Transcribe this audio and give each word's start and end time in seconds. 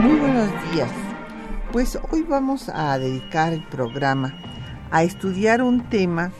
Muy 0.00 0.16
buenos 0.20 0.72
días. 0.72 0.92
Pues 1.72 1.98
hoy 2.12 2.22
vamos 2.22 2.68
a 2.68 2.96
dedicar 3.00 3.52
el 3.52 3.66
programa 3.66 4.32
a 4.92 5.02
estudiar 5.02 5.60
un 5.60 5.90
tema 5.90 6.30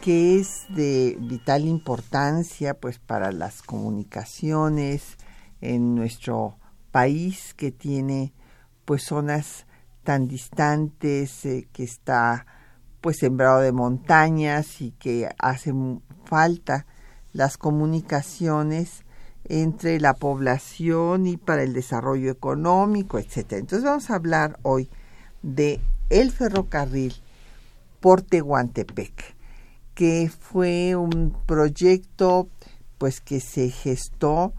que 0.00 0.38
es 0.38 0.66
de 0.68 1.16
vital 1.18 1.64
importancia 1.64 2.74
pues 2.74 3.00
para 3.00 3.32
las 3.32 3.62
comunicaciones 3.62 5.16
en 5.60 5.96
nuestro 5.96 6.58
país 6.92 7.54
que 7.54 7.72
tiene 7.72 8.34
pues 8.84 9.02
zonas 9.02 9.66
tan 10.04 10.28
distantes 10.28 11.44
eh, 11.44 11.68
que 11.72 11.82
está 11.82 12.46
pues 13.00 13.18
sembrado 13.18 13.62
de 13.62 13.72
montañas 13.72 14.80
y 14.80 14.92
que 14.92 15.28
hace 15.38 15.74
falta 16.24 16.86
las 17.32 17.58
comunicaciones 17.58 19.01
entre 19.52 20.00
la 20.00 20.14
población 20.14 21.26
y 21.26 21.36
para 21.36 21.62
el 21.62 21.74
desarrollo 21.74 22.30
económico, 22.30 23.18
etcétera. 23.18 23.60
Entonces 23.60 23.84
vamos 23.84 24.08
a 24.08 24.14
hablar 24.14 24.58
hoy 24.62 24.88
de 25.42 25.78
el 26.08 26.32
ferrocarril 26.32 27.14
por 28.00 28.22
Tehuantepec, 28.22 29.36
que 29.94 30.30
fue 30.30 30.96
un 30.96 31.36
proyecto 31.44 32.48
pues 32.96 33.20
que 33.20 33.40
se 33.40 33.68
gestó, 33.68 34.54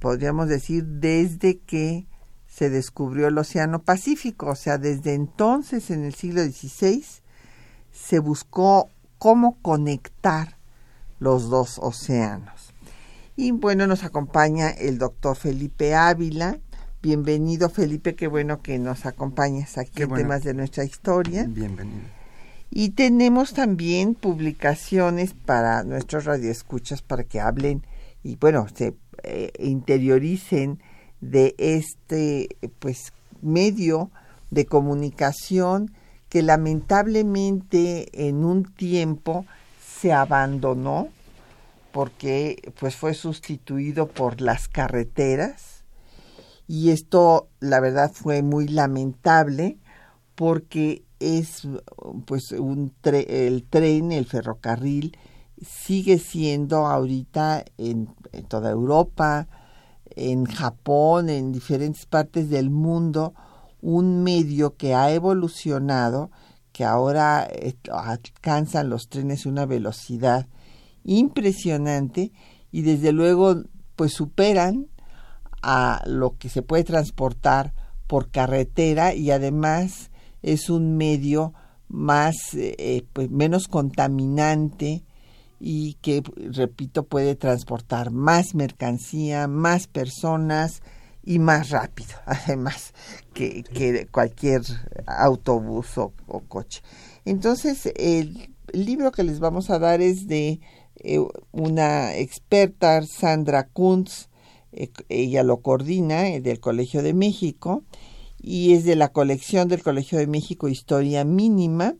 podríamos 0.00 0.48
decir, 0.48 0.84
desde 0.84 1.58
que 1.58 2.08
se 2.48 2.68
descubrió 2.68 3.28
el 3.28 3.38
Océano 3.38 3.82
Pacífico, 3.82 4.46
o 4.46 4.56
sea, 4.56 4.76
desde 4.76 5.14
entonces, 5.14 5.90
en 5.90 6.04
el 6.04 6.14
siglo 6.14 6.42
XVI, 6.42 7.04
se 7.92 8.18
buscó 8.18 8.88
cómo 9.18 9.56
conectar 9.62 10.56
los 11.20 11.48
dos 11.48 11.78
océanos. 11.80 12.65
Y 13.38 13.50
bueno, 13.50 13.86
nos 13.86 14.02
acompaña 14.02 14.70
el 14.70 14.96
doctor 14.96 15.36
Felipe 15.36 15.94
Ávila. 15.94 16.58
Bienvenido, 17.02 17.68
Felipe, 17.68 18.14
qué 18.14 18.28
bueno 18.28 18.62
que 18.62 18.78
nos 18.78 19.04
acompañes 19.04 19.76
aquí 19.76 20.02
en 20.04 20.14
temas 20.14 20.42
de 20.42 20.54
nuestra 20.54 20.84
historia. 20.84 21.44
Bienvenido. 21.46 22.00
Y 22.70 22.90
tenemos 22.90 23.52
también 23.52 24.14
publicaciones 24.14 25.34
para 25.34 25.84
nuestros 25.84 26.24
radioescuchas 26.24 27.02
para 27.02 27.24
que 27.24 27.38
hablen 27.38 27.82
y 28.22 28.36
bueno, 28.36 28.66
se 28.74 28.96
eh, 29.22 29.52
interioricen 29.58 30.80
de 31.20 31.54
este 31.58 32.48
pues 32.78 33.12
medio 33.42 34.10
de 34.50 34.64
comunicación 34.64 35.92
que 36.30 36.40
lamentablemente 36.40 38.28
en 38.28 38.46
un 38.46 38.64
tiempo 38.64 39.44
se 40.00 40.14
abandonó 40.14 41.08
porque 41.96 42.74
pues 42.78 42.94
fue 42.94 43.14
sustituido 43.14 44.06
por 44.06 44.42
las 44.42 44.68
carreteras. 44.68 45.86
Y 46.68 46.90
esto 46.90 47.48
la 47.58 47.80
verdad 47.80 48.12
fue 48.12 48.42
muy 48.42 48.68
lamentable 48.68 49.78
porque 50.34 51.06
es 51.20 51.66
pues 52.26 52.52
un 52.52 52.92
el 53.02 53.64
tren, 53.64 54.12
el 54.12 54.26
ferrocarril 54.26 55.16
sigue 55.66 56.18
siendo 56.18 56.86
ahorita 56.86 57.64
en, 57.78 58.14
en 58.32 58.44
toda 58.44 58.72
Europa, 58.72 59.48
en 60.10 60.44
Japón, 60.44 61.30
en 61.30 61.50
diferentes 61.50 62.04
partes 62.04 62.50
del 62.50 62.68
mundo, 62.68 63.32
un 63.80 64.22
medio 64.22 64.76
que 64.76 64.94
ha 64.94 65.12
evolucionado, 65.12 66.30
que 66.72 66.84
ahora 66.84 67.48
eh, 67.50 67.74
alcanzan 67.90 68.90
los 68.90 69.08
trenes 69.08 69.46
una 69.46 69.64
velocidad 69.64 70.46
impresionante 71.06 72.32
y 72.70 72.82
desde 72.82 73.12
luego 73.12 73.62
pues 73.94 74.12
superan 74.12 74.88
a 75.62 76.02
lo 76.06 76.36
que 76.36 76.48
se 76.48 76.62
puede 76.62 76.84
transportar 76.84 77.72
por 78.06 78.30
carretera 78.30 79.14
y 79.14 79.30
además 79.30 80.10
es 80.42 80.68
un 80.68 80.96
medio 80.96 81.54
más 81.88 82.36
eh, 82.54 83.04
pues 83.12 83.30
menos 83.30 83.68
contaminante 83.68 85.04
y 85.58 85.94
que 85.94 86.22
repito 86.36 87.04
puede 87.04 87.34
transportar 87.34 88.10
más 88.10 88.54
mercancía, 88.54 89.48
más 89.48 89.86
personas 89.86 90.82
y 91.24 91.38
más 91.38 91.70
rápido, 91.70 92.14
además 92.26 92.92
que, 93.32 93.62
que 93.62 94.06
cualquier 94.06 94.62
autobús 95.06 95.98
o, 95.98 96.12
o, 96.26 96.40
coche. 96.40 96.82
Entonces, 97.24 97.90
el 97.96 98.54
libro 98.72 99.12
que 99.12 99.24
les 99.24 99.40
vamos 99.40 99.70
a 99.70 99.78
dar 99.78 100.00
es 100.00 100.28
de 100.28 100.60
eh, 101.08 101.24
una 101.52 102.16
experta, 102.16 103.00
Sandra 103.02 103.68
Kuntz, 103.68 104.28
eh, 104.72 104.90
ella 105.08 105.44
lo 105.44 105.58
coordina 105.58 106.26
eh, 106.26 106.40
del 106.40 106.58
Colegio 106.58 107.04
de 107.04 107.14
México 107.14 107.84
y 108.42 108.72
es 108.72 108.84
de 108.84 108.96
la 108.96 109.12
colección 109.12 109.68
del 109.68 109.84
Colegio 109.84 110.18
de 110.18 110.26
México 110.26 110.68
Historia 110.68 111.24
Mínima 111.24 111.94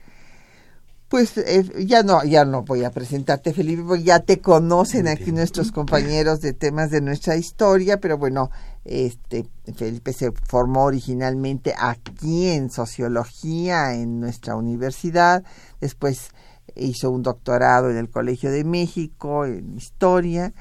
Pues 1.09 1.37
eh, 1.37 1.85
ya 1.87 2.03
no, 2.03 2.25
ya 2.25 2.47
no 2.47 2.63
voy 2.63 2.85
a 2.85 2.91
presentarte, 2.91 3.53
Felipe, 3.53 3.83
porque 3.87 4.03
ya 4.03 4.21
te 4.21 4.41
conocen 4.41 5.09
aquí 5.09 5.31
nuestros 5.31 5.71
compañeros 5.73 6.41
de 6.41 6.55
temas 6.55 6.91
de 6.91 7.03
nuestra 7.03 7.37
historia, 7.37 8.01
pero 8.01 8.17
bueno, 8.17 8.51
este 8.85 9.47
Felipe 9.77 10.13
se 10.13 10.33
formó 10.33 10.83
originalmente 10.85 11.75
aquí 11.79 12.49
en 12.49 12.71
sociología 12.71 13.95
en 13.95 14.21
nuestra 14.21 14.57
universidad, 14.57 15.45
después 15.81 16.31
hizo 16.77 17.11
un 17.11 17.23
doctorado 17.23 17.91
en 17.91 17.97
el 17.97 18.11
Colegio 18.11 18.51
de 18.51 18.65
México 18.65 19.45
en 19.45 19.77
historia 19.77 20.55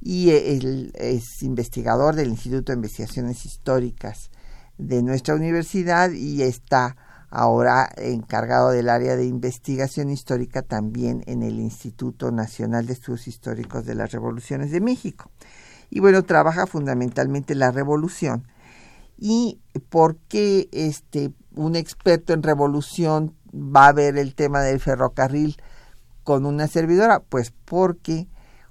y 0.00 0.30
él 0.30 0.92
es 0.94 1.42
investigador 1.42 2.14
del 2.14 2.28
Instituto 2.28 2.72
de 2.72 2.76
Investigaciones 2.76 3.44
Históricas 3.44 4.30
de 4.78 5.02
nuestra 5.02 5.34
universidad 5.34 6.10
y 6.10 6.42
está 6.42 6.96
ahora 7.28 7.88
encargado 7.96 8.70
del 8.70 8.88
área 8.88 9.16
de 9.16 9.26
investigación 9.26 10.10
histórica 10.10 10.62
también 10.62 11.22
en 11.26 11.42
el 11.42 11.60
Instituto 11.60 12.32
Nacional 12.32 12.86
de 12.86 12.94
Estudios 12.94 13.28
Históricos 13.28 13.86
de 13.86 13.94
las 13.94 14.10
Revoluciones 14.10 14.70
de 14.70 14.80
México. 14.80 15.30
Y 15.90 16.00
bueno, 16.00 16.24
trabaja 16.24 16.66
fundamentalmente 16.66 17.54
la 17.54 17.70
revolución. 17.70 18.46
¿Y 19.16 19.60
por 19.90 20.16
qué 20.16 20.68
este, 20.72 21.32
un 21.54 21.76
experto 21.76 22.32
en 22.32 22.42
revolución 22.42 23.34
va 23.52 23.88
a 23.88 23.92
ver 23.92 24.18
el 24.18 24.34
tema 24.34 24.60
del 24.60 24.80
ferrocarril 24.80 25.56
con 26.24 26.46
una 26.46 26.66
servidora? 26.66 27.20
Pues 27.20 27.52
porque 27.64 28.28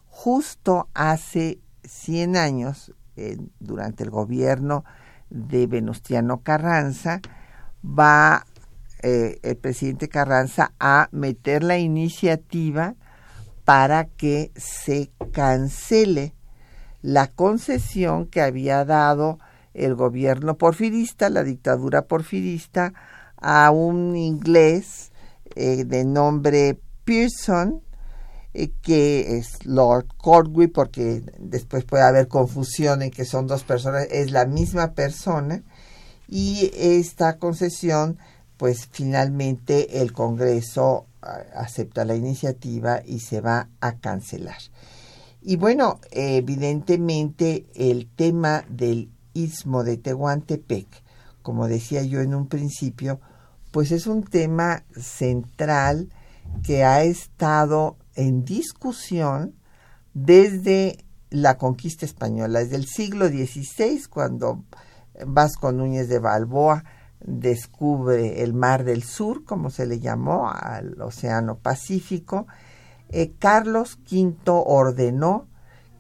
justo 0.07 0.89
hace 0.93 1.59
100 1.83 2.37
años, 2.37 2.93
durante 3.59 4.03
el 4.03 4.09
gobierno 4.09 4.85
de 5.29 5.67
Venustiano 5.67 6.41
Carranza, 6.41 7.21
va 7.83 8.45
eh, 9.01 9.39
el 9.43 9.57
presidente 9.57 10.09
Carranza 10.09 10.73
a 10.79 11.07
meter 11.11 11.63
la 11.63 11.77
iniciativa 11.77 12.95
para 13.63 14.05
que 14.05 14.51
se 14.55 15.11
cancele 15.31 16.33
la 17.01 17.27
concesión 17.27 18.25
que 18.25 18.41
había 18.41 18.83
dado 18.83 19.39
el 19.73 19.95
gobierno 19.95 20.57
porfirista, 20.57 21.29
la 21.29 21.43
dictadura 21.43 22.07
porfirista, 22.07 22.93
a 23.41 23.71
un 23.71 24.15
inglés 24.15 25.11
eh, 25.55 25.85
de 25.85 26.05
nombre 26.05 26.79
Pearson, 27.05 27.81
eh, 28.53 28.71
que 28.81 29.37
es 29.37 29.65
Lord 29.65 30.07
Cordway, 30.17 30.67
porque 30.67 31.23
después 31.37 31.85
puede 31.85 32.03
haber 32.03 32.27
confusión 32.27 33.01
en 33.01 33.11
que 33.11 33.25
son 33.25 33.47
dos 33.47 33.63
personas, 33.63 34.07
es 34.11 34.31
la 34.31 34.45
misma 34.45 34.93
persona, 34.93 35.63
y 36.27 36.71
esta 36.75 37.37
concesión, 37.37 38.19
pues 38.57 38.87
finalmente 38.91 40.01
el 40.01 40.13
Congreso 40.13 41.07
acepta 41.55 42.05
la 42.05 42.15
iniciativa 42.15 43.01
y 43.05 43.19
se 43.19 43.41
va 43.41 43.69
a 43.81 43.97
cancelar. 43.97 44.59
Y 45.41 45.55
bueno, 45.55 45.99
evidentemente 46.11 47.65
el 47.75 48.07
tema 48.07 48.65
del 48.69 49.09
istmo 49.33 49.83
de 49.83 49.97
Tehuantepec, 49.97 50.87
como 51.41 51.67
decía 51.67 52.03
yo 52.03 52.21
en 52.21 52.33
un 52.33 52.47
principio, 52.47 53.19
pues 53.71 53.91
es 53.91 54.07
un 54.07 54.23
tema 54.23 54.83
central 54.95 56.09
que 56.63 56.83
ha 56.83 57.03
estado 57.03 57.97
en 58.15 58.43
discusión 58.43 59.55
desde 60.13 61.05
la 61.29 61.57
conquista 61.57 62.05
española, 62.05 62.59
desde 62.59 62.75
el 62.75 62.85
siglo 62.85 63.27
XVI, 63.27 64.03
cuando 64.09 64.63
Vasco 65.25 65.71
Núñez 65.71 66.09
de 66.09 66.19
Balboa 66.19 66.83
descubre 67.19 68.41
el 68.41 68.53
Mar 68.53 68.83
del 68.83 69.03
Sur, 69.03 69.43
como 69.43 69.69
se 69.69 69.85
le 69.85 69.99
llamó, 69.99 70.49
al 70.49 70.99
Océano 71.01 71.57
Pacífico, 71.57 72.47
eh, 73.09 73.33
Carlos 73.37 73.99
V 74.09 74.33
ordenó 74.45 75.47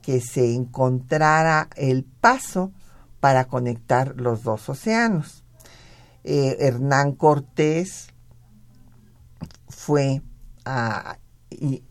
que 0.01 0.21
se 0.21 0.53
encontrara 0.55 1.69
el 1.75 2.03
paso 2.03 2.71
para 3.19 3.45
conectar 3.45 4.15
los 4.15 4.43
dos 4.43 4.69
océanos. 4.69 5.43
Eh, 6.23 6.57
Hernán 6.59 7.13
Cortés 7.13 8.09
fue 9.67 10.21
a 10.65 11.17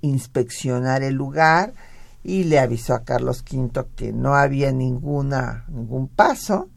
inspeccionar 0.01 1.03
el 1.03 1.15
lugar 1.15 1.75
y 2.23 2.45
le 2.45 2.59
avisó 2.59 2.95
a 2.95 3.05
Carlos 3.05 3.43
V 3.51 3.87
que 3.97 4.13
no 4.13 4.35
había 4.35 4.73
ninguna, 4.73 5.65
ningún 5.69 6.09
paso. 6.09 6.69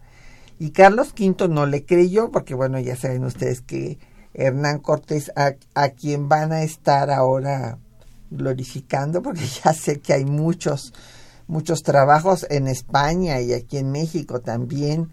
Y 0.59 0.71
Carlos 0.71 1.13
V 1.18 1.47
no 1.50 1.65
le 1.65 1.86
creyó, 1.86 2.31
porque 2.31 2.54
bueno, 2.54 2.80
ya 2.80 2.95
saben 2.95 3.25
ustedes 3.25 3.62
que 3.62 4.00
Hernán 4.33 4.80
Cortés, 4.80 5.31
a, 5.36 5.54
a 5.74 5.89
quien 5.89 6.30
van 6.30 6.51
a 6.51 6.63
estar 6.63 7.09
ahora 7.09 7.80
glorificando, 8.30 9.21
porque 9.21 9.45
ya 9.63 9.74
sé 9.74 10.00
que 10.00 10.13
hay 10.13 10.25
muchos 10.25 10.94
muchos 11.51 11.83
trabajos 11.83 12.48
en 12.50 12.69
España 12.69 13.42
y 13.42 13.51
aquí 13.51 13.77
en 13.77 13.92
México 13.92 14.39
también 14.39 15.09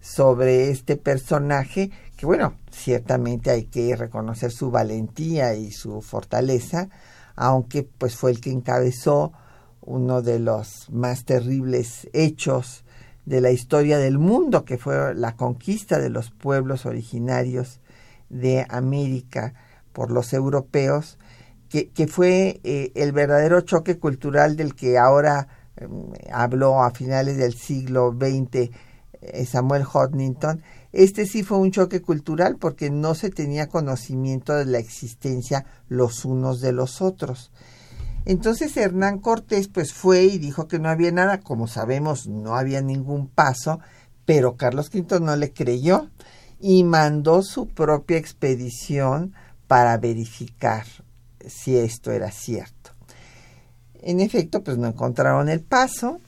sobre 0.00 0.70
este 0.70 0.96
personaje 0.96 1.90
que 2.16 2.24
bueno, 2.24 2.54
ciertamente 2.70 3.50
hay 3.50 3.64
que 3.64 3.94
reconocer 3.94 4.52
su 4.52 4.70
valentía 4.70 5.54
y 5.54 5.70
su 5.70 6.00
fortaleza, 6.00 6.88
aunque 7.36 7.82
pues 7.82 8.16
fue 8.16 8.30
el 8.30 8.40
que 8.40 8.50
encabezó 8.50 9.32
uno 9.82 10.22
de 10.22 10.38
los 10.38 10.88
más 10.90 11.26
terribles 11.26 12.08
hechos 12.14 12.84
de 13.26 13.42
la 13.42 13.50
historia 13.50 13.98
del 13.98 14.18
mundo, 14.18 14.64
que 14.64 14.78
fue 14.78 15.14
la 15.14 15.36
conquista 15.36 15.98
de 15.98 16.08
los 16.08 16.30
pueblos 16.30 16.86
originarios 16.86 17.80
de 18.30 18.64
América 18.70 19.52
por 19.92 20.10
los 20.10 20.32
europeos, 20.32 21.18
que, 21.68 21.90
que 21.90 22.06
fue 22.06 22.60
eh, 22.64 22.92
el 22.94 23.12
verdadero 23.12 23.60
choque 23.60 23.98
cultural 23.98 24.56
del 24.56 24.74
que 24.74 24.96
ahora 24.96 25.48
Em, 25.76 26.12
habló 26.32 26.82
a 26.82 26.90
finales 26.90 27.36
del 27.36 27.54
siglo 27.54 28.12
XX 28.12 28.70
eh, 29.22 29.46
Samuel 29.46 29.84
Hodgington, 29.84 30.62
este 30.92 31.26
sí 31.26 31.42
fue 31.42 31.58
un 31.58 31.70
choque 31.70 32.02
cultural 32.02 32.56
porque 32.58 32.90
no 32.90 33.14
se 33.14 33.30
tenía 33.30 33.68
conocimiento 33.68 34.54
de 34.54 34.66
la 34.66 34.78
existencia 34.78 35.64
los 35.88 36.24
unos 36.24 36.60
de 36.60 36.72
los 36.72 37.00
otros. 37.00 37.52
Entonces 38.24 38.76
Hernán 38.76 39.18
Cortés 39.18 39.68
pues 39.68 39.94
fue 39.94 40.24
y 40.24 40.38
dijo 40.38 40.68
que 40.68 40.78
no 40.78 40.88
había 40.88 41.10
nada, 41.12 41.40
como 41.40 41.66
sabemos 41.66 42.26
no 42.26 42.56
había 42.56 42.82
ningún 42.82 43.28
paso, 43.28 43.80
pero 44.26 44.56
Carlos 44.56 44.90
V 44.92 45.20
no 45.20 45.36
le 45.36 45.52
creyó 45.52 46.10
y 46.60 46.84
mandó 46.84 47.42
su 47.42 47.68
propia 47.68 48.18
expedición 48.18 49.34
para 49.66 49.96
verificar 49.96 50.84
si 51.46 51.76
esto 51.76 52.12
era 52.12 52.30
cierto. 52.30 52.91
En 54.02 54.20
efecto, 54.20 54.62
pues 54.62 54.78
no 54.78 54.88
encontraron 54.88 55.48
el 55.48 55.60
paso 55.60 56.20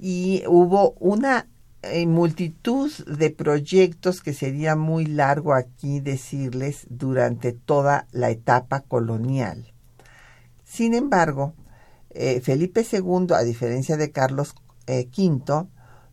y 0.00 0.42
hubo 0.46 0.92
una 0.98 1.46
eh, 1.82 2.06
multitud 2.06 2.90
de 3.06 3.30
proyectos 3.30 4.22
que 4.22 4.32
sería 4.32 4.74
muy 4.74 5.04
largo 5.04 5.54
aquí 5.54 6.00
decirles 6.00 6.86
durante 6.88 7.52
toda 7.52 8.06
la 8.10 8.30
etapa 8.30 8.80
colonial. 8.80 9.72
Sin 10.64 10.94
embargo, 10.94 11.52
eh, 12.10 12.40
Felipe 12.40 12.86
II, 12.90 13.34
a 13.34 13.42
diferencia 13.42 13.96
de 13.96 14.10
Carlos 14.10 14.54
V, 14.86 14.86
eh, 14.86 15.66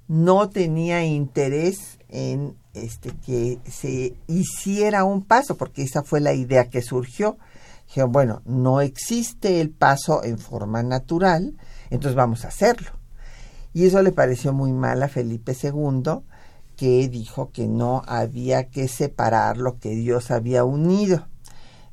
no 0.09 0.49
tenía 0.49 1.05
interés 1.05 1.99
en 2.09 2.57
este, 2.73 3.11
que 3.25 3.59
se 3.69 4.15
hiciera 4.27 5.05
un 5.05 5.23
paso, 5.23 5.55
porque 5.55 5.83
esa 5.83 6.03
fue 6.03 6.19
la 6.19 6.33
idea 6.33 6.69
que 6.69 6.81
surgió 6.81 7.37
Dijeron, 7.91 8.13
bueno, 8.13 8.41
no 8.45 8.79
existe 8.79 9.59
el 9.59 9.69
paso 9.69 10.23
en 10.23 10.37
forma 10.37 10.81
natural, 10.81 11.57
entonces 11.89 12.15
vamos 12.15 12.45
a 12.45 12.47
hacerlo. 12.47 12.91
Y 13.73 13.85
eso 13.85 14.01
le 14.01 14.13
pareció 14.13 14.53
muy 14.53 14.71
mal 14.71 15.03
a 15.03 15.09
Felipe 15.09 15.53
II, 15.61 16.21
que 16.77 17.09
dijo 17.09 17.51
que 17.51 17.67
no 17.67 18.01
había 18.07 18.69
que 18.69 18.87
separar 18.87 19.57
lo 19.57 19.77
que 19.77 19.89
Dios 19.89 20.31
había 20.31 20.63
unido. 20.63 21.27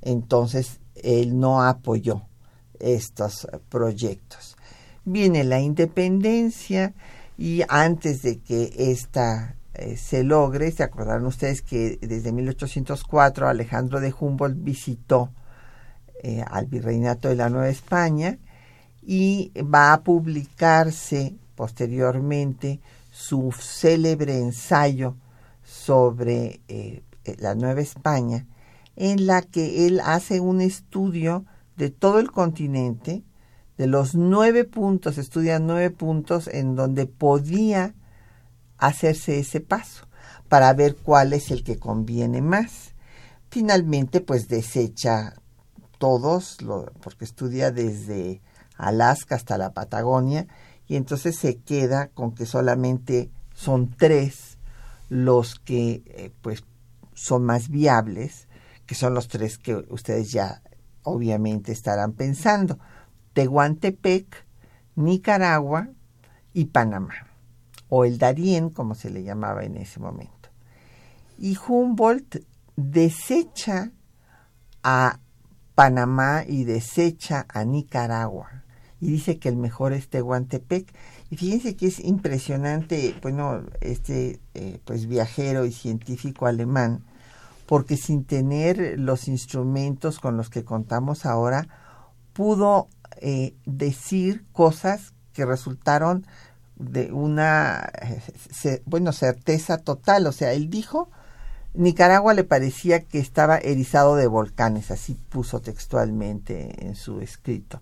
Entonces, 0.00 0.78
él 0.94 1.40
no 1.40 1.64
apoyó 1.64 2.22
estos 2.78 3.48
proyectos. 3.68 4.56
Viene 5.04 5.42
la 5.42 5.58
independencia 5.58 6.94
y 7.36 7.62
antes 7.68 8.22
de 8.22 8.38
que 8.38 8.72
esta 8.92 9.56
eh, 9.74 9.96
se 9.96 10.22
logre, 10.22 10.70
se 10.70 10.84
acordaron 10.84 11.26
ustedes 11.26 11.60
que 11.60 11.98
desde 12.00 12.30
1804 12.30 13.48
Alejandro 13.48 13.98
de 13.98 14.14
Humboldt 14.16 14.62
visitó 14.62 15.32
eh, 16.22 16.42
al 16.46 16.66
Virreinato 16.66 17.28
de 17.28 17.36
la 17.36 17.48
Nueva 17.48 17.68
España 17.68 18.38
y 19.02 19.52
va 19.62 19.92
a 19.92 20.02
publicarse 20.02 21.36
posteriormente 21.54 22.80
su 23.10 23.52
célebre 23.52 24.38
ensayo 24.38 25.16
sobre 25.64 26.60
eh, 26.68 27.02
la 27.38 27.54
Nueva 27.54 27.80
España, 27.80 28.46
en 28.96 29.26
la 29.26 29.42
que 29.42 29.86
él 29.86 30.00
hace 30.04 30.40
un 30.40 30.60
estudio 30.60 31.44
de 31.76 31.90
todo 31.90 32.18
el 32.18 32.30
continente, 32.30 33.24
de 33.76 33.86
los 33.86 34.14
nueve 34.14 34.64
puntos, 34.64 35.18
estudia 35.18 35.58
nueve 35.58 35.90
puntos 35.90 36.48
en 36.48 36.74
donde 36.74 37.06
podía 37.06 37.94
hacerse 38.76 39.38
ese 39.38 39.60
paso, 39.60 40.06
para 40.48 40.72
ver 40.72 40.96
cuál 40.96 41.32
es 41.32 41.50
el 41.50 41.62
que 41.62 41.78
conviene 41.78 42.42
más. 42.42 42.94
Finalmente, 43.50 44.20
pues 44.20 44.48
desecha 44.48 45.34
todos, 45.98 46.58
porque 47.02 47.24
estudia 47.24 47.70
desde 47.70 48.40
Alaska 48.76 49.34
hasta 49.34 49.58
la 49.58 49.72
Patagonia, 49.72 50.46
y 50.86 50.96
entonces 50.96 51.36
se 51.36 51.56
queda 51.58 52.08
con 52.08 52.34
que 52.34 52.46
solamente 52.46 53.30
son 53.54 53.90
tres 53.90 54.58
los 55.08 55.58
que 55.58 56.02
eh, 56.06 56.32
pues 56.40 56.64
son 57.14 57.44
más 57.44 57.68
viables, 57.68 58.48
que 58.86 58.94
son 58.94 59.14
los 59.14 59.28
tres 59.28 59.58
que 59.58 59.74
ustedes 59.90 60.30
ya 60.30 60.62
obviamente 61.02 61.72
estarán 61.72 62.12
pensando, 62.12 62.78
Tehuantepec, 63.32 64.46
Nicaragua 64.96 65.88
y 66.52 66.66
Panamá, 66.66 67.14
o 67.88 68.04
el 68.04 68.18
Darién, 68.18 68.70
como 68.70 68.94
se 68.94 69.10
le 69.10 69.22
llamaba 69.22 69.64
en 69.64 69.76
ese 69.76 70.00
momento. 70.00 70.48
Y 71.38 71.56
Humboldt 71.56 72.44
desecha 72.76 73.92
a 74.82 75.20
Panamá 75.78 76.42
y 76.44 76.64
desecha 76.64 77.46
a 77.48 77.64
Nicaragua. 77.64 78.64
Y 79.00 79.12
dice 79.12 79.38
que 79.38 79.48
el 79.48 79.56
mejor 79.56 79.92
es 79.92 80.08
Tehuantepec. 80.08 80.92
Y 81.30 81.36
fíjense 81.36 81.76
que 81.76 81.86
es 81.86 82.00
impresionante, 82.00 83.14
bueno, 83.22 83.62
este 83.80 84.40
eh, 84.54 84.80
pues 84.84 85.06
viajero 85.06 85.66
y 85.66 85.70
científico 85.70 86.46
alemán, 86.46 87.04
porque 87.66 87.96
sin 87.96 88.24
tener 88.24 88.98
los 88.98 89.28
instrumentos 89.28 90.18
con 90.18 90.36
los 90.36 90.50
que 90.50 90.64
contamos 90.64 91.24
ahora, 91.24 91.68
pudo 92.32 92.88
eh, 93.20 93.54
decir 93.64 94.46
cosas 94.50 95.14
que 95.32 95.46
resultaron 95.46 96.26
de 96.74 97.12
una, 97.12 97.88
eh, 98.64 98.82
bueno, 98.84 99.12
certeza 99.12 99.78
total. 99.78 100.26
O 100.26 100.32
sea, 100.32 100.54
él 100.54 100.70
dijo, 100.70 101.08
Nicaragua 101.78 102.34
le 102.34 102.42
parecía 102.42 103.04
que 103.04 103.20
estaba 103.20 103.56
erizado 103.56 104.16
de 104.16 104.26
volcanes, 104.26 104.90
así 104.90 105.14
puso 105.14 105.60
textualmente 105.60 106.84
en 106.84 106.96
su 106.96 107.20
escrito. 107.20 107.80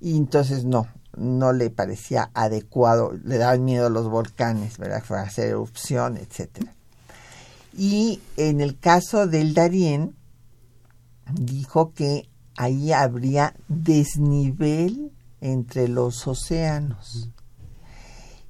Y 0.00 0.16
entonces 0.16 0.64
no, 0.64 0.86
no 1.18 1.52
le 1.52 1.68
parecía 1.68 2.30
adecuado, 2.32 3.12
le 3.22 3.36
daban 3.36 3.62
miedo 3.62 3.90
los 3.90 4.08
volcanes, 4.08 4.78
¿verdad? 4.78 5.04
Fue 5.04 5.18
a 5.18 5.24
hacer 5.24 5.48
erupción, 5.48 6.16
etcétera. 6.16 6.72
Y 7.76 8.22
en 8.38 8.62
el 8.62 8.78
caso 8.78 9.26
del 9.26 9.52
Darién, 9.52 10.16
dijo 11.34 11.92
que 11.92 12.26
ahí 12.56 12.90
habría 12.90 13.54
desnivel 13.68 15.12
entre 15.42 15.88
los 15.88 16.26
océanos 16.26 17.28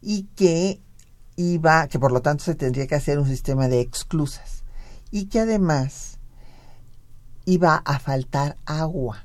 y 0.00 0.28
que 0.36 0.80
iba, 1.34 1.88
que 1.88 1.98
por 1.98 2.12
lo 2.12 2.22
tanto 2.22 2.44
se 2.44 2.54
tendría 2.54 2.86
que 2.86 2.94
hacer 2.94 3.18
un 3.18 3.26
sistema 3.26 3.66
de 3.66 3.80
exclusas 3.80 4.59
y 5.10 5.26
que 5.26 5.40
además 5.40 6.18
iba 7.44 7.76
a 7.76 7.98
faltar 7.98 8.56
agua. 8.66 9.24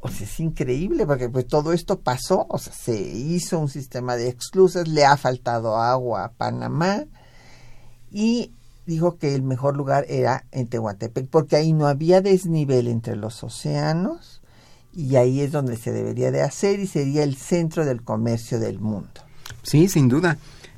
O 0.00 0.08
sea, 0.08 0.26
es 0.26 0.40
increíble 0.40 1.06
porque 1.06 1.28
pues 1.28 1.46
todo 1.46 1.72
esto 1.72 2.00
pasó, 2.00 2.46
o 2.48 2.58
sea, 2.58 2.72
se 2.72 3.00
hizo 3.00 3.58
un 3.60 3.68
sistema 3.68 4.16
de 4.16 4.28
exclusas, 4.28 4.88
le 4.88 5.04
ha 5.04 5.16
faltado 5.16 5.76
agua 5.76 6.24
a 6.24 6.32
Panamá 6.32 7.04
y 8.10 8.50
dijo 8.84 9.16
que 9.16 9.34
el 9.36 9.42
mejor 9.42 9.76
lugar 9.76 10.04
era 10.08 10.44
en 10.50 10.66
Tehuantepec 10.66 11.28
porque 11.28 11.54
ahí 11.54 11.72
no 11.72 11.86
había 11.86 12.20
desnivel 12.20 12.88
entre 12.88 13.14
los 13.14 13.44
océanos 13.44 14.42
y 14.92 15.14
ahí 15.16 15.40
es 15.40 15.52
donde 15.52 15.76
se 15.76 15.92
debería 15.92 16.32
de 16.32 16.42
hacer 16.42 16.80
y 16.80 16.88
sería 16.88 17.22
el 17.22 17.36
centro 17.36 17.84
del 17.84 18.02
comercio 18.02 18.58
del 18.58 18.80
mundo. 18.80 19.20
Sí, 19.62 19.88
sin 19.88 20.08
duda. 20.08 20.36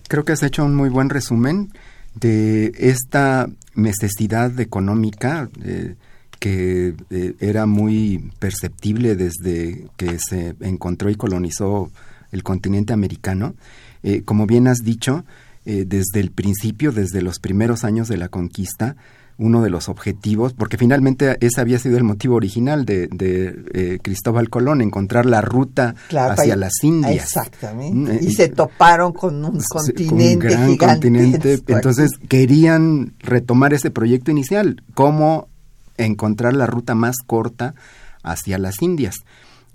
Creo 0.09 0.25
que 0.25 0.33
has 0.33 0.43
hecho 0.43 0.65
un 0.65 0.75
muy 0.75 0.91
buen 0.91 1.09
resumen 1.09 1.73
de 2.15 2.73
esta 2.77 3.49
necesidad 3.75 4.59
económica 4.61 5.49
eh, 5.63 5.97
que 6.39 6.95
eh, 7.11 7.35
era 7.41 7.67
muy 7.67 8.31
perceptible 8.39 9.17
desde 9.17 9.89
que 9.97 10.19
se 10.19 10.55
encontró 10.61 11.11
y 11.11 11.15
colonizó 11.15 11.91
el 12.33 12.43
continente 12.43 12.93
americano. 12.93 13.55
Eh, 14.03 14.23
como 14.23 14.47
bien 14.47 14.69
has 14.69 14.79
dicho, 14.79 15.25
desde 15.65 16.21
el 16.21 16.31
principio, 16.31 16.93
desde 16.93 17.23
los 17.23 17.39
primeros 17.39 17.85
años 17.85 18.07
de 18.09 18.19
la 18.19 18.29
conquista, 18.29 18.97
uno 19.37 19.63
de 19.63 19.71
los 19.71 19.89
objetivos, 19.89 20.53
porque 20.53 20.79
finalmente 20.79 21.37
ese 21.41 21.61
había 21.61 21.79
sido 21.79 21.97
el 21.97 22.05
motivo 22.05 22.37
original 22.37 22.85
de, 22.85 23.09
de 23.09 23.99
Cristóbal 24.03 24.49
Colón, 24.49 24.81
encontrar 24.81 25.27
la 25.27 25.41
ruta 25.41 25.97
hacia 26.11 26.57
las 26.57 26.73
Indias. 26.83 27.25
Exactamente. 27.25 28.13
Mm, 28.13 28.29
y, 28.29 28.33
se 28.33 28.49
toparon 28.49 29.13
con 29.13 29.45
un 29.45 29.61
continente. 29.69 30.35
Un 30.35 30.39
gran 30.39 30.77
continente. 30.77 31.61
Entonces 31.67 32.11
querían 32.29 33.15
retomar 33.19 33.75
ese 33.75 33.91
proyecto 33.91 34.31
inicial, 34.31 34.83
cómo 34.95 35.49
encontrar 35.97 36.55
la 36.55 36.67
ruta 36.67 36.95
más 36.95 37.17
corta 37.27 37.75
hacia 38.23 38.59
las 38.59 38.83
Indias. 38.83 39.17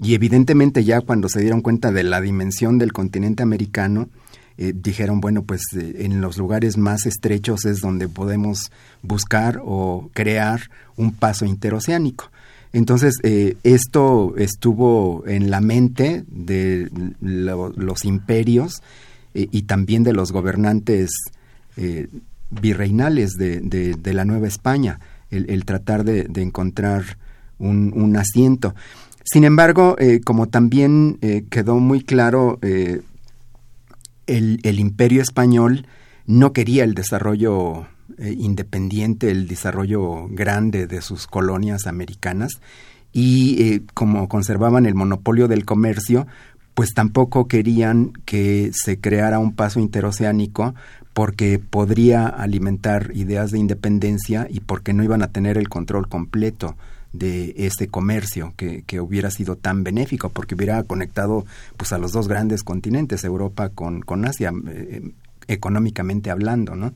Y 0.01 0.13
evidentemente 0.13 0.85
ya 0.85 1.01
cuando 1.01 1.27
se 1.27 1.41
dieron 1.41 1.61
cuenta 1.61 1.91
de 1.91 2.03
la 2.03 2.21
dimensión 2.21 2.77
del 2.77 2.93
continente 2.93 3.43
americano, 3.43 4.07
eh, 4.61 4.73
dijeron, 4.75 5.21
bueno, 5.21 5.43
pues 5.43 5.61
eh, 5.73 5.99
en 5.99 6.19
los 6.19 6.37
lugares 6.37 6.75
más 6.75 7.05
estrechos 7.05 7.63
es 7.63 7.79
donde 7.79 8.09
podemos 8.09 8.73
buscar 9.01 9.61
o 9.63 10.09
crear 10.13 10.69
un 10.97 11.13
paso 11.13 11.45
interoceánico. 11.45 12.29
Entonces, 12.73 13.19
eh, 13.23 13.55
esto 13.63 14.33
estuvo 14.35 15.23
en 15.25 15.49
la 15.49 15.61
mente 15.61 16.25
de 16.27 16.89
los 17.21 18.03
imperios 18.03 18.81
y 19.33 19.61
también 19.61 20.03
de 20.03 20.11
los 20.11 20.33
gobernantes 20.33 21.09
virreinales 22.49 23.35
de, 23.37 23.61
de, 23.61 24.13
la 24.13 24.25
Nueva 24.25 24.47
España, 24.47 24.99
el, 25.31 25.63
tratar 25.63 26.03
de, 26.03 26.27
encontrar 26.41 27.17
un, 27.59 27.93
un, 27.95 28.17
asiento. 28.17 28.75
Sin 29.23 29.45
embargo, 29.45 29.95
como 30.25 30.47
también 30.47 31.17
quedó 31.49 31.79
muy 31.79 32.03
claro 32.03 32.59
el, 34.37 34.79
imperio 34.79 35.21
español 35.21 35.87
no 36.25 36.53
quería 36.53 36.83
el 36.83 36.93
desarrollo 36.93 37.87
eh, 38.17 38.35
independiente, 38.37 39.31
el 39.31 39.47
desarrollo 39.47 40.27
grande 40.29 40.87
de 40.87 41.01
sus 41.01 41.27
colonias 41.27 41.87
americanas 41.87 42.61
y 43.11 43.61
eh, 43.61 43.81
como 43.93 44.29
conservaban 44.29 44.85
el 44.85 44.95
monopolio 44.95 45.47
del 45.47 45.65
comercio, 45.65 46.27
pues 46.73 46.93
tampoco 46.93 47.47
querían 47.47 48.13
que 48.25 48.71
se 48.73 48.99
creara 48.99 49.39
un 49.39 49.53
paso 49.53 49.79
interoceánico 49.79 50.75
porque 51.13 51.59
podría 51.59 52.27
alimentar 52.27 53.11
ideas 53.13 53.51
de 53.51 53.59
independencia 53.59 54.47
y 54.49 54.61
porque 54.61 54.93
no 54.93 55.03
iban 55.03 55.23
a 55.23 55.31
tener 55.31 55.57
el 55.57 55.67
control 55.67 56.07
completo 56.07 56.77
de 57.13 57.53
ese 57.57 57.87
comercio 57.87 58.53
que, 58.55 58.83
que, 58.83 58.99
hubiera 58.99 59.31
sido 59.31 59.55
tan 59.55 59.83
benéfico 59.83 60.29
porque 60.29 60.55
hubiera 60.55 60.83
conectado 60.83 61.45
pues 61.75 61.91
a 61.91 61.97
los 61.97 62.11
dos 62.11 62.27
grandes 62.27 62.63
continentes 62.63 63.23
Europa 63.23 63.69
con, 63.69 64.01
con 64.01 64.25
Asia 64.25 64.51
eh, 64.67 65.11
económicamente 65.47 66.29
hablando 66.29 66.75
no 66.75 66.93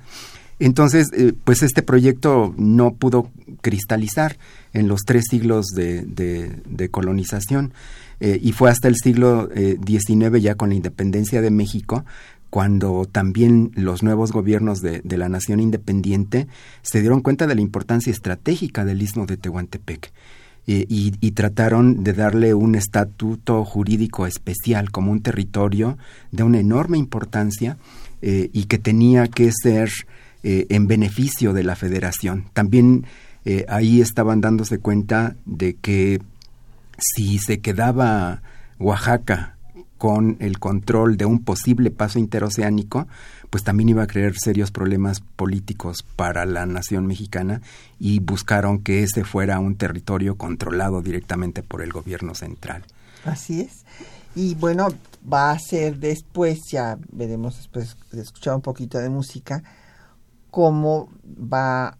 entonces 0.59 1.09
eh, 1.13 1.33
pues 1.43 1.63
este 1.63 1.81
proyecto 1.81 2.53
no 2.57 2.93
pudo 2.93 3.31
cristalizar 3.61 4.37
en 4.71 4.87
los 4.87 5.01
tres 5.01 5.25
siglos 5.29 5.67
de, 5.75 6.03
de, 6.05 6.89
colonización 6.89 7.73
eh, 8.19 8.39
y 8.41 8.51
fue 8.51 8.69
hasta 8.69 8.87
el 8.87 8.95
siglo 8.95 9.49
XIX 9.53 10.39
ya 10.41 10.55
con 10.55 10.69
la 10.69 10.75
independencia 10.75 11.41
de 11.41 11.49
México 11.49 12.05
cuando 12.53 13.07
también 13.11 13.71
los 13.73 14.03
nuevos 14.03 14.31
gobiernos 14.31 14.79
de, 14.79 15.01
la 15.17 15.27
nación 15.27 15.59
independiente 15.59 16.45
se 16.83 17.01
dieron 17.01 17.21
cuenta 17.21 17.47
de 17.47 17.55
la 17.55 17.61
importancia 17.61 18.11
estratégica 18.11 18.85
del 18.85 19.01
istmo 19.01 19.25
de 19.25 19.37
Tehuantepec. 19.37 20.11
Eh, 20.67 20.85
y, 20.87 21.31
trataron 21.31 22.03
de 22.03 22.13
darle 22.13 22.53
un 22.53 22.75
estatuto 22.75 23.65
jurídico 23.65 24.27
especial 24.27 24.91
como 24.91 25.11
un 25.11 25.23
territorio 25.23 25.97
de 26.31 26.43
una 26.43 26.59
enorme 26.59 26.99
importancia 26.99 27.77
eh, 28.21 28.51
y 28.53 28.65
que 28.65 28.77
tenía 28.77 29.27
que 29.29 29.49
ser 29.51 29.89
eh, 30.43 30.67
en 30.69 30.85
beneficio 30.85 31.53
de 31.53 31.63
la 31.63 31.75
federación. 31.75 32.45
También 32.53 33.07
ahí 33.67 33.99
estaban 33.99 34.41
dándose 34.41 34.77
cuenta 34.77 35.35
de 35.45 35.73
que 35.73 36.21
si 36.99 37.39
se 37.39 37.61
quedaba 37.61 38.43
Oaxaca 38.77 39.52
con 40.03 40.35
el 40.41 40.59
control 40.59 41.15
de 41.15 41.23
un 41.23 41.45
posible 41.45 41.89
paso 41.89 42.19
interoceánico, 42.19 43.07
pues 43.49 43.63
también 43.63 43.87
iba 43.87 44.03
a 44.03 44.07
crear 44.07 44.33
serios 44.35 44.69
problemas 44.69 45.21
políticos 45.21 46.03
para 46.17 46.45
la 46.45 46.65
nación 46.65 47.07
mexicana 47.07 47.61
y 47.99 48.19
buscaron 48.19 48.83
que 48.83 49.03
ese 49.03 49.23
fuera 49.23 49.59
un 49.59 49.77
territorio 49.77 50.35
controlado 50.35 51.01
directamente 51.01 51.63
por 51.63 51.81
el 51.81 51.93
gobierno 51.93 52.35
central. 52.35 52.83
Así 53.23 53.61
es. 53.61 53.85
Y 54.35 54.55
bueno, 54.55 54.89
va 55.25 55.51
a 55.51 55.57
ser 55.57 55.99
después, 55.99 56.59
ya 56.69 56.97
veremos 57.09 57.55
después 57.55 57.95
de 58.11 58.23
escuchar 58.23 58.55
un 58.55 58.61
poquito 58.61 58.97
de 58.97 59.07
música, 59.07 59.63
cómo 60.51 61.11
va 61.25 61.97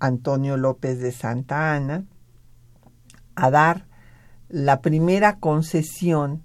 Antonio 0.00 0.58
López 0.58 1.00
de 1.00 1.12
Santa 1.12 1.72
Ana 1.72 2.04
a 3.36 3.50
dar 3.50 3.86
la 4.50 4.82
primera 4.82 5.38
concesión 5.38 6.42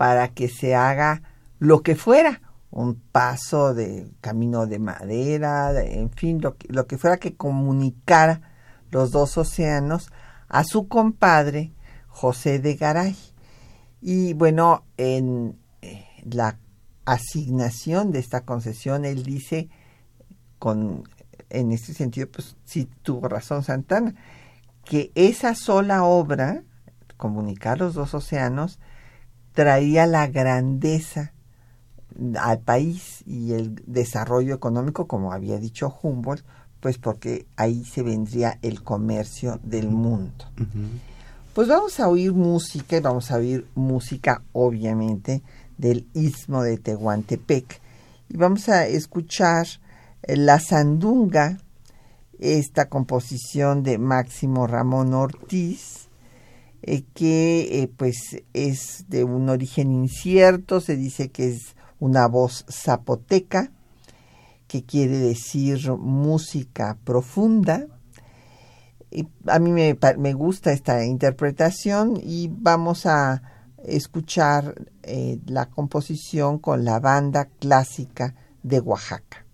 para 0.00 0.28
que 0.28 0.48
se 0.48 0.74
haga 0.74 1.20
lo 1.58 1.82
que 1.82 1.94
fuera, 1.94 2.40
un 2.70 2.94
paso 2.94 3.74
de 3.74 4.10
camino 4.22 4.66
de 4.66 4.78
madera, 4.78 5.78
en 5.78 6.10
fin, 6.10 6.40
lo 6.40 6.86
que, 6.86 6.96
fuera 6.96 7.18
que 7.18 7.36
comunicara 7.36 8.40
los 8.90 9.10
dos 9.10 9.36
océanos 9.36 10.10
a 10.48 10.64
su 10.64 10.88
compadre 10.88 11.74
José 12.08 12.60
de 12.60 12.76
Garay. 12.76 13.14
Y 14.00 14.32
bueno, 14.32 14.86
en 14.96 15.58
eh, 15.82 16.06
la 16.24 16.58
asignación 17.04 18.10
de 18.10 18.20
esta 18.20 18.46
concesión, 18.46 19.04
él 19.04 19.22
dice, 19.22 19.68
con, 20.58 21.04
en 21.50 21.72
este 21.72 21.92
sentido, 21.92 22.26
pues 22.26 22.56
sí 22.64 22.88
tuvo 23.02 23.28
razón 23.28 23.62
Santana, 23.64 24.14
que 24.82 25.12
esa 25.14 25.54
sola 25.54 26.04
obra, 26.04 26.62
comunicar 27.18 27.80
los 27.80 27.92
dos 27.92 28.14
océanos, 28.14 28.78
traía 29.52 30.06
la 30.06 30.26
grandeza 30.26 31.32
al 32.38 32.58
país 32.60 33.22
y 33.26 33.52
el 33.52 33.82
desarrollo 33.86 34.54
económico, 34.54 35.06
como 35.06 35.32
había 35.32 35.58
dicho 35.58 35.94
Humboldt, 36.02 36.44
pues 36.80 36.98
porque 36.98 37.46
ahí 37.56 37.84
se 37.84 38.02
vendría 38.02 38.58
el 38.62 38.82
comercio 38.82 39.60
del 39.62 39.90
mundo. 39.90 40.46
Pues 41.54 41.68
vamos 41.68 42.00
a 42.00 42.08
oír 42.08 42.32
música 42.32 42.96
y 42.96 43.00
vamos 43.00 43.30
a 43.30 43.36
oír 43.36 43.66
música 43.74 44.42
obviamente 44.52 45.42
del 45.76 46.06
istmo 46.14 46.62
de 46.62 46.78
Tehuantepec 46.78 47.80
y 48.28 48.36
vamos 48.36 48.68
a 48.68 48.86
escuchar 48.86 49.66
la 50.22 50.60
sandunga, 50.60 51.58
esta 52.38 52.88
composición 52.88 53.82
de 53.82 53.98
Máximo 53.98 54.66
Ramón 54.66 55.12
Ortiz, 55.14 55.99
eh, 56.82 57.04
que 57.14 57.82
eh, 57.82 57.92
pues 57.94 58.42
es 58.54 59.04
de 59.08 59.24
un 59.24 59.48
origen 59.48 59.92
incierto, 59.92 60.80
se 60.80 60.96
dice 60.96 61.30
que 61.30 61.48
es 61.48 61.76
una 61.98 62.26
voz 62.26 62.64
zapoteca, 62.70 63.70
que 64.66 64.84
quiere 64.84 65.18
decir 65.18 65.90
música 65.92 66.96
profunda. 67.04 67.86
Y 69.10 69.26
a 69.46 69.58
mí 69.58 69.72
me, 69.72 69.98
me, 70.18 70.32
gusta 70.32 70.72
esta 70.72 71.04
interpretación 71.04 72.18
y 72.22 72.48
vamos 72.52 73.06
a 73.06 73.42
escuchar 73.84 74.74
eh, 75.02 75.40
la 75.46 75.66
composición 75.66 76.58
con 76.58 76.84
la 76.84 77.00
banda 77.00 77.46
clásica 77.58 78.34
de 78.62 78.80
Oaxaca. 78.80 79.44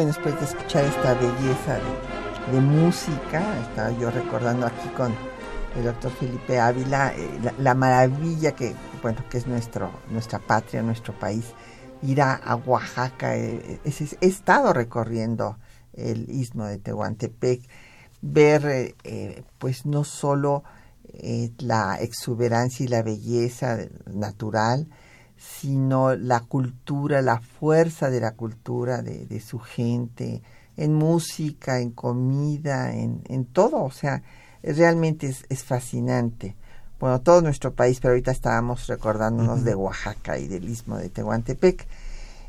Bueno, 0.00 0.14
después 0.14 0.34
de 0.40 0.46
escuchar 0.46 0.82
esta 0.86 1.12
belleza 1.12 1.78
de, 2.50 2.60
música, 2.62 3.44
estaba 3.60 3.90
yo 3.98 4.10
recordando 4.10 4.66
aquí 4.66 4.88
con 4.96 5.12
el 5.76 5.84
doctor 5.84 6.10
Felipe 6.12 6.58
Ávila 6.58 7.12
eh, 7.14 7.52
la, 7.58 7.74
maravilla 7.74 8.52
que, 8.52 8.74
bueno, 9.02 9.22
que 9.28 9.36
es 9.36 9.46
nuestro, 9.46 9.90
nuestra 10.08 10.38
patria, 10.38 10.80
nuestro 10.80 11.12
país. 11.18 11.44
Ir 12.00 12.22
a, 12.22 12.40
Oaxaca, 12.64 13.36
eh, 13.36 13.78
he 13.84 14.26
estado 14.26 14.72
recorriendo 14.72 15.58
el 15.92 16.30
istmo 16.30 16.64
de 16.64 16.78
Tehuantepec, 16.78 17.60
ver 18.22 18.94
eh, 19.04 19.44
pues 19.58 19.84
no 19.84 20.04
solo 20.04 20.64
la 21.58 21.98
exuberancia 22.00 22.86
y 22.86 22.88
la 22.88 23.02
belleza 23.02 23.76
natural, 24.06 24.88
sino 25.40 26.14
la 26.14 26.40
cultura, 26.40 27.22
la 27.22 27.40
fuerza 27.40 28.10
de 28.10 28.20
la 28.20 28.32
cultura 28.32 29.00
de, 29.00 29.40
su 29.40 29.58
gente, 29.58 30.42
en 30.76 30.94
música, 30.94 31.80
en 31.80 31.92
comida, 31.92 32.92
en, 32.92 33.22
en 33.26 33.46
todo, 33.46 33.82
o 33.82 33.90
sea, 33.90 34.22
realmente 34.62 35.28
es, 35.28 35.46
es, 35.48 35.64
fascinante. 35.64 36.56
Bueno, 36.98 37.22
todo 37.22 37.40
nuestro 37.40 37.72
país, 37.74 38.00
pero 38.00 38.12
ahorita 38.12 38.32
estábamos 38.32 38.86
recordándonos 38.86 39.64
de 39.64 39.74
Oaxaca 39.74 40.38
y 40.38 40.46
del 40.46 40.68
istmo 40.68 40.98
de 40.98 41.08
Tehuantepec. 41.08 41.86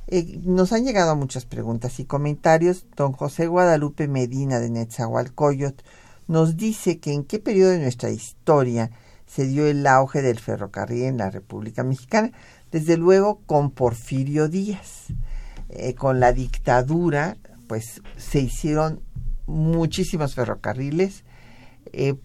Eh, 0.07 0.41
nos 0.43 0.73
han 0.73 0.83
llegado 0.83 1.15
muchas 1.15 1.45
preguntas 1.45 1.97
y 2.01 2.05
comentarios. 2.05 2.85
Don 2.97 3.13
José 3.13 3.47
Guadalupe 3.47 4.09
Medina 4.09 4.59
de 4.59 4.69
Netzahualcoyot 4.69 5.81
nos 6.27 6.57
dice 6.57 6.99
que 6.99 7.13
en 7.13 7.23
qué 7.23 7.39
periodo 7.39 7.71
de 7.71 7.79
nuestra 7.79 8.09
historia 8.09 8.91
se 9.25 9.45
dio 9.45 9.65
el 9.65 9.87
auge 9.87 10.21
del 10.21 10.39
ferrocarril 10.39 11.03
en 11.03 11.17
la 11.17 11.29
República 11.29 11.85
Mexicana 11.85 12.33
desde 12.71 12.97
luego 12.97 13.41
con 13.45 13.71
Porfirio 13.71 14.47
Díaz. 14.47 15.07
Eh, 15.73 15.95
con 15.95 16.19
la 16.19 16.33
dictadura, 16.33 17.37
pues 17.67 18.01
se 18.17 18.41
hicieron 18.41 19.01
muchísimos 19.47 20.35
ferrocarriles. 20.35 21.23
Eh, 21.93 22.15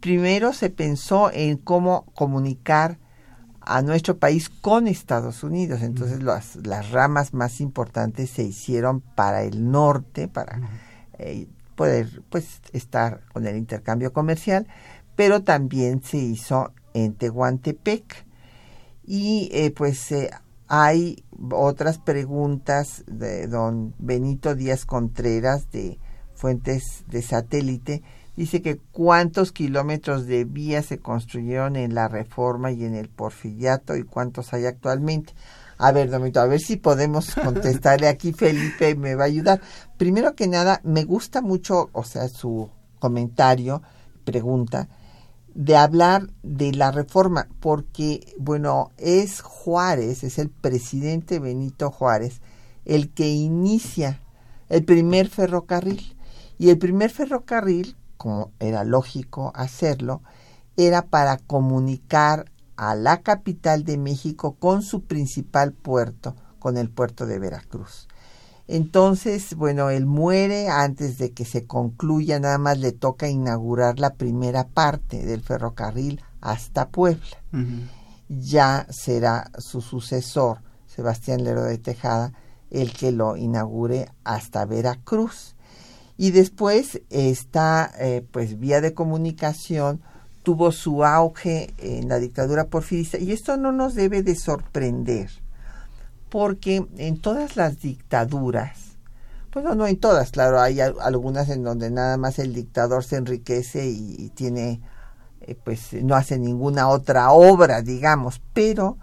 primero 0.00 0.52
se 0.52 0.68
pensó 0.68 1.30
en 1.32 1.56
cómo 1.56 2.04
comunicar 2.14 2.98
a 3.62 3.80
nuestro 3.80 4.18
país 4.18 4.50
con 4.50 4.86
Estados 4.86 5.42
Unidos. 5.42 5.80
Entonces 5.80 6.22
las, 6.22 6.56
las 6.56 6.90
ramas 6.90 7.32
más 7.32 7.62
importantes 7.62 8.28
se 8.28 8.42
hicieron 8.42 9.00
para 9.00 9.44
el 9.44 9.70
norte, 9.70 10.28
para 10.28 10.60
eh, 11.18 11.48
poder 11.74 12.22
pues 12.28 12.60
estar 12.72 13.22
con 13.32 13.46
el 13.46 13.56
intercambio 13.56 14.12
comercial, 14.12 14.66
pero 15.16 15.42
también 15.42 16.02
se 16.02 16.18
hizo 16.18 16.74
en 16.92 17.14
Tehuantepec 17.14 18.27
y 19.08 19.48
eh, 19.52 19.70
pues 19.70 20.12
eh, 20.12 20.30
hay 20.66 21.24
otras 21.50 21.96
preguntas 21.96 23.04
de 23.06 23.46
don 23.46 23.94
Benito 23.98 24.54
Díaz 24.54 24.84
Contreras 24.84 25.70
de 25.72 25.98
Fuentes 26.34 27.04
de 27.08 27.22
Satélite. 27.22 28.02
Dice 28.36 28.60
que 28.60 28.76
cuántos 28.76 29.50
kilómetros 29.50 30.26
de 30.26 30.44
vías 30.44 30.84
se 30.84 30.98
construyeron 30.98 31.76
en 31.76 31.94
la 31.94 32.06
Reforma 32.08 32.70
y 32.70 32.84
en 32.84 32.94
el 32.94 33.08
Porfiriato 33.08 33.96
y 33.96 34.02
cuántos 34.02 34.52
hay 34.52 34.66
actualmente. 34.66 35.32
A 35.78 35.90
ver, 35.90 36.10
Domito, 36.10 36.40
a 36.40 36.46
ver 36.46 36.60
si 36.60 36.76
podemos 36.76 37.34
contestarle 37.42 38.08
aquí. 38.08 38.34
Felipe 38.34 38.94
me 38.94 39.14
va 39.14 39.24
a 39.24 39.28
ayudar. 39.28 39.62
Primero 39.96 40.34
que 40.34 40.48
nada, 40.48 40.82
me 40.84 41.04
gusta 41.04 41.40
mucho, 41.40 41.88
o 41.92 42.04
sea, 42.04 42.28
su 42.28 42.68
comentario, 42.98 43.80
pregunta, 44.24 44.86
de 45.58 45.76
hablar 45.76 46.30
de 46.44 46.72
la 46.72 46.92
reforma, 46.92 47.48
porque, 47.58 48.34
bueno, 48.38 48.92
es 48.96 49.40
Juárez, 49.40 50.22
es 50.22 50.38
el 50.38 50.50
presidente 50.50 51.40
Benito 51.40 51.90
Juárez, 51.90 52.40
el 52.84 53.10
que 53.10 53.28
inicia 53.28 54.22
el 54.68 54.84
primer 54.84 55.28
ferrocarril. 55.28 56.16
Y 56.60 56.70
el 56.70 56.78
primer 56.78 57.10
ferrocarril 57.10 57.96
como 58.18 58.50
era 58.58 58.84
lógico 58.84 59.52
hacerlo, 59.54 60.20
era 60.76 61.06
para 61.06 61.38
comunicar 61.38 62.50
a 62.76 62.94
la 62.94 63.22
capital 63.22 63.84
de 63.84 63.96
México 63.96 64.56
con 64.58 64.82
su 64.82 65.02
principal 65.02 65.72
puerto, 65.72 66.36
con 66.58 66.76
el 66.76 66.90
puerto 66.90 67.24
de 67.24 67.38
Veracruz. 67.38 68.06
Entonces, 68.68 69.54
bueno, 69.54 69.88
él 69.88 70.04
muere 70.04 70.68
antes 70.68 71.16
de 71.16 71.32
que 71.32 71.46
se 71.46 71.66
concluya, 71.66 72.38
nada 72.38 72.58
más 72.58 72.78
le 72.78 72.92
toca 72.92 73.26
inaugurar 73.28 73.98
la 73.98 74.14
primera 74.14 74.68
parte 74.68 75.24
del 75.24 75.42
ferrocarril 75.42 76.20
hasta 76.42 76.90
Puebla. 76.90 77.24
Ya 78.28 78.86
será 78.90 79.50
su 79.56 79.80
sucesor, 79.80 80.58
Sebastián 80.86 81.44
Lero 81.44 81.64
de 81.64 81.78
Tejada, 81.78 82.34
el 82.70 82.92
que 82.92 83.10
lo 83.10 83.38
inaugure 83.38 84.10
hasta 84.22 84.66
Veracruz. 84.66 85.56
Y 86.18 86.32
después 86.32 87.00
esta 87.08 87.90
eh, 87.98 88.22
pues 88.30 88.60
vía 88.60 88.82
de 88.82 88.92
comunicación 88.92 90.02
tuvo 90.42 90.72
su 90.72 91.04
auge 91.04 91.72
en 91.78 92.08
la 92.08 92.18
dictadura 92.18 92.68
porfirista 92.68 93.16
y 93.16 93.32
esto 93.32 93.56
no 93.56 93.72
nos 93.72 93.94
debe 93.94 94.22
de 94.22 94.34
sorprender 94.34 95.30
porque 96.28 96.86
en 96.96 97.20
todas 97.20 97.56
las 97.56 97.80
dictaduras, 97.80 98.88
bueno, 99.52 99.74
no 99.74 99.86
en 99.86 99.98
todas, 99.98 100.30
claro, 100.30 100.60
hay 100.60 100.80
algunas 100.80 101.48
en 101.48 101.64
donde 101.64 101.90
nada 101.90 102.16
más 102.16 102.38
el 102.38 102.54
dictador 102.54 103.04
se 103.04 103.16
enriquece 103.16 103.88
y, 103.88 104.30
tiene, 104.30 104.80
eh, 105.40 105.56
pues 105.64 105.94
no 105.94 106.14
hace 106.14 106.38
ninguna 106.38 106.88
otra 106.88 107.32
obra, 107.32 107.82
digamos, 107.82 108.40
pero 108.52 108.98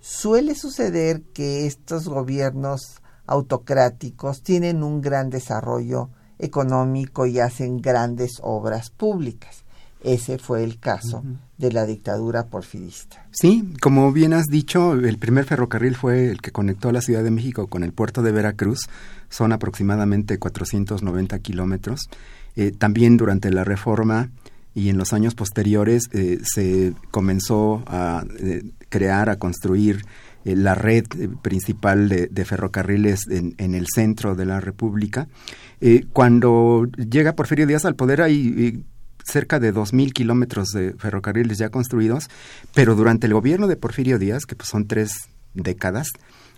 suele 0.00 0.54
suceder 0.54 1.22
que 1.34 1.66
estos 1.66 2.08
gobiernos 2.08 3.02
autocráticos 3.26 4.42
tienen 4.42 4.82
un 4.82 5.00
gran 5.00 5.30
desarrollo 5.30 6.10
económico 6.38 7.26
y 7.26 7.40
hacen 7.40 7.78
grandes 7.78 8.38
obras 8.42 8.90
públicas. 8.90 9.65
Ese 10.02 10.38
fue 10.38 10.62
el 10.62 10.78
caso 10.78 11.24
de 11.56 11.72
la 11.72 11.86
dictadura 11.86 12.46
porfirista. 12.46 13.26
Sí, 13.32 13.72
como 13.80 14.12
bien 14.12 14.34
has 14.34 14.46
dicho, 14.46 14.92
el 14.92 15.18
primer 15.18 15.44
ferrocarril 15.44 15.96
fue 15.96 16.30
el 16.30 16.40
que 16.40 16.52
conectó 16.52 16.90
a 16.90 16.92
la 16.92 17.00
Ciudad 17.00 17.24
de 17.24 17.30
México 17.30 17.66
con 17.66 17.82
el 17.82 17.92
puerto 17.92 18.22
de 18.22 18.32
Veracruz. 18.32 18.80
Son 19.30 19.52
aproximadamente 19.52 20.38
490 20.38 21.38
kilómetros. 21.38 22.00
Eh, 22.56 22.72
también 22.72 23.16
durante 23.16 23.50
la 23.50 23.64
reforma 23.64 24.30
y 24.74 24.90
en 24.90 24.98
los 24.98 25.12
años 25.12 25.34
posteriores 25.34 26.04
eh, 26.12 26.38
se 26.42 26.92
comenzó 27.10 27.82
a 27.86 28.24
eh, 28.38 28.62
crear, 28.88 29.30
a 29.30 29.38
construir 29.38 30.04
la 30.44 30.76
red 30.76 31.04
principal 31.42 32.08
de, 32.08 32.44
ferrocarriles 32.44 33.22
en, 33.28 33.56
en, 33.58 33.74
el 33.74 33.88
centro 33.92 34.36
de 34.36 34.46
la 34.46 34.60
República. 34.60 35.26
cuando 36.12 36.86
llega 36.94 37.34
Porfirio 37.34 37.66
Díaz 37.66 37.84
al 37.84 37.96
poder 37.96 38.22
hay 38.22 38.84
cerca 39.26 39.58
de 39.58 39.74
2.000 39.74 40.12
kilómetros 40.12 40.68
de 40.70 40.94
ferrocarriles 40.94 41.58
ya 41.58 41.70
construidos, 41.70 42.28
pero 42.74 42.94
durante 42.94 43.26
el 43.26 43.34
gobierno 43.34 43.66
de 43.66 43.76
Porfirio 43.76 44.18
Díaz, 44.18 44.46
que 44.46 44.54
pues 44.54 44.68
son 44.68 44.86
tres 44.86 45.10
décadas, 45.54 46.08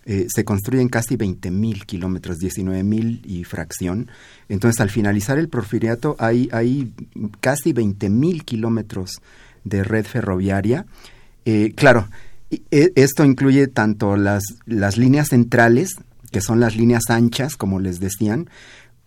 eh, 0.05 0.27
se 0.35 0.45
construyen 0.45 0.89
casi 0.89 1.17
20.000 1.17 1.85
kilómetros, 1.85 2.39
19.000 2.39 3.21
y 3.25 3.45
fracción. 3.45 4.11
Entonces, 4.49 4.81
al 4.81 4.89
finalizar 4.89 5.39
el 5.39 5.49
porfiriato, 5.49 6.17
hay, 6.19 6.49
hay 6.53 6.95
casi 7.41 7.75
20.000 7.75 8.43
kilómetros 8.43 9.21
de 9.65 9.85
red 9.85 10.07
ferroviaria. 10.07 10.87
Eh, 11.45 11.75
claro, 11.77 12.09
e, 12.51 12.93
esto 12.95 13.25
incluye 13.25 13.67
tanto 13.67 14.17
las, 14.17 14.43
las 14.65 14.97
líneas 14.97 15.29
centrales, 15.29 15.97
que 16.31 16.41
son 16.41 16.59
las 16.59 16.75
líneas 16.75 17.03
anchas, 17.11 17.57
como 17.57 17.79
les 17.79 18.01
decían, 18.01 18.49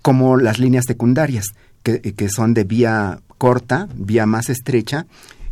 como 0.04 0.38
las 0.38 0.60
líneas 0.60 0.86
secundarias, 0.86 1.46
que, 1.82 2.00
que 2.00 2.30
son 2.30 2.54
de 2.54 2.64
vía 2.64 3.22
corta, 3.42 3.88
vía 3.96 4.28
más 4.28 4.52
estrecha, 4.52 5.08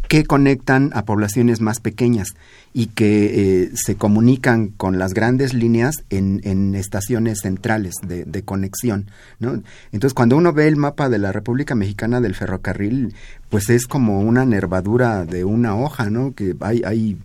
que 0.07 0.23
conectan 0.23 0.91
a 0.93 1.05
poblaciones 1.05 1.59
más 1.59 1.79
pequeñas 1.79 2.35
y 2.71 2.85
que 2.85 3.63
eh, 3.63 3.71
se 3.73 3.95
comunican 3.95 4.67
con 4.67 4.99
las 4.99 5.15
grandes 5.15 5.55
líneas 5.55 5.95
en, 6.11 6.75
estaciones 6.75 7.39
centrales 7.41 7.95
de, 8.03 8.43
conexión. 8.43 9.07
¿no? 9.39 9.63
Entonces, 9.91 10.13
cuando 10.13 10.37
uno 10.37 10.53
ve 10.53 10.67
el 10.67 10.75
mapa 10.75 11.09
de 11.09 11.17
la 11.17 11.31
República 11.31 11.73
Mexicana 11.73 12.21
del 12.21 12.35
ferrocarril, 12.35 13.15
pues 13.49 13.71
es 13.71 13.87
como 13.87 14.19
una 14.21 14.45
nervadura 14.45 15.25
de 15.25 15.43
una 15.43 15.75
hoja, 15.75 16.11
¿no? 16.11 16.35
Que 16.35 16.55
hay, 16.59 16.83
hay 16.85 17.17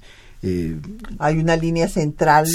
eh, 0.47 0.79
Hay 1.19 1.39
una 1.39 1.57
línea 1.57 1.89
central 1.89 2.47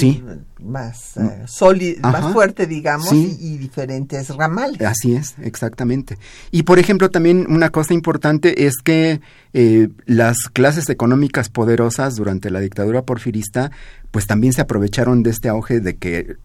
más 0.62 1.18
eh, 1.18 1.44
sólida, 1.48 2.02
más 2.02 2.32
fuerte, 2.34 2.68
digamos, 2.68 3.12
y, 3.12 3.58
diferentes 3.58 4.30
ramales. 4.36 4.82
Así 4.82 5.16
es, 5.16 5.36
exactamente. 5.42 6.18
Y 6.52 6.64
por 6.64 6.78
ejemplo, 6.78 7.10
también 7.10 7.48
una 7.50 7.70
cosa 7.70 7.94
importante 7.94 8.66
es 8.68 8.76
que 8.84 9.22
eh, 9.54 9.90
las 10.06 10.38
clases 10.54 10.90
económicas 10.90 11.50
poderosas 11.50 12.16
durante 12.16 12.52
la 12.52 12.60
dictadura 12.60 13.02
porfirista, 13.02 13.72
pues 14.12 14.28
también 14.28 14.54
se 14.54 14.62
aprovecharon 14.62 15.24
de 15.24 15.32
este 15.32 15.50
auge 15.50 15.80
de 15.80 15.96
que 15.96 16.38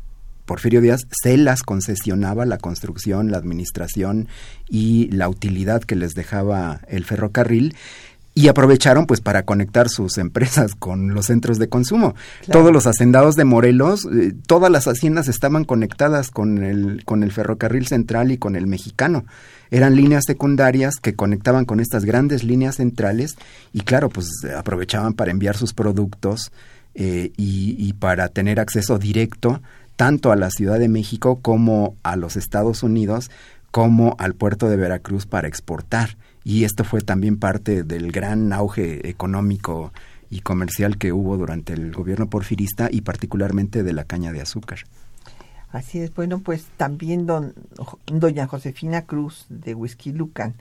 Porfirio 0.44 0.80
Díaz 0.80 1.06
se 1.10 1.36
las 1.36 1.62
concesionaba 1.62 2.44
la 2.44 2.58
construcción, 2.58 3.30
la 3.30 3.38
administración 3.38 4.28
y 4.68 5.08
la 5.10 5.28
utilidad 5.28 5.82
que 5.82 5.96
les 5.96 6.12
dejaba 6.14 6.80
el 6.88 7.04
ferrocarril 7.04 7.74
y 8.34 8.48
aprovecharon 8.48 9.06
pues 9.06 9.20
para 9.20 9.44
conectar 9.44 9.88
sus 9.88 10.18
empresas 10.18 10.74
con 10.74 11.14
los 11.14 11.26
centros 11.26 11.58
de 11.58 11.68
consumo. 11.68 12.14
Todos 12.50 12.72
los 12.72 12.86
hacendados 12.86 13.36
de 13.36 13.44
Morelos, 13.44 14.06
eh, 14.06 14.34
todas 14.46 14.70
las 14.70 14.86
haciendas 14.86 15.28
estaban 15.28 15.64
conectadas 15.64 16.30
con 16.30 16.62
el, 16.62 17.04
con 17.04 17.22
el 17.22 17.32
ferrocarril 17.32 17.86
central 17.86 18.32
y 18.32 18.38
con 18.38 18.56
el 18.56 18.66
mexicano. 18.66 19.24
Eran 19.70 19.96
líneas 19.96 20.24
secundarias 20.26 20.96
que 20.96 21.14
conectaban 21.14 21.64
con 21.64 21.80
estas 21.80 22.04
grandes 22.04 22.44
líneas 22.44 22.76
centrales 22.76 23.36
y 23.72 23.80
claro, 23.80 24.08
pues 24.08 24.28
aprovechaban 24.56 25.14
para 25.14 25.30
enviar 25.30 25.56
sus 25.56 25.72
productos 25.72 26.52
eh, 26.94 27.32
y, 27.36 27.76
y 27.78 27.92
para 27.94 28.28
tener 28.28 28.60
acceso 28.60 28.98
directo 28.98 29.62
tanto 29.96 30.32
a 30.32 30.36
la 30.36 30.50
Ciudad 30.50 30.78
de 30.78 30.88
México 30.88 31.38
como 31.40 31.96
a 32.02 32.16
los 32.16 32.36
Estados 32.36 32.82
Unidos 32.82 33.30
como 33.70 34.14
al 34.18 34.34
puerto 34.34 34.68
de 34.68 34.76
Veracruz 34.76 35.26
para 35.26 35.48
exportar 35.48 36.16
y 36.44 36.64
esto 36.64 36.84
fue 36.84 37.00
también 37.00 37.38
parte 37.38 37.82
del 37.82 38.12
gran 38.12 38.52
auge 38.52 39.08
económico 39.08 39.92
y 40.30 40.40
comercial 40.40 40.98
que 40.98 41.12
hubo 41.12 41.36
durante 41.36 41.72
el 41.72 41.92
gobierno 41.92 42.28
porfirista 42.28 42.88
y 42.90 43.00
particularmente 43.00 43.82
de 43.82 43.92
la 43.92 44.04
caña 44.04 44.30
de 44.32 44.42
azúcar. 44.42 44.80
Así 45.72 45.98
es, 45.98 46.14
bueno, 46.14 46.38
pues 46.40 46.66
también 46.76 47.26
don, 47.26 47.54
doña 48.06 48.46
Josefina 48.46 49.06
Cruz 49.06 49.46
de 49.48 49.74
Whisky 49.74 50.12
Lucan 50.12 50.54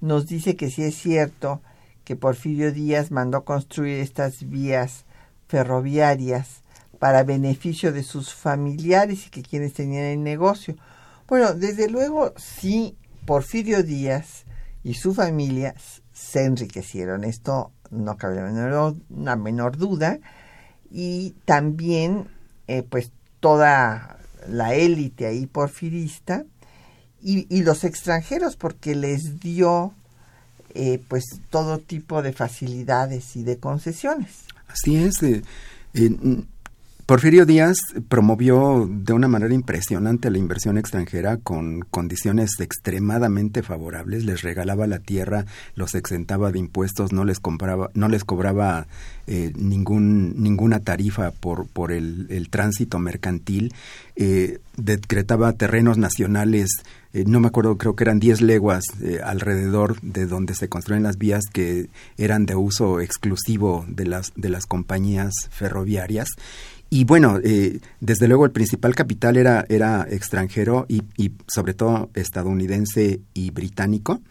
nos 0.00 0.26
dice 0.26 0.54
que 0.54 0.70
sí 0.70 0.82
es 0.82 0.94
cierto 0.94 1.60
que 2.04 2.14
Porfirio 2.14 2.70
Díaz 2.72 3.10
mandó 3.10 3.44
construir 3.44 3.98
estas 3.98 4.48
vías 4.48 5.04
ferroviarias 5.48 6.62
para 6.98 7.24
beneficio 7.24 7.92
de 7.92 8.02
sus 8.02 8.34
familiares 8.34 9.26
y 9.26 9.30
que 9.30 9.42
quienes 9.42 9.72
tenían 9.72 10.04
el 10.04 10.22
negocio. 10.22 10.76
Bueno, 11.26 11.54
desde 11.54 11.88
luego 11.88 12.34
sí, 12.36 12.96
Porfirio 13.24 13.82
Díaz 13.82 14.43
y 14.84 14.94
su 14.94 15.14
familia 15.14 15.74
se 16.12 16.44
enriquecieron. 16.44 17.24
Esto 17.24 17.72
no 17.90 18.16
cabe 18.16 18.42
una 19.08 19.36
menor 19.36 19.76
duda. 19.78 20.20
Y 20.90 21.34
también, 21.46 22.28
eh, 22.68 22.82
pues, 22.82 23.10
toda 23.40 24.18
la 24.46 24.74
élite 24.74 25.26
ahí 25.26 25.46
porfirista 25.46 26.44
y, 27.20 27.46
y, 27.54 27.62
los 27.62 27.84
extranjeros, 27.84 28.56
porque 28.56 28.94
les 28.94 29.40
dio, 29.40 29.94
eh, 30.74 31.02
pues, 31.08 31.24
todo 31.50 31.78
tipo 31.78 32.22
de 32.22 32.34
facilidades 32.34 33.34
y 33.36 33.42
de 33.42 33.58
concesiones. 33.58 34.44
Así 34.68 34.96
es. 34.96 35.22
Eh, 35.22 35.42
Porfirio 37.06 37.44
Díaz 37.44 37.76
promovió 38.08 38.88
de 38.90 39.12
una 39.12 39.28
manera 39.28 39.52
impresionante 39.52 40.30
la 40.30 40.38
inversión 40.38 40.78
extranjera 40.78 41.36
con 41.36 41.80
condiciones 41.82 42.52
extremadamente 42.60 43.62
favorables, 43.62 44.24
les 44.24 44.40
regalaba 44.40 44.86
la 44.86 45.00
tierra, 45.00 45.44
los 45.74 45.94
exentaba 45.94 46.50
de 46.50 46.60
impuestos, 46.60 47.12
no 47.12 47.26
les 47.26 47.40
compraba, 47.40 47.90
no 47.92 48.08
les 48.08 48.24
cobraba 48.24 48.86
eh, 49.26 49.52
ningún, 49.54 50.42
ninguna 50.42 50.80
tarifa 50.80 51.30
por, 51.30 51.92
el, 51.92 52.48
tránsito 52.48 52.98
mercantil, 52.98 53.74
eh, 54.16 54.60
decretaba 54.78 55.52
terrenos 55.52 55.98
nacionales, 55.98 56.70
eh, 57.12 57.24
no 57.26 57.38
me 57.38 57.48
acuerdo, 57.48 57.76
creo 57.76 57.96
que 57.96 58.04
eran 58.04 58.18
10 58.18 58.40
leguas 58.40 58.82
alrededor 59.22 60.00
de 60.00 60.24
donde 60.24 60.54
se 60.54 60.70
construyen 60.70 61.02
las 61.02 61.18
vías 61.18 61.44
que 61.52 61.90
eran 62.16 62.46
de 62.46 62.56
uso 62.56 63.00
exclusivo 63.00 63.84
de 63.88 64.06
las, 64.06 64.32
de 64.36 64.48
las 64.48 64.64
compañías 64.64 65.34
ferroviarias 65.50 66.28
y 66.94 67.02
bueno, 67.02 67.40
eh, 67.42 67.80
desde 67.98 68.28
luego 68.28 68.44
el 68.44 68.52
principal 68.52 68.94
capital 68.94 69.36
era, 69.36 69.64
era 69.68 70.06
extranjero 70.08 70.86
y, 70.88 71.02
sobre 71.48 71.74
todo 71.74 72.08
estadounidense 72.14 73.20
y 73.34 73.50
británico. 73.50 74.22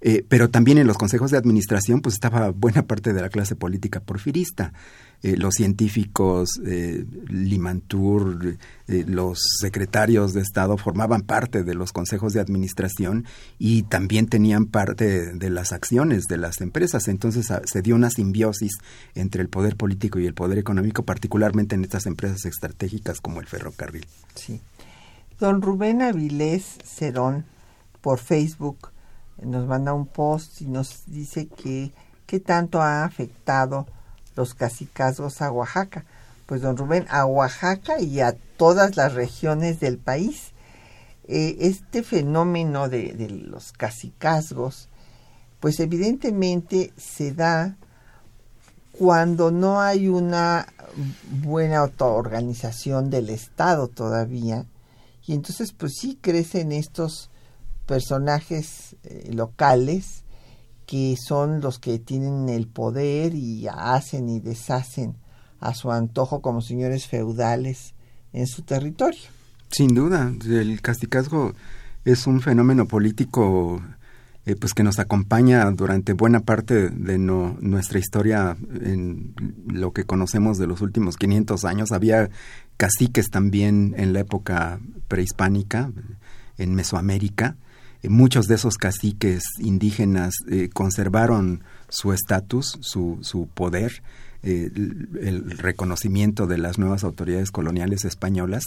Eh, 0.00 0.24
pero 0.26 0.48
también 0.48 0.78
en 0.78 0.86
los 0.86 0.96
consejos 0.96 1.30
de 1.30 1.36
administración 1.36 2.00
pues 2.00 2.14
estaba 2.14 2.48
buena 2.48 2.82
parte 2.86 3.12
de 3.12 3.20
la 3.20 3.28
clase 3.28 3.56
política 3.56 4.00
porfirista. 4.00 4.72
Eh, 5.20 5.36
los 5.36 5.54
científicos, 5.54 6.60
eh, 6.64 7.04
Limantur, 7.28 8.56
eh, 8.86 9.04
los 9.04 9.40
secretarios 9.60 10.32
de 10.32 10.42
Estado 10.42 10.76
formaban 10.76 11.22
parte 11.22 11.64
de 11.64 11.74
los 11.74 11.92
consejos 11.92 12.34
de 12.34 12.40
administración 12.40 13.24
y 13.58 13.82
también 13.82 14.28
tenían 14.28 14.66
parte 14.66 15.34
de 15.34 15.50
las 15.50 15.72
acciones 15.72 16.26
de 16.26 16.36
las 16.36 16.60
empresas. 16.60 17.08
Entonces 17.08 17.50
ah, 17.50 17.62
se 17.64 17.82
dio 17.82 17.96
una 17.96 18.10
simbiosis 18.10 18.78
entre 19.16 19.42
el 19.42 19.48
poder 19.48 19.76
político 19.76 20.20
y 20.20 20.26
el 20.26 20.34
poder 20.34 20.56
económico, 20.58 21.02
particularmente 21.02 21.74
en 21.74 21.82
estas 21.82 22.06
empresas 22.06 22.44
estratégicas 22.44 23.20
como 23.20 23.40
el 23.40 23.46
ferrocarril. 23.46 24.06
Sí. 24.36 24.60
Don 25.40 25.62
Rubén 25.62 26.00
Avilés 26.00 26.78
Cerón, 26.84 27.44
por 28.00 28.20
Facebook, 28.20 28.90
nos 29.42 29.66
manda 29.66 29.92
un 29.94 30.06
post 30.06 30.62
y 30.62 30.66
nos 30.66 31.04
dice 31.06 31.48
que 31.48 31.92
qué 32.26 32.38
tanto 32.38 32.80
ha 32.80 33.04
afectado 33.04 33.86
los 34.38 34.54
cacicazgos 34.54 35.42
a 35.42 35.50
Oaxaca. 35.50 36.04
Pues 36.46 36.62
don 36.62 36.76
Rubén, 36.76 37.06
a 37.10 37.26
Oaxaca 37.26 38.00
y 38.00 38.20
a 38.20 38.36
todas 38.56 38.96
las 38.96 39.12
regiones 39.12 39.80
del 39.80 39.98
país. 39.98 40.52
Eh, 41.26 41.56
este 41.60 42.02
fenómeno 42.02 42.88
de, 42.88 43.28
los 43.28 43.72
cacicazgos, 43.72 44.88
pues 45.60 45.78
evidentemente 45.80 46.92
se 46.96 47.34
da 47.34 47.76
cuando 48.92 49.50
no 49.50 49.80
hay 49.80 50.08
una 50.08 50.72
buena 51.42 51.80
autoorganización 51.80 53.10
del 53.10 53.28
Estado 53.28 53.88
todavía, 53.88 54.64
y 55.26 55.34
entonces 55.34 55.72
pues 55.72 55.92
sí 56.00 56.18
crecen 56.20 56.72
estos 56.72 57.28
personajes 57.84 58.96
eh, 59.04 59.30
locales 59.32 60.24
que 60.88 61.16
son 61.22 61.60
los 61.60 61.78
que 61.78 61.98
tienen 61.98 62.48
el 62.48 62.66
poder 62.66 63.34
y 63.34 63.68
hacen 63.68 64.30
y 64.30 64.40
deshacen 64.40 65.18
a 65.60 65.74
su 65.74 65.92
antojo 65.92 66.40
como 66.40 66.62
señores 66.62 67.06
feudales 67.06 67.94
en 68.32 68.46
su 68.46 68.62
territorio. 68.62 69.20
Sin 69.70 69.94
duda, 69.94 70.32
el 70.46 70.80
casticazgo 70.80 71.52
es 72.06 72.26
un 72.26 72.40
fenómeno 72.40 72.86
político 72.86 73.82
eh, 74.46 74.56
pues 74.56 74.72
que 74.72 74.82
nos 74.82 74.98
acompaña 74.98 75.70
durante 75.72 76.14
buena 76.14 76.40
parte 76.40 76.88
de 76.88 77.18
nuestra 77.18 77.98
historia 77.98 78.56
en 78.80 79.34
lo 79.66 79.92
que 79.92 80.04
conocemos 80.04 80.56
de 80.56 80.68
los 80.68 80.80
últimos 80.80 81.18
500 81.18 81.66
años. 81.66 81.92
Había 81.92 82.30
caciques 82.78 83.28
también 83.28 83.94
en 83.98 84.14
la 84.14 84.20
época 84.20 84.80
prehispánica, 85.06 85.92
en 86.56 86.74
Mesoamérica, 86.74 87.56
muchos 88.04 88.46
de 88.46 88.56
esos 88.56 88.76
caciques 88.76 89.42
indígenas 89.58 90.34
eh, 90.50 90.68
conservaron 90.72 91.62
su 91.88 92.12
estatus, 92.12 92.78
su, 92.80 93.18
su 93.22 93.48
poder, 93.48 94.02
eh, 94.42 94.70
el, 94.74 95.58
reconocimiento 95.58 96.46
de 96.46 96.58
las 96.58 96.78
nuevas 96.78 97.02
autoridades 97.04 97.50
coloniales 97.50 98.04
españolas. 98.04 98.64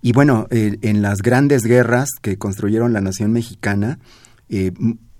Y 0.00 0.12
bueno, 0.12 0.46
en 0.50 1.02
las 1.02 1.22
grandes 1.22 1.62
guerras 1.62 2.10
que 2.22 2.38
construyeron 2.38 2.92
la 2.92 3.00
nación 3.00 3.32
mexicana, 3.32 3.98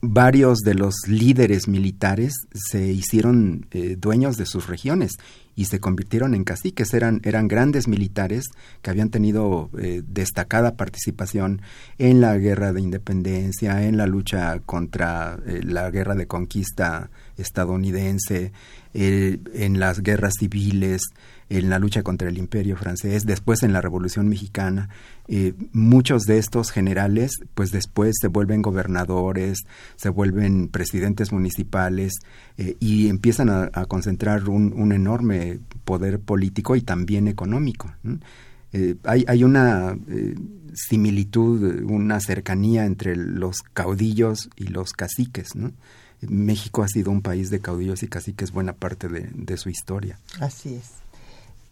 varios 0.00 0.58
de 0.58 0.74
los 0.74 0.94
líderes 1.06 1.68
militares 1.68 2.34
se 2.52 2.86
hicieron 2.86 3.66
dueños 3.98 4.36
de 4.36 4.46
sus 4.46 4.66
regiones 4.66 5.16
y 5.58 5.64
se 5.64 5.80
convirtieron 5.80 6.36
en 6.36 6.44
caciques. 6.44 6.94
Eran, 6.94 7.20
eran 7.24 7.48
grandes 7.48 7.88
militares 7.88 8.44
que 8.80 8.90
habían 8.90 9.10
tenido 9.10 9.70
eh, 9.76 10.02
destacada 10.06 10.76
participación 10.76 11.62
en 11.98 12.20
la 12.20 12.38
guerra 12.38 12.72
de 12.72 12.80
independencia, 12.80 13.82
en 13.82 13.96
la 13.96 14.06
lucha 14.06 14.60
contra 14.60 15.36
eh, 15.48 15.62
la 15.64 15.90
guerra 15.90 16.14
de 16.14 16.28
conquista 16.28 17.10
estadounidense, 17.36 18.52
eh, 18.94 19.38
en 19.52 19.80
las 19.80 20.00
guerras 20.00 20.34
civiles, 20.38 21.02
en 21.50 21.70
la 21.70 21.78
lucha 21.78 22.02
contra 22.02 22.28
el 22.28 22.38
imperio 22.38 22.76
francés, 22.76 23.24
después 23.24 23.62
en 23.62 23.72
la 23.72 23.80
Revolución 23.80 24.28
Mexicana. 24.28 24.88
Eh, 25.28 25.54
muchos 25.72 26.24
de 26.24 26.38
estos 26.38 26.70
generales, 26.70 27.32
pues 27.54 27.70
después 27.70 28.16
se 28.20 28.28
vuelven 28.28 28.62
gobernadores, 28.62 29.60
se 29.96 30.08
vuelven 30.10 30.68
presidentes 30.68 31.32
municipales 31.32 32.14
eh, 32.56 32.76
y 32.80 33.08
empiezan 33.08 33.48
a, 33.50 33.70
concentrar 33.86 34.48
un, 34.48 34.92
enorme 34.92 35.60
poder 35.84 36.20
político 36.20 36.76
y 36.76 36.82
también 36.82 37.28
económico. 37.28 37.92
Eh, 38.72 38.96
hay, 39.04 39.24
hay, 39.26 39.44
una 39.44 39.96
similitud, 40.74 41.82
una 41.84 42.20
cercanía 42.20 42.84
entre 42.84 43.16
los 43.16 43.62
caudillos 43.72 44.50
y 44.56 44.64
los 44.64 44.92
caciques, 44.92 45.52
México 46.20 46.82
ha 46.82 46.88
sido 46.88 47.12
un 47.12 47.22
país 47.22 47.48
de 47.48 47.60
caudillos 47.60 48.02
y 48.02 48.08
caciques 48.08 48.50
buena 48.50 48.72
parte 48.72 49.08
de, 49.08 49.30
de 49.32 49.56
su 49.56 49.70
historia. 49.70 50.18
Así 50.40 50.74
es. 50.74 50.98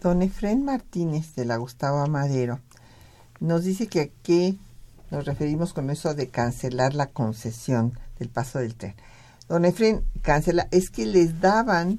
Don 0.06 0.22
Efren 0.22 0.64
Martínez 0.64 1.34
de 1.34 1.44
la 1.44 1.56
Gustavo 1.56 2.06
Madero 2.06 2.60
nos 3.40 3.64
dice 3.64 3.88
que 3.88 4.02
aquí 4.02 4.56
nos 5.10 5.24
referimos 5.24 5.72
con 5.72 5.90
eso 5.90 6.14
de 6.14 6.28
cancelar 6.28 6.94
la 6.94 7.08
concesión 7.08 7.98
del 8.20 8.28
paso 8.28 8.60
del 8.60 8.76
tren. 8.76 8.94
Don 9.48 9.64
Efren, 9.64 10.04
cancela, 10.22 10.68
es 10.70 10.90
que 10.90 11.06
les 11.06 11.40
daban 11.40 11.98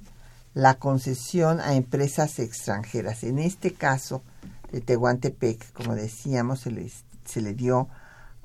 la 0.54 0.76
concesión 0.76 1.60
a 1.60 1.74
empresas 1.74 2.40
extranjeras. 2.40 3.26
En 3.26 3.40
este 3.40 3.74
caso 3.74 4.24
de 4.72 4.80
Tehuantepec, 4.80 5.74
como 5.74 5.94
decíamos, 5.94 6.62
se, 6.62 6.90
se 7.26 7.42
le 7.42 7.56
dio 7.56 7.90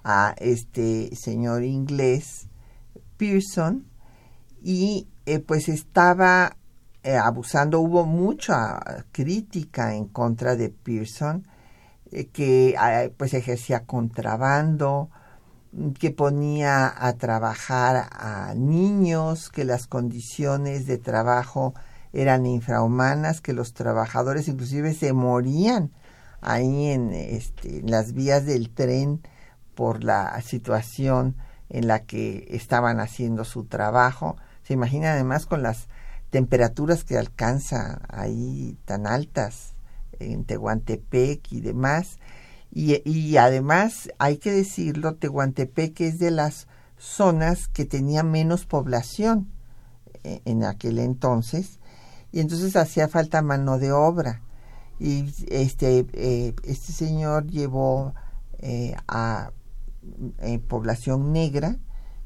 a 0.03 0.35
este 0.38 1.14
señor 1.14 1.62
inglés 1.62 2.48
Pearson 3.16 3.87
y 4.61 5.07
eh, 5.25 5.38
pues 5.38 5.68
estaba 5.68 6.57
eh, 7.02 7.16
abusando. 7.16 7.80
Hubo 7.80 8.04
mucha 8.06 8.80
crítica 9.12 9.94
en 9.94 10.06
contra 10.06 10.56
de 10.56 10.70
Pearson, 10.70 11.46
eh, 12.10 12.28
que 12.28 12.74
ah, 12.78 13.08
pues 13.16 13.34
ejercía 13.34 13.84
contrabando, 13.86 15.10
que 15.98 16.10
ponía 16.10 16.92
a 16.96 17.14
trabajar 17.14 18.08
a 18.12 18.54
niños, 18.54 19.48
que 19.48 19.64
las 19.64 19.86
condiciones 19.86 20.86
de 20.86 20.98
trabajo 20.98 21.74
eran 22.12 22.46
infrahumanas, 22.46 23.40
que 23.40 23.54
los 23.54 23.72
trabajadores 23.72 24.48
inclusive 24.48 24.92
se 24.94 25.12
morían 25.12 25.90
ahí 26.42 26.88
en, 26.88 27.12
este, 27.12 27.78
en 27.78 27.90
las 27.90 28.12
vías 28.12 28.44
del 28.44 28.70
tren 28.70 29.22
por 29.74 30.04
la 30.04 30.40
situación 30.42 31.36
en 31.70 31.86
la 31.86 32.00
que 32.00 32.46
estaban 32.50 33.00
haciendo 33.00 33.44
su 33.44 33.64
trabajo. 33.64 34.36
Se 34.62 34.74
imagina 34.74 35.12
además 35.12 35.46
con 35.46 35.62
las 35.62 35.88
temperaturas 36.33 37.05
que 37.05 37.18
alcanza 37.18 38.01
ahí 38.09 38.79
tan 38.87 39.07
altas 39.07 39.75
en 40.18 40.45
Tehuantepec 40.45 41.53
y 41.53 41.61
demás. 41.61 42.18
Y, 42.73 43.07
y 43.09 43.37
además, 43.37 44.09
hay 44.18 44.38
que 44.38 44.51
decirlo, 44.51 45.16
Tehuantepec 45.16 46.01
es 46.01 46.18
de 46.18 46.31
las 46.31 46.68
zonas 46.97 47.68
que 47.68 47.85
tenía 47.85 48.23
menos 48.23 48.64
población 48.64 49.53
eh, 50.25 50.40
en 50.47 50.64
aquel 50.64 50.99
entonces 51.01 51.81
y 52.31 52.40
entonces 52.40 52.77
hacía 52.77 53.09
falta 53.09 53.42
mano 53.42 53.79
de 53.79 53.92
obra 53.92 54.40
y 55.01 55.35
este 55.51 56.07
eh, 56.12 56.55
este 56.62 56.92
señor 56.92 57.49
llevó 57.49 58.14
eh, 58.61 58.95
a 59.09 59.51
población 60.68 61.33
negra 61.33 61.77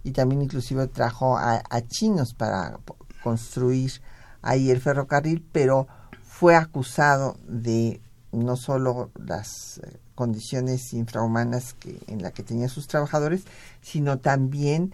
y 0.05 0.13
también 0.13 0.43
inclusive 0.43 0.87
trajo 0.89 1.39
a, 1.39 1.63
a 1.71 1.81
chinos 1.81 2.35
para 2.35 2.79
construir 3.23 4.01
ahí 4.43 4.71
el 4.71 4.81
ferrocarril, 4.81 5.45
pero 5.53 5.87
fue 6.23 6.55
acusado 6.55 7.37
de 7.49 8.01
no 8.33 8.57
solo 8.57 9.11
las 9.15 9.79
eh, 9.79 9.99
condiciones 10.15 10.93
infrahumanas 10.93 11.75
que, 11.75 11.99
en 12.09 12.23
las 12.23 12.33
que 12.33 12.43
tenían 12.43 12.69
sus 12.69 12.89
trabajadores, 12.89 13.45
sino 13.81 14.19
también 14.19 14.93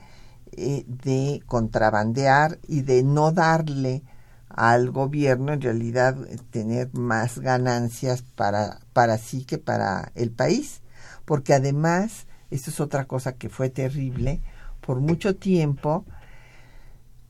eh, 0.53 0.85
de 0.87 1.43
contrabandear 1.47 2.59
y 2.69 2.83
de 2.83 3.03
no 3.03 3.33
darle 3.33 4.03
al 4.49 4.91
gobierno 4.91 5.53
en 5.53 5.63
realidad 5.63 6.17
eh, 6.29 6.37
tener 6.51 6.93
más 6.93 7.39
ganancias 7.39 8.23
para, 8.23 8.81
para 8.93 9.19
sí 9.19 9.45
que 9.45 9.59
para 9.59 10.13
el 10.15 10.31
país. 10.31 10.83
Porque 11.25 11.55
además, 11.55 12.27
esto 12.51 12.71
es 12.71 12.81
otra 12.81 13.07
cosa 13.07 13.33
que 13.33 13.49
fue 13.49 13.71
terrible, 13.71 14.43
por 14.81 15.01
mucho 15.01 15.37
tiempo 15.37 16.05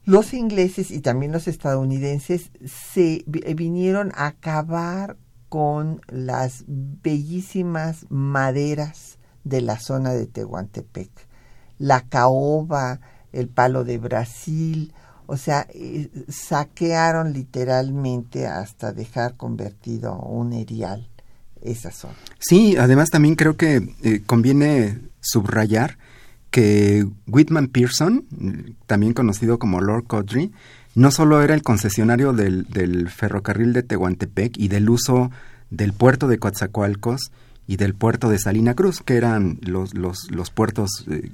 los 0.04 0.34
ingleses 0.34 0.90
y 0.90 1.00
también 1.00 1.32
los 1.32 1.48
estadounidenses 1.48 2.50
se 2.64 3.24
vinieron 3.26 4.12
a 4.14 4.26
acabar 4.26 5.16
con 5.48 6.00
las 6.08 6.64
bellísimas 6.66 8.06
maderas 8.08 9.18
de 9.44 9.60
la 9.60 9.78
zona 9.78 10.12
de 10.12 10.26
Tehuantepec, 10.26 11.10
la 11.78 12.02
caoba, 12.08 13.00
el 13.32 13.48
palo 13.48 13.84
de 13.84 13.98
Brasil, 13.98 14.92
o 15.26 15.36
sea, 15.36 15.66
eh, 15.72 16.10
saquearon 16.28 17.32
literalmente 17.32 18.46
hasta 18.46 18.92
dejar 18.92 19.36
convertido 19.36 20.18
un 20.18 20.52
erial 20.52 21.08
esa 21.62 21.90
zona. 21.90 22.16
Sí, 22.38 22.76
además 22.76 23.10
también 23.10 23.36
creo 23.36 23.56
que 23.56 23.94
eh, 24.02 24.22
conviene 24.26 25.00
subrayar 25.20 25.96
que 26.52 27.06
Whitman 27.26 27.68
Pearson, 27.68 28.26
también 28.86 29.14
conocido 29.14 29.58
como 29.58 29.80
Lord 29.80 30.04
Codry, 30.04 30.52
no 30.94 31.10
solo 31.10 31.42
era 31.42 31.54
el 31.54 31.62
concesionario 31.62 32.34
del, 32.34 33.08
ferrocarril 33.08 33.72
de 33.72 33.82
Tehuantepec 33.82 34.58
y 34.58 34.68
del 34.68 34.90
uso 34.90 35.30
del 35.70 35.94
puerto 35.94 36.28
de 36.28 36.38
Coatzacoalcos 36.38 37.32
y 37.66 37.78
del 37.78 37.94
puerto 37.94 38.28
de 38.28 38.38
Salina 38.38 38.74
Cruz, 38.74 39.00
que 39.00 39.16
eran 39.16 39.58
los, 39.62 39.94
los, 39.94 40.30
los 40.30 40.50
puertos 40.50 41.06
eh, 41.10 41.30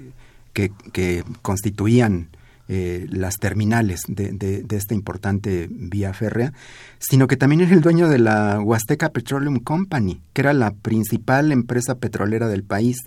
que, 0.53 1.25
constituían 1.43 2.29
eh, 2.69 3.07
las 3.11 3.39
terminales 3.39 4.03
de, 4.07 4.31
de, 4.31 4.77
esta 4.77 4.95
importante 4.95 5.69
vía 5.69 6.15
férrea, 6.15 6.53
sino 7.01 7.27
que 7.27 7.37
también 7.37 7.63
era 7.63 7.75
el 7.75 7.81
dueño 7.81 8.09
de 8.09 8.21
la 8.21 8.61
Huasteca 8.61 9.09
Petroleum 9.09 9.59
Company, 9.59 10.21
que 10.33 10.43
era 10.43 10.53
la 10.53 10.71
principal 10.71 11.51
empresa 11.51 11.97
petrolera 11.97 12.47
del 12.47 12.63
país 12.63 12.99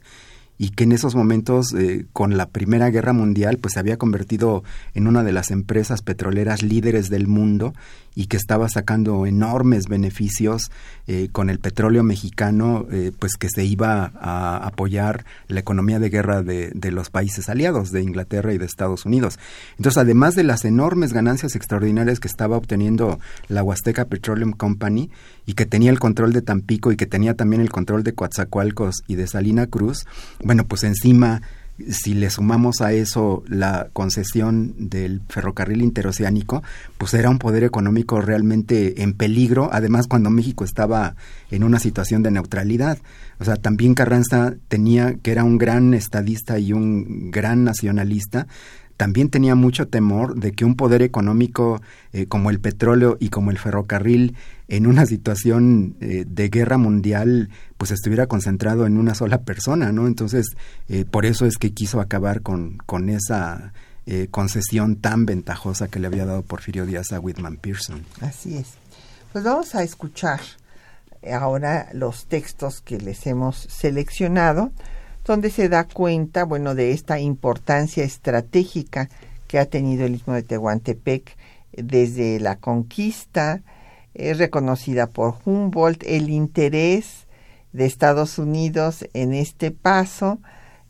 y 0.58 0.70
que 0.70 0.84
en 0.84 0.92
esos 0.92 1.16
momentos, 1.16 1.74
eh, 1.74 2.06
con 2.14 2.38
la 2.38 2.48
Primera 2.48 2.90
Guerra 2.90 3.14
Mundial, 3.14 3.58
pues 3.58 3.74
se 3.74 3.80
había 3.80 3.98
convertido 3.98 4.64
en 4.94 5.08
una 5.08 5.24
de 5.24 5.32
las 5.32 5.52
empresas 5.52 6.02
petroleras 6.02 6.62
líderes 6.62 7.10
del 7.10 7.28
mundo 7.28 7.74
y 8.15 8.28
que 8.28 8.38
estaba 8.38 8.67
sacando 8.69 9.26
enormes 9.26 9.88
beneficios 9.88 10.71
eh, 11.08 11.30
con 11.32 11.50
el 11.50 11.60
petróleo 11.60 12.04
mexicano, 12.04 12.86
eh, 12.91 13.12
pues 13.17 13.36
que 13.36 13.50
se 13.50 13.65
iba 13.65 14.12
a 14.19 14.58
apoyar 14.58 15.26
la 15.47 15.60
economía 15.60 16.00
de 16.00 16.10
guerra 16.10 16.43
de, 16.43 16.71
de, 16.74 16.91
los 16.91 17.10
países 17.10 17.50
aliados, 17.50 17.91
de 17.91 18.02
Inglaterra 18.02 18.54
y 18.54 18.58
de 18.58 18.65
Estados 18.65 19.06
Unidos. 19.06 19.39
Entonces, 19.78 19.97
además 19.97 20.36
de 20.36 20.43
las 20.43 20.65
enormes 20.65 21.13
ganancias 21.13 21.56
extraordinarias 21.56 22.19
que 22.19 22.28
estaba 22.28 22.58
obteniendo 22.58 23.19
la 23.47 23.63
Huasteca 23.63 24.06
Petroleum 24.06 24.52
Company 24.52 25.10
y 25.45 25.54
que 25.54 25.65
tenía 25.65 25.91
el 25.91 26.00
control 26.00 26.34
de 26.34 26.41
Tampico 26.41 26.91
y 26.91 26.97
que 26.97 27.06
tenía 27.06 27.36
también 27.36 27.62
el 27.62 27.71
control 27.71 28.04
de 28.04 28.13
Coatzacoalcos 28.13 29.04
y 29.08 29.15
de 29.15 29.28
Salina 29.28 29.67
Cruz, 29.67 30.06
bueno, 30.43 30.65
pues 30.65 30.84
encima 30.84 31.41
si 31.90 32.14
le 32.14 32.30
sumamos 32.30 32.82
a 32.82 32.94
eso 32.94 33.44
la 33.48 33.90
concesión 33.94 34.74
del 34.78 35.22
ferrocarril 35.30 35.82
interoceánico, 35.82 36.64
pues 36.98 37.14
era 37.14 37.30
un 37.30 37.40
poder 37.40 37.64
económico 37.64 38.22
realmente 38.22 39.02
en 39.02 39.14
peligro, 39.14 39.70
además 39.72 40.08
cuando 40.08 40.30
México 40.30 40.64
estaba 40.64 41.16
en 41.50 41.64
una 41.64 41.80
situación 41.80 42.24
de 42.24 42.32
neutralidad. 42.32 43.00
O 43.40 43.46
sea, 43.46 43.56
también 43.56 43.96
Carranza 43.96 44.54
tenía, 44.68 45.16
que 45.16 45.32
era 45.32 45.44
un 45.44 45.58
gran 45.58 45.94
estadista 45.94 46.60
y 46.60 46.74
un 46.74 47.32
gran 47.32 47.64
nacionalista, 47.64 48.48
también 49.02 49.32
tenía 49.32 49.56
mucho 49.56 49.88
temor 49.88 50.36
de 50.36 50.52
que 50.52 50.64
un 50.64 50.76
poder 50.76 51.02
económico 51.02 51.82
eh, 52.14 52.28
como 52.28 52.52
el 52.52 52.60
petróleo 52.60 53.18
y 53.20 53.30
como 53.30 53.50
el 53.50 53.58
ferrocarril 53.58 54.36
en 54.68 54.86
una 54.86 55.08
situación 55.08 55.96
eh, 56.02 56.24
de 56.28 56.50
guerra 56.50 56.78
mundial 56.78 57.50
pues 57.80 57.90
estuviera 57.90 58.28
concentrado 58.28 58.86
en 58.86 58.98
una 58.98 59.16
sola 59.16 59.42
persona, 59.42 59.92
¿no? 59.92 60.06
Entonces, 60.06 60.46
eh, 60.88 61.04
por 61.04 61.26
eso 61.26 61.48
es 61.48 61.58
que 61.58 61.74
quiso 61.74 62.00
acabar 62.00 62.44
con, 62.44 62.78
con 62.86 63.10
esa 63.10 63.74
concesión 64.30 64.98
tan 64.98 65.26
ventajosa 65.26 65.88
que 65.88 66.00
le 66.00 66.06
había 66.06 66.26
dado 66.26 66.44
Porfirio 66.44 66.86
Díaz 66.86 67.12
a 67.12 67.20
Whitman 67.20 67.58
Pearson. 67.58 68.04
Así 68.20 68.58
es. 68.58 68.74
Pues 69.32 69.44
vamos 69.44 69.74
a 69.74 69.84
escuchar 69.84 70.42
ahora 71.32 71.90
los 71.94 72.26
textos 72.26 72.82
que 72.82 73.00
les 73.00 73.26
hemos 73.26 73.56
seleccionado 73.58 74.72
donde 75.26 75.50
se 75.50 75.70
da 75.70 75.84
cuenta, 75.86 76.44
bueno, 76.44 76.76
de 76.76 76.92
esta 76.92 77.20
importancia 77.20 78.04
estratégica 78.04 79.10
que 79.48 79.60
ha 79.60 79.66
tenido 79.66 80.06
el 80.06 80.16
istmo 80.16 80.34
de 80.34 80.44
Tehuantepec 80.44 81.38
desde 81.74 82.40
la 82.40 82.58
conquista, 82.58 83.62
es 84.14 84.38
reconocida 84.38 85.08
por 85.08 85.36
Humboldt, 85.46 86.04
el 86.06 86.30
interés 86.30 87.28
de 87.72 87.86
Estados 87.86 88.38
Unidos 88.38 89.06
en 89.14 89.34
este 89.34 89.72
paso, 89.72 90.40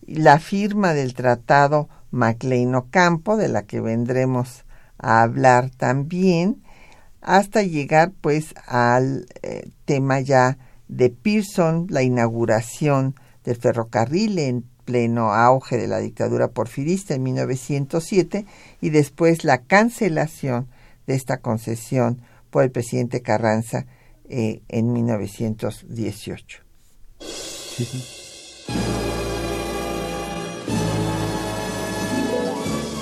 la 0.02 0.40
firma 0.40 0.94
del 0.94 1.14
tratado 1.14 1.90
MacLean 2.10 2.74
Ocampo, 2.76 3.38
de 3.38 3.48
la 3.48 3.64
que 3.64 3.82
vendremos 3.82 4.66
a 4.98 5.22
hablar 5.22 5.70
también, 5.70 6.64
hasta 7.22 7.62
llegar 7.62 8.12
pues 8.22 8.56
al 8.66 9.28
eh, 9.44 9.70
tema 9.86 10.20
ya 10.20 10.58
de 10.88 11.10
Pearson, 11.10 11.88
la 11.90 12.02
inauguración 12.02 13.16
del 13.44 13.56
ferrocarril 13.58 14.40
en 14.40 14.66
pleno 14.86 15.34
auge 15.34 15.78
de 15.78 15.88
la 15.88 16.00
dictadura 16.00 16.50
porfirista 16.50 17.14
en 17.14 17.24
1907 17.24 18.46
y 18.82 18.90
después 18.90 19.44
la 19.44 19.64
cancelación 19.64 20.68
de 21.08 21.16
esta 21.16 21.38
concesión 21.38 22.22
por 22.50 22.64
el 22.64 22.72
presidente 22.72 23.22
Carranza 23.22 23.86
eh, 24.30 24.62
en 24.70 24.94
1918. 24.94 26.64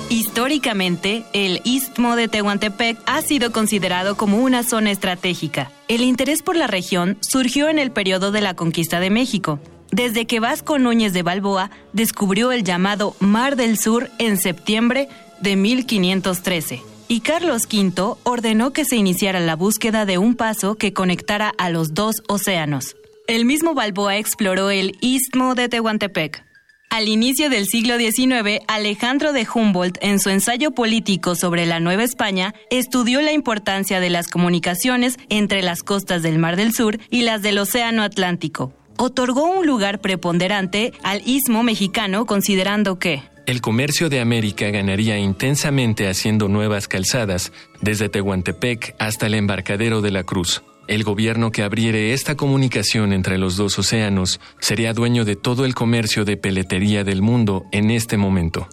Históricamente, 0.08 1.24
el 1.32 1.60
Istmo 1.64 2.16
de 2.16 2.28
Tehuantepec 2.28 2.98
ha 3.06 3.22
sido 3.22 3.52
considerado 3.52 4.16
como 4.16 4.38
una 4.38 4.62
zona 4.62 4.90
estratégica. 4.90 5.70
El 5.88 6.02
interés 6.02 6.42
por 6.42 6.56
la 6.56 6.66
región 6.66 7.18
surgió 7.20 7.68
en 7.68 7.78
el 7.78 7.90
periodo 7.90 8.32
de 8.32 8.40
la 8.40 8.54
conquista 8.54 9.00
de 9.00 9.10
México, 9.10 9.60
desde 9.92 10.26
que 10.26 10.40
Vasco 10.40 10.78
Núñez 10.78 11.12
de 11.12 11.22
Balboa 11.22 11.70
descubrió 11.92 12.52
el 12.52 12.64
llamado 12.64 13.14
Mar 13.20 13.56
del 13.56 13.78
Sur 13.78 14.10
en 14.18 14.36
septiembre 14.36 15.08
de 15.40 15.56
1513. 15.56 16.82
Y 17.08 17.20
Carlos 17.20 17.62
V 17.64 18.14
ordenó 18.22 18.72
que 18.72 18.84
se 18.84 18.96
iniciara 18.96 19.40
la 19.40 19.56
búsqueda 19.56 20.06
de 20.06 20.18
un 20.18 20.36
paso 20.36 20.76
que 20.76 20.92
conectara 20.92 21.52
a 21.58 21.68
los 21.70 21.92
dos 21.92 22.22
océanos. 22.28 22.94
El 23.26 23.44
mismo 23.44 23.74
Balboa 23.74 24.16
exploró 24.16 24.70
el 24.70 24.96
istmo 25.00 25.54
de 25.54 25.68
Tehuantepec. 25.68 26.44
Al 26.90 27.06
inicio 27.06 27.50
del 27.50 27.66
siglo 27.66 27.98
XIX, 27.98 28.64
Alejandro 28.66 29.32
de 29.32 29.46
Humboldt, 29.52 29.98
en 30.00 30.18
su 30.18 30.28
ensayo 30.30 30.72
político 30.72 31.36
sobre 31.36 31.64
la 31.64 31.78
Nueva 31.78 32.02
España, 32.02 32.52
estudió 32.68 33.20
la 33.22 33.30
importancia 33.30 34.00
de 34.00 34.10
las 34.10 34.26
comunicaciones 34.26 35.16
entre 35.28 35.62
las 35.62 35.84
costas 35.84 36.22
del 36.24 36.40
Mar 36.40 36.56
del 36.56 36.72
Sur 36.74 36.98
y 37.08 37.22
las 37.22 37.42
del 37.42 37.58
Océano 37.58 38.02
Atlántico, 38.02 38.72
otorgó 39.00 39.50
un 39.50 39.66
lugar 39.66 40.00
preponderante 40.00 40.92
al 41.02 41.22
istmo 41.26 41.62
mexicano 41.62 42.26
considerando 42.26 42.98
que 42.98 43.22
el 43.46 43.62
comercio 43.62 44.10
de 44.10 44.20
América 44.20 44.68
ganaría 44.70 45.18
intensamente 45.18 46.06
haciendo 46.06 46.48
nuevas 46.48 46.86
calzadas 46.86 47.50
desde 47.80 48.08
Tehuantepec 48.08 48.94
hasta 48.98 49.26
el 49.26 49.34
embarcadero 49.34 50.02
de 50.02 50.10
la 50.10 50.22
Cruz. 50.22 50.62
El 50.86 51.02
gobierno 51.02 51.50
que 51.50 51.62
abriere 51.62 52.12
esta 52.12 52.36
comunicación 52.36 53.12
entre 53.12 53.38
los 53.38 53.56
dos 53.56 53.78
océanos 53.78 54.38
sería 54.60 54.92
dueño 54.92 55.24
de 55.24 55.34
todo 55.34 55.64
el 55.64 55.74
comercio 55.74 56.24
de 56.24 56.36
peletería 56.36 57.02
del 57.02 57.22
mundo 57.22 57.64
en 57.72 57.90
este 57.90 58.18
momento. 58.18 58.68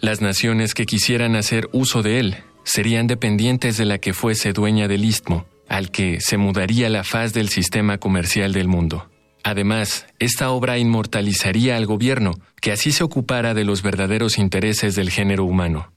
Las 0.00 0.20
naciones 0.20 0.74
que 0.74 0.86
quisieran 0.86 1.34
hacer 1.36 1.68
uso 1.72 2.02
de 2.02 2.20
él 2.20 2.36
serían 2.64 3.06
dependientes 3.06 3.76
de 3.76 3.84
la 3.84 3.98
que 3.98 4.14
fuese 4.14 4.52
dueña 4.52 4.86
del 4.86 5.04
istmo, 5.04 5.44
al 5.68 5.90
que 5.90 6.20
se 6.20 6.36
mudaría 6.36 6.88
la 6.88 7.04
faz 7.04 7.34
del 7.34 7.48
sistema 7.48 7.98
comercial 7.98 8.52
del 8.52 8.68
mundo. 8.68 9.11
Además, 9.44 10.06
esta 10.18 10.50
obra 10.50 10.78
inmortalizaría 10.78 11.76
al 11.76 11.86
gobierno, 11.86 12.34
que 12.60 12.72
así 12.72 12.92
se 12.92 13.04
ocupara 13.04 13.54
de 13.54 13.64
los 13.64 13.82
verdaderos 13.82 14.38
intereses 14.38 14.94
del 14.94 15.10
género 15.10 15.44
humano. 15.44 15.92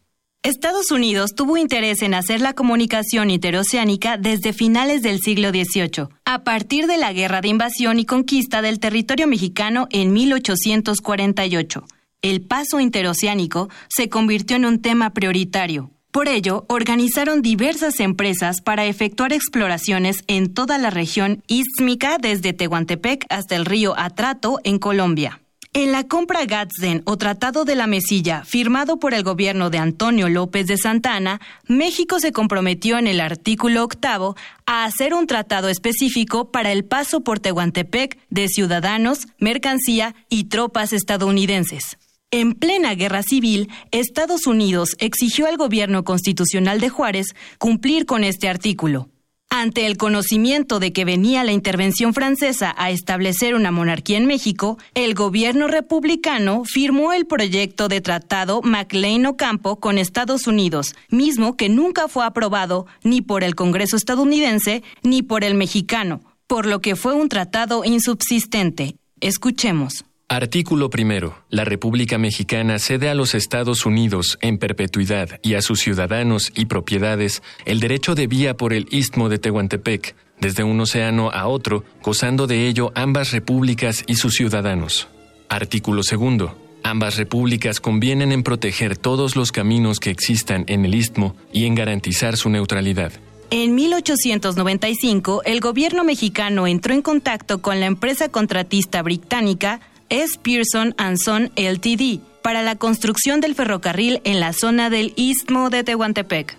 Estados 0.45 0.91
Unidos 0.91 1.33
tuvo 1.33 1.57
interés 1.57 2.03
en 2.03 2.13
hacer 2.13 2.39
la 2.39 2.53
comunicación 2.53 3.31
interoceánica 3.31 4.17
desde 4.17 4.53
finales 4.53 5.01
del 5.01 5.19
siglo 5.19 5.49
XVIII, 5.49 6.09
a 6.23 6.43
partir 6.43 6.85
de 6.85 6.97
la 6.97 7.13
Guerra 7.13 7.41
de 7.41 7.47
Invasión 7.47 7.97
y 7.97 8.05
Conquista 8.05 8.61
del 8.61 8.79
territorio 8.79 9.25
mexicano 9.25 9.87
en 9.89 10.13
1848. 10.13 11.83
El 12.21 12.41
paso 12.41 12.79
interoceánico 12.79 13.69
se 13.87 14.07
convirtió 14.07 14.55
en 14.57 14.65
un 14.65 14.81
tema 14.83 15.13
prioritario, 15.13 15.89
por 16.15 16.29
ello, 16.29 16.63
organizaron 16.69 17.41
diversas 17.41 17.99
empresas 17.99 18.61
para 18.61 18.85
efectuar 18.85 19.33
exploraciones 19.33 20.23
en 20.27 20.53
toda 20.53 20.77
la 20.77 20.89
región 20.89 21.43
istmica 21.47 22.17
desde 22.17 22.53
Tehuantepec 22.53 23.25
hasta 23.27 23.57
el 23.57 23.65
río 23.65 23.99
Atrato 23.99 24.61
en 24.63 24.79
Colombia. 24.79 25.41
En 25.73 25.91
la 25.91 26.05
compra 26.05 26.45
Gadsden 26.45 27.01
o 27.03 27.17
Tratado 27.17 27.65
de 27.65 27.75
la 27.75 27.85
Mesilla, 27.85 28.45
firmado 28.45 28.97
por 28.97 29.13
el 29.13 29.23
gobierno 29.23 29.69
de 29.69 29.77
Antonio 29.77 30.29
López 30.29 30.67
de 30.67 30.77
Santana, 30.77 31.41
México 31.67 32.21
se 32.21 32.31
comprometió 32.31 32.97
en 32.97 33.07
el 33.07 33.19
artículo 33.19 33.83
octavo 33.83 34.37
a 34.65 34.85
hacer 34.85 35.13
un 35.13 35.27
tratado 35.27 35.67
específico 35.67 36.49
para 36.49 36.71
el 36.71 36.85
paso 36.85 37.25
por 37.25 37.41
Tehuantepec 37.41 38.17
de 38.29 38.47
ciudadanos, 38.47 39.27
mercancía 39.37 40.15
y 40.29 40.45
tropas 40.45 40.93
estadounidenses. 40.93 41.97
En 42.31 42.53
plena 42.53 42.95
guerra 42.95 43.23
civil, 43.23 43.69
Estados 43.91 44.47
Unidos 44.47 44.95
exigió 44.99 45.47
al 45.47 45.57
gobierno 45.57 46.03
constitucional 46.03 46.79
de 46.79 46.89
Juárez 46.89 47.35
cumplir 47.59 48.05
con 48.05 48.23
este 48.23 48.49
artículo. 48.49 49.09
Ante 49.49 49.85
el 49.85 49.95
conocimiento 49.95 50.79
de 50.79 50.91
que 50.91 51.05
venía 51.05 51.43
la 51.43 51.53
intervención 51.53 52.13
francesa 52.13 52.75
a 52.77 52.89
establecer 52.89 53.55
una 53.55 53.71
monarquía 53.71 54.17
en 54.17 54.25
México, 54.25 54.77
el 54.95 55.13
gobierno 55.13 55.67
republicano 55.67 56.63
firmó 56.65 57.13
el 57.13 57.25
proyecto 57.25 57.87
de 57.87 58.01
tratado 58.01 58.61
MacLean 58.63 59.25
Ocampo 59.27 59.79
con 59.79 59.97
Estados 59.97 60.47
Unidos, 60.47 60.95
mismo 61.09 61.55
que 61.55 61.69
nunca 61.69 62.07
fue 62.07 62.25
aprobado 62.25 62.85
ni 63.03 63.21
por 63.21 63.43
el 63.43 63.55
Congreso 63.55 63.95
estadounidense 63.95 64.83
ni 65.03 65.21
por 65.21 65.43
el 65.43 65.53
mexicano, 65.53 66.21
por 66.47 66.65
lo 66.65 66.81
que 66.81 66.97
fue 66.97 67.13
un 67.13 67.29
tratado 67.29 67.85
insubsistente. 67.85 68.97
Escuchemos. 69.21 70.03
Artículo 70.27 70.89
primero. 70.89 71.37
La 71.51 71.65
República 71.65 72.17
Mexicana 72.17 72.79
cede 72.79 73.09
a 73.09 73.13
los 73.13 73.35
Estados 73.35 73.85
Unidos, 73.85 74.39
en 74.41 74.57
perpetuidad, 74.57 75.39
y 75.43 75.53
a 75.53 75.61
sus 75.61 75.81
ciudadanos 75.81 76.51
y 76.55 76.65
propiedades, 76.65 77.43
el 77.65 77.79
derecho 77.79 78.15
de 78.15 78.25
vía 78.25 78.57
por 78.57 78.73
el 78.73 78.87
istmo 78.89 79.29
de 79.29 79.37
Tehuantepec, 79.37 80.15
desde 80.41 80.63
un 80.63 80.79
océano 80.79 81.29
a 81.29 81.45
otro, 81.45 81.83
gozando 82.01 82.47
de 82.47 82.67
ello 82.67 82.91
ambas 82.95 83.33
repúblicas 83.33 84.03
y 84.07 84.15
sus 84.15 84.33
ciudadanos. 84.33 85.07
Artículo 85.47 86.01
segundo. 86.01 86.57
Ambas 86.81 87.17
repúblicas 87.17 87.79
convienen 87.79 88.31
en 88.31 88.41
proteger 88.41 88.97
todos 88.97 89.35
los 89.35 89.51
caminos 89.51 89.99
que 89.99 90.09
existan 90.09 90.65
en 90.67 90.85
el 90.85 90.95
istmo 90.95 91.35
y 91.53 91.65
en 91.65 91.75
garantizar 91.75 92.35
su 92.35 92.49
neutralidad. 92.49 93.13
En 93.51 93.75
1895, 93.75 95.43
el 95.45 95.59
gobierno 95.59 96.03
mexicano 96.03 96.65
entró 96.65 96.95
en 96.95 97.03
contacto 97.03 97.61
con 97.61 97.79
la 97.79 97.85
empresa 97.85 98.29
contratista 98.29 99.03
británica 99.03 99.81
S. 100.09 100.39
Pearson 100.41 100.95
Son 101.17 101.51
Ltd. 101.55 102.19
para 102.41 102.61
la 102.61 102.75
construcción 102.75 103.41
del 103.41 103.55
ferrocarril 103.55 104.21
en 104.23 104.39
la 104.39 104.53
zona 104.53 104.89
del 104.89 105.13
Istmo 105.15 105.69
de 105.69 105.83
Tehuantepec. 105.83 106.57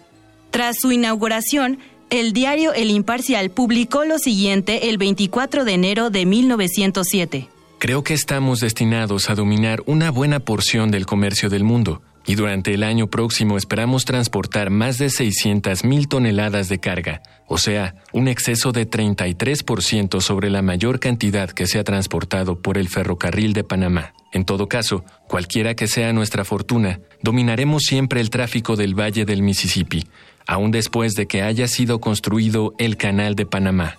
Tras 0.50 0.76
su 0.80 0.92
inauguración, 0.92 1.78
el 2.10 2.32
diario 2.32 2.72
El 2.72 2.90
Imparcial 2.90 3.50
publicó 3.50 4.04
lo 4.04 4.18
siguiente 4.18 4.88
el 4.88 4.98
24 4.98 5.64
de 5.64 5.72
enero 5.72 6.10
de 6.10 6.26
1907. 6.26 7.48
Creo 7.78 8.02
que 8.02 8.14
estamos 8.14 8.60
destinados 8.60 9.28
a 9.28 9.34
dominar 9.34 9.82
una 9.86 10.10
buena 10.10 10.40
porción 10.40 10.90
del 10.90 11.04
comercio 11.04 11.50
del 11.50 11.64
mundo 11.64 12.02
y 12.26 12.34
durante 12.34 12.74
el 12.74 12.82
año 12.82 13.06
próximo 13.06 13.56
esperamos 13.56 14.04
transportar 14.04 14.70
más 14.70 14.98
de 14.98 15.10
600 15.10 15.84
mil 15.84 16.08
toneladas 16.08 16.68
de 16.68 16.78
carga, 16.78 17.22
o 17.46 17.58
sea, 17.58 17.94
un 18.12 18.28
exceso 18.28 18.72
de 18.72 18.88
33% 18.88 20.20
sobre 20.20 20.50
la 20.50 20.62
mayor 20.62 20.98
cantidad 20.98 21.50
que 21.50 21.66
se 21.66 21.78
ha 21.78 21.84
transportado 21.84 22.60
por 22.60 22.78
el 22.78 22.88
ferrocarril 22.88 23.52
de 23.52 23.64
Panamá. 23.64 24.12
En 24.32 24.44
todo 24.44 24.68
caso, 24.68 25.04
cualquiera 25.28 25.74
que 25.74 25.86
sea 25.86 26.12
nuestra 26.12 26.44
fortuna, 26.44 27.00
dominaremos 27.22 27.84
siempre 27.84 28.20
el 28.20 28.30
tráfico 28.30 28.76
del 28.76 28.98
Valle 28.98 29.24
del 29.24 29.42
Mississippi, 29.42 30.04
aún 30.46 30.72
después 30.72 31.14
de 31.14 31.26
que 31.26 31.42
haya 31.42 31.68
sido 31.68 32.00
construido 32.00 32.74
el 32.78 32.96
Canal 32.96 33.34
de 33.34 33.46
Panamá. 33.46 33.96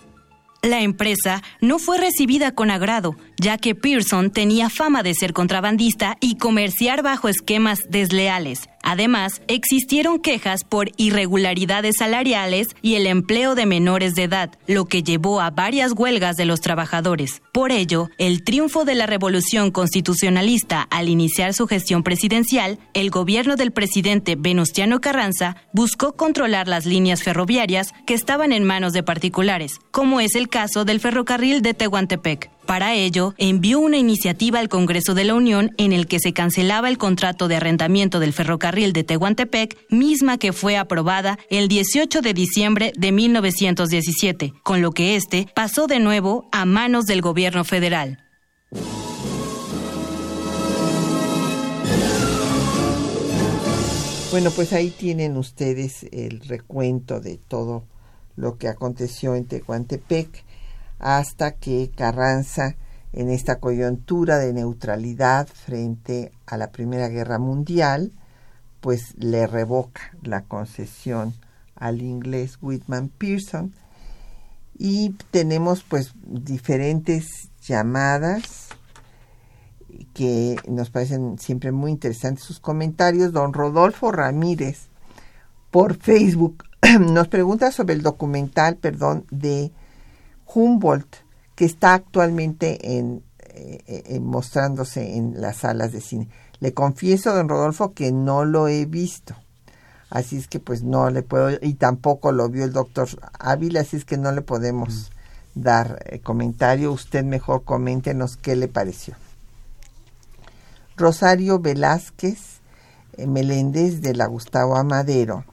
La 0.62 0.80
empresa 0.80 1.42
no 1.60 1.78
fue 1.78 1.98
recibida 1.98 2.52
con 2.52 2.70
agrado, 2.70 3.16
ya 3.40 3.58
que 3.58 3.76
Pearson 3.76 4.32
tenía 4.32 4.68
fama 4.68 5.04
de 5.04 5.14
ser 5.14 5.32
contrabandista 5.32 6.16
y 6.20 6.36
comerciar 6.36 7.02
bajo 7.02 7.28
esquemas 7.28 7.88
desleales. 7.88 8.68
Además, 8.90 9.42
existieron 9.48 10.18
quejas 10.18 10.64
por 10.64 10.92
irregularidades 10.96 11.96
salariales 11.98 12.68
y 12.80 12.94
el 12.94 13.06
empleo 13.06 13.54
de 13.54 13.66
menores 13.66 14.14
de 14.14 14.22
edad, 14.22 14.52
lo 14.66 14.86
que 14.86 15.02
llevó 15.02 15.42
a 15.42 15.50
varias 15.50 15.92
huelgas 15.92 16.38
de 16.38 16.46
los 16.46 16.62
trabajadores. 16.62 17.42
Por 17.52 17.70
ello, 17.70 18.08
el 18.16 18.44
triunfo 18.44 18.86
de 18.86 18.94
la 18.94 19.04
revolución 19.04 19.72
constitucionalista 19.72 20.88
al 20.90 21.10
iniciar 21.10 21.52
su 21.52 21.66
gestión 21.66 22.02
presidencial, 22.02 22.78
el 22.94 23.10
gobierno 23.10 23.56
del 23.56 23.72
presidente 23.72 24.36
Venustiano 24.38 25.02
Carranza 25.02 25.56
buscó 25.74 26.14
controlar 26.16 26.66
las 26.66 26.86
líneas 26.86 27.22
ferroviarias 27.22 27.92
que 28.06 28.14
estaban 28.14 28.52
en 28.52 28.64
manos 28.64 28.94
de 28.94 29.02
particulares, 29.02 29.80
como 29.90 30.18
es 30.18 30.34
el 30.34 30.48
caso 30.48 30.86
del 30.86 31.00
ferrocarril 31.00 31.60
de 31.60 31.74
Tehuantepec. 31.74 32.50
Para 32.68 32.92
ello, 32.92 33.32
envió 33.38 33.80
una 33.80 33.96
iniciativa 33.96 34.58
al 34.58 34.68
Congreso 34.68 35.14
de 35.14 35.24
la 35.24 35.32
Unión 35.32 35.70
en 35.78 35.94
el 35.94 36.06
que 36.06 36.20
se 36.20 36.34
cancelaba 36.34 36.90
el 36.90 36.98
contrato 36.98 37.48
de 37.48 37.56
arrendamiento 37.56 38.20
del 38.20 38.34
ferrocarril 38.34 38.92
de 38.92 39.04
Tehuantepec, 39.04 39.86
misma 39.88 40.36
que 40.36 40.52
fue 40.52 40.76
aprobada 40.76 41.38
el 41.48 41.68
18 41.68 42.20
de 42.20 42.34
diciembre 42.34 42.92
de 42.94 43.10
1917, 43.10 44.52
con 44.62 44.82
lo 44.82 44.92
que 44.92 45.16
este 45.16 45.46
pasó 45.54 45.86
de 45.86 45.98
nuevo 45.98 46.46
a 46.52 46.66
manos 46.66 47.06
del 47.06 47.22
gobierno 47.22 47.64
federal. 47.64 48.18
Bueno, 54.30 54.50
pues 54.50 54.74
ahí 54.74 54.90
tienen 54.90 55.38
ustedes 55.38 56.02
el 56.12 56.40
recuento 56.40 57.18
de 57.20 57.38
todo 57.38 57.84
lo 58.36 58.58
que 58.58 58.68
aconteció 58.68 59.36
en 59.36 59.46
Tehuantepec 59.46 60.44
hasta 60.98 61.52
que 61.52 61.90
Carranza, 61.94 62.76
en 63.12 63.30
esta 63.30 63.58
coyuntura 63.58 64.38
de 64.38 64.52
neutralidad 64.52 65.48
frente 65.48 66.32
a 66.46 66.56
la 66.56 66.70
Primera 66.70 67.08
Guerra 67.08 67.38
Mundial, 67.38 68.12
pues 68.80 69.14
le 69.16 69.46
revoca 69.46 70.12
la 70.22 70.42
concesión 70.42 71.34
al 71.74 72.02
inglés 72.02 72.58
Whitman 72.60 73.08
Pearson 73.08 73.72
y 74.76 75.10
tenemos 75.30 75.82
pues 75.82 76.12
diferentes 76.24 77.50
llamadas 77.62 78.68
que 80.14 80.56
nos 80.68 80.90
parecen 80.90 81.38
siempre 81.38 81.72
muy 81.72 81.90
interesantes 81.90 82.44
sus 82.44 82.60
comentarios. 82.60 83.32
Don 83.32 83.52
Rodolfo 83.52 84.12
Ramírez 84.12 84.88
por 85.70 85.96
Facebook 85.96 86.64
nos 87.00 87.28
pregunta 87.28 87.72
sobre 87.72 87.94
el 87.94 88.02
documental, 88.02 88.76
perdón, 88.76 89.26
de 89.30 89.72
Humboldt, 90.54 91.16
que 91.54 91.64
está 91.64 91.94
actualmente 91.94 92.98
en, 92.98 93.22
eh, 93.40 93.82
eh, 93.86 94.20
mostrándose 94.20 95.16
en 95.16 95.40
las 95.40 95.58
salas 95.58 95.92
de 95.92 96.00
cine. 96.00 96.28
Le 96.60 96.72
confieso, 96.72 97.34
don 97.34 97.48
Rodolfo, 97.48 97.92
que 97.92 98.12
no 98.12 98.44
lo 98.44 98.68
he 98.68 98.84
visto. 98.86 99.34
Así 100.10 100.38
es 100.38 100.48
que 100.48 100.58
pues 100.58 100.82
no 100.82 101.10
le 101.10 101.22
puedo, 101.22 101.50
y 101.60 101.74
tampoco 101.74 102.32
lo 102.32 102.48
vio 102.48 102.64
el 102.64 102.72
doctor 102.72 103.08
Ávila, 103.38 103.80
así 103.80 103.96
es 103.96 104.04
que 104.04 104.16
no 104.16 104.32
le 104.32 104.40
podemos 104.42 105.10
mm. 105.54 105.60
dar 105.60 106.02
eh, 106.06 106.20
comentario. 106.20 106.92
Usted 106.92 107.24
mejor 107.24 107.64
coméntenos 107.64 108.36
qué 108.36 108.56
le 108.56 108.68
pareció. 108.68 109.14
Rosario 110.96 111.60
Velázquez 111.60 112.60
Meléndez 113.18 114.00
de 114.00 114.14
la 114.14 114.26
Gustavo 114.26 114.76
Amadero 114.76 115.44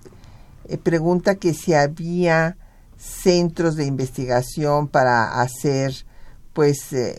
pregunta 0.83 1.35
que 1.35 1.53
si 1.53 1.73
había 1.73 2.57
centros 3.05 3.75
de 3.75 3.85
investigación 3.85 4.87
para 4.87 5.41
hacer 5.41 6.05
pues 6.53 6.93
eh, 6.93 7.17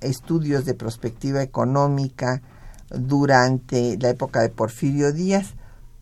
estudios 0.00 0.64
de 0.64 0.74
perspectiva 0.74 1.42
económica 1.42 2.42
durante 2.90 3.98
la 3.98 4.10
época 4.10 4.40
de 4.40 4.48
Porfirio 4.48 5.12
Díaz, 5.12 5.54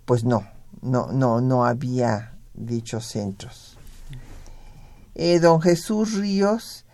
pues 0.04 0.24
no, 0.24 0.46
no, 0.82 1.10
no, 1.10 1.40
no 1.40 1.64
había 1.64 2.36
dichos 2.54 3.06
centros. 3.06 3.78
Eh, 5.14 5.40
don 5.40 5.60
Jesús 5.60 6.14
Ríos 6.14 6.84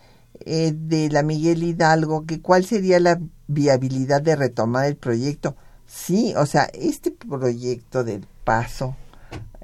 eh, 0.40 0.72
de 0.74 1.10
la 1.10 1.22
Miguel 1.22 1.62
Hidalgo, 1.62 2.24
que 2.24 2.40
cuál 2.40 2.64
sería 2.64 3.00
la 3.00 3.20
viabilidad 3.48 4.22
de 4.22 4.36
retomar 4.36 4.86
el 4.86 4.96
proyecto. 4.96 5.56
Sí, 5.86 6.32
o 6.36 6.46
sea, 6.46 6.70
este 6.72 7.10
proyecto 7.10 8.04
del 8.04 8.26
paso 8.44 8.96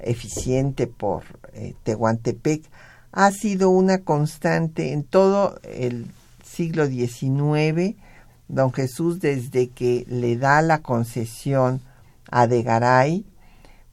eficiente 0.03 0.87
por 0.87 1.23
eh, 1.53 1.75
Tehuantepec 1.83 2.63
ha 3.11 3.31
sido 3.31 3.69
una 3.69 3.99
constante 3.99 4.93
en 4.93 5.03
todo 5.03 5.59
el 5.63 6.07
siglo 6.43 6.87
XIX. 6.87 7.95
Don 8.47 8.73
Jesús, 8.73 9.19
desde 9.19 9.69
que 9.69 10.05
le 10.07 10.37
da 10.37 10.61
la 10.61 10.79
concesión 10.79 11.81
a 12.31 12.47
De 12.47 12.63
Garay, 12.63 13.25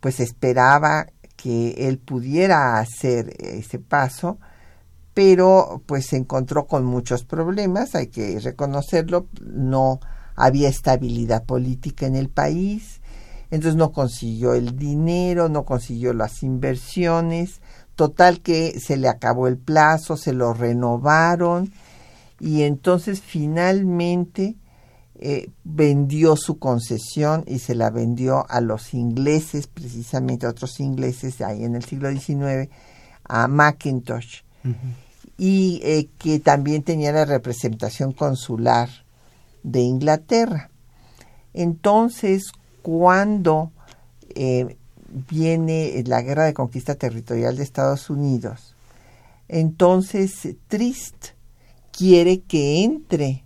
pues 0.00 0.20
esperaba 0.20 1.06
que 1.36 1.88
él 1.88 1.98
pudiera 1.98 2.78
hacer 2.78 3.34
ese 3.38 3.78
paso, 3.78 4.38
pero 5.14 5.82
pues 5.86 6.06
se 6.06 6.16
encontró 6.16 6.66
con 6.66 6.84
muchos 6.84 7.24
problemas, 7.24 7.94
hay 7.94 8.08
que 8.08 8.38
reconocerlo, 8.40 9.26
no 9.40 10.00
había 10.34 10.68
estabilidad 10.68 11.44
política 11.44 12.06
en 12.06 12.16
el 12.16 12.28
país, 12.28 13.00
entonces 13.50 13.76
no 13.76 13.92
consiguió 13.92 14.54
el 14.54 14.76
dinero, 14.76 15.48
no 15.48 15.64
consiguió 15.64 16.12
las 16.12 16.42
inversiones, 16.42 17.60
total 17.94 18.40
que 18.40 18.78
se 18.80 18.96
le 18.96 19.08
acabó 19.08 19.46
el 19.48 19.56
plazo, 19.56 20.16
se 20.16 20.32
lo 20.32 20.52
renovaron. 20.52 21.72
Y 22.40 22.62
entonces 22.62 23.20
finalmente 23.20 24.56
eh, 25.18 25.50
vendió 25.64 26.36
su 26.36 26.58
concesión 26.58 27.44
y 27.46 27.60
se 27.60 27.74
la 27.74 27.90
vendió 27.90 28.44
a 28.50 28.60
los 28.60 28.92
ingleses, 28.92 29.66
precisamente 29.66 30.44
a 30.44 30.50
otros 30.50 30.78
ingleses 30.80 31.40
ahí 31.40 31.64
en 31.64 31.74
el 31.74 31.84
siglo 31.84 32.10
XIX, 32.10 32.68
a 33.24 33.48
Macintosh, 33.48 34.42
y 35.38 35.80
eh, 35.84 36.10
que 36.18 36.38
también 36.40 36.82
tenía 36.82 37.12
la 37.12 37.24
representación 37.24 38.12
consular 38.12 38.90
de 39.62 39.80
Inglaterra. 39.80 40.70
Entonces, 41.54 42.52
cuando 42.86 43.72
eh, 44.36 44.76
viene 45.28 46.04
la 46.06 46.22
guerra 46.22 46.44
de 46.44 46.54
conquista 46.54 46.94
territorial 46.94 47.56
de 47.56 47.64
Estados 47.64 48.10
Unidos, 48.10 48.76
entonces 49.48 50.54
Trist 50.68 51.30
quiere 51.90 52.42
que 52.42 52.84
entre 52.84 53.42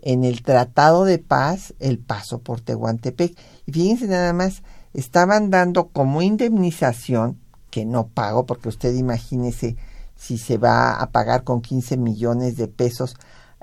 en 0.00 0.22
el 0.22 0.42
Tratado 0.42 1.04
de 1.04 1.18
Paz 1.18 1.74
el 1.80 1.98
paso 1.98 2.38
por 2.38 2.60
Tehuantepec. 2.60 3.36
Y 3.66 3.72
fíjense 3.72 4.06
nada 4.06 4.32
más, 4.32 4.62
estaban 4.94 5.50
dando 5.50 5.88
como 5.88 6.22
indemnización, 6.22 7.36
que 7.70 7.84
no 7.84 8.06
pago, 8.06 8.46
porque 8.46 8.68
usted 8.68 8.94
imagínese 8.94 9.74
si 10.14 10.38
se 10.38 10.56
va 10.56 10.92
a 10.92 11.10
pagar 11.10 11.42
con 11.42 11.62
15 11.62 11.96
millones 11.96 12.56
de 12.56 12.68
pesos 12.68 13.16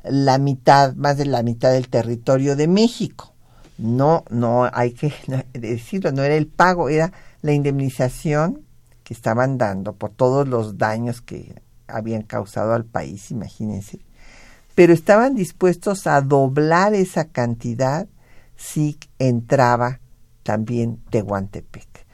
la 0.04 0.40
mitad, 0.40 0.94
más 0.96 1.16
de 1.16 1.26
la 1.26 1.42
mitad 1.42 1.72
del 1.72 1.88
territorio 1.88 2.58
de 2.58 2.68
México. 2.68 3.35
No, 3.78 4.24
no 4.30 4.70
hay 4.72 4.94
que 4.94 5.14
decirlo, 5.54 6.12
no 6.12 6.24
era 6.24 6.36
el 6.36 6.48
pago, 6.48 6.90
era 6.90 7.12
la 7.42 7.54
indemnización 7.54 8.62
que 9.04 9.14
estaban 9.14 9.58
dando 9.58 9.94
por 9.94 10.12
todos 10.12 10.48
los 10.48 10.78
daños 10.78 11.22
que 11.22 11.62
habían 11.88 12.24
causado 12.24 12.74
al 12.74 12.86
país, 12.86 13.32
imagínense. 13.32 14.00
Pero 14.74 14.94
estaban 14.94 15.36
dispuestos 15.36 16.08
a 16.08 16.22
doblar 16.22 16.94
esa 16.94 17.26
cantidad 17.26 18.08
si 18.56 18.98
entraba 19.20 20.00
también 20.44 20.98
Tehuantepec. 21.10 22.06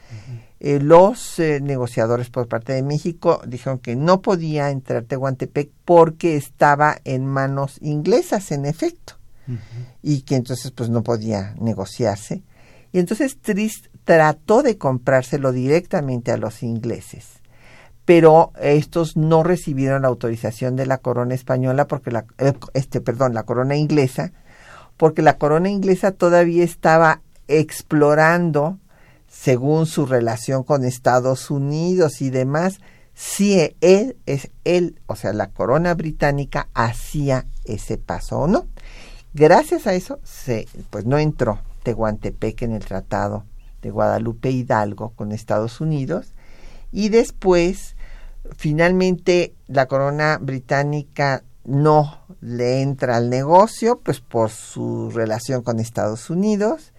Eh, 0.59 0.79
los 0.79 1.39
eh, 1.39 1.59
negociadores 1.59 2.29
por 2.29 2.47
parte 2.47 2.73
de 2.73 2.83
México 2.83 3.41
dijeron 3.47 3.79
que 3.79 3.95
no 3.95 4.21
podía 4.21 4.69
entrar 4.69 5.03
Tehuantepec 5.03 5.71
porque 5.85 6.35
estaba 6.35 6.97
en 7.03 7.25
manos 7.25 7.79
inglesas, 7.81 8.51
en 8.51 8.65
efecto, 8.65 9.15
y 10.01 10.21
que 10.21 10.35
entonces 10.35 10.71
pues 10.71 10.89
no 10.89 11.03
podía 11.03 11.55
negociarse. 11.59 12.43
Y 12.91 12.99
entonces 12.99 13.39
Trist 13.39 13.87
trató 14.03 14.63
de 14.63 14.77
comprárselo 14.77 15.51
directamente 15.51 16.31
a 16.31 16.37
los 16.37 16.63
ingleses, 16.63 17.27
pero 18.05 18.51
estos 18.59 19.15
no 19.15 19.43
recibieron 19.43 20.01
la 20.01 20.09
autorización 20.09 20.75
de 20.75 20.85
la 20.85 20.97
corona 20.97 21.35
española 21.35 21.87
porque 21.87 22.11
la, 22.11 22.25
eh, 22.37 22.53
este, 22.73 22.99
perdón, 22.99 23.33
la 23.33 23.43
corona 23.43 23.75
inglesa, 23.75 24.33
porque 24.97 25.21
la 25.21 25.37
corona 25.37 25.69
inglesa 25.69 26.11
todavía 26.11 26.63
estaba 26.63 27.21
explorando 27.47 28.79
según 29.27 29.85
su 29.85 30.05
relación 30.05 30.63
con 30.63 30.83
Estados 30.83 31.49
Unidos 31.49 32.21
y 32.21 32.29
demás, 32.29 32.79
si 33.13 33.59
él, 33.81 34.17
es 34.25 34.49
él, 34.63 34.99
o 35.05 35.15
sea, 35.15 35.31
la 35.31 35.51
corona 35.51 35.93
británica 35.93 36.67
hacía 36.73 37.45
ese 37.65 37.97
paso 37.97 38.39
o 38.39 38.47
no. 38.47 38.67
Gracias 39.33 39.87
a 39.87 39.93
eso, 39.93 40.19
se, 40.23 40.67
pues 40.89 41.05
no 41.05 41.17
entró 41.17 41.59
Tehuantepec 41.83 42.63
en 42.63 42.73
el 42.73 42.83
tratado 42.83 43.45
de 43.81 43.89
Guadalupe 43.89 44.51
Hidalgo 44.51 45.13
con 45.15 45.31
Estados 45.31 45.79
Unidos 45.79 46.33
y 46.91 47.07
después, 47.07 47.95
finalmente, 48.57 49.55
la 49.67 49.85
corona 49.85 50.37
británica 50.41 51.43
no 51.63 52.19
le 52.41 52.81
entra 52.81 53.15
al 53.15 53.29
negocio, 53.29 54.01
pues 54.03 54.19
por 54.19 54.49
su 54.49 55.09
relación 55.11 55.61
con 55.61 55.79
Estados 55.79 56.29
Unidos. 56.29 56.91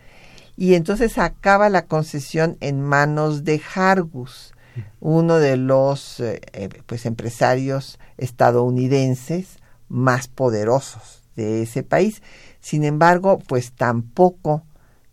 Y 0.56 0.74
entonces 0.74 1.18
acaba 1.18 1.68
la 1.68 1.84
concesión 1.84 2.56
en 2.60 2.80
manos 2.80 3.44
de 3.44 3.60
Hargus, 3.74 4.54
uno 5.00 5.36
de 5.36 5.58
los 5.58 6.20
eh, 6.20 6.40
eh, 6.52 6.70
pues 6.86 7.04
empresarios 7.04 7.98
estadounidenses 8.16 9.58
más 9.88 10.28
poderosos 10.28 11.21
de 11.36 11.62
ese 11.62 11.82
país. 11.82 12.22
Sin 12.60 12.84
embargo, 12.84 13.38
pues 13.46 13.72
tampoco 13.72 14.64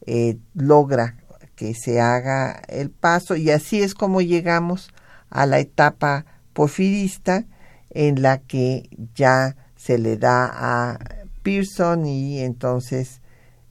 eh, 0.06 0.38
logra 0.54 1.18
que 1.56 1.74
se 1.74 2.00
haga 2.00 2.62
el 2.68 2.90
paso 2.90 3.36
y 3.36 3.52
así 3.52 3.82
es 3.82 3.94
como 3.94 4.22
llegamos 4.22 4.90
a 5.30 5.46
la 5.46 5.60
etapa 5.60 6.26
porfirista 6.54 7.46
en 7.90 8.22
la 8.22 8.40
que 8.40 8.90
ya 9.16 9.56
se 9.76 9.98
le 9.98 10.18
da 10.18 10.50
a 10.54 11.00
Pearson 11.44 12.06
y 12.06 12.40
entonces 12.40 13.22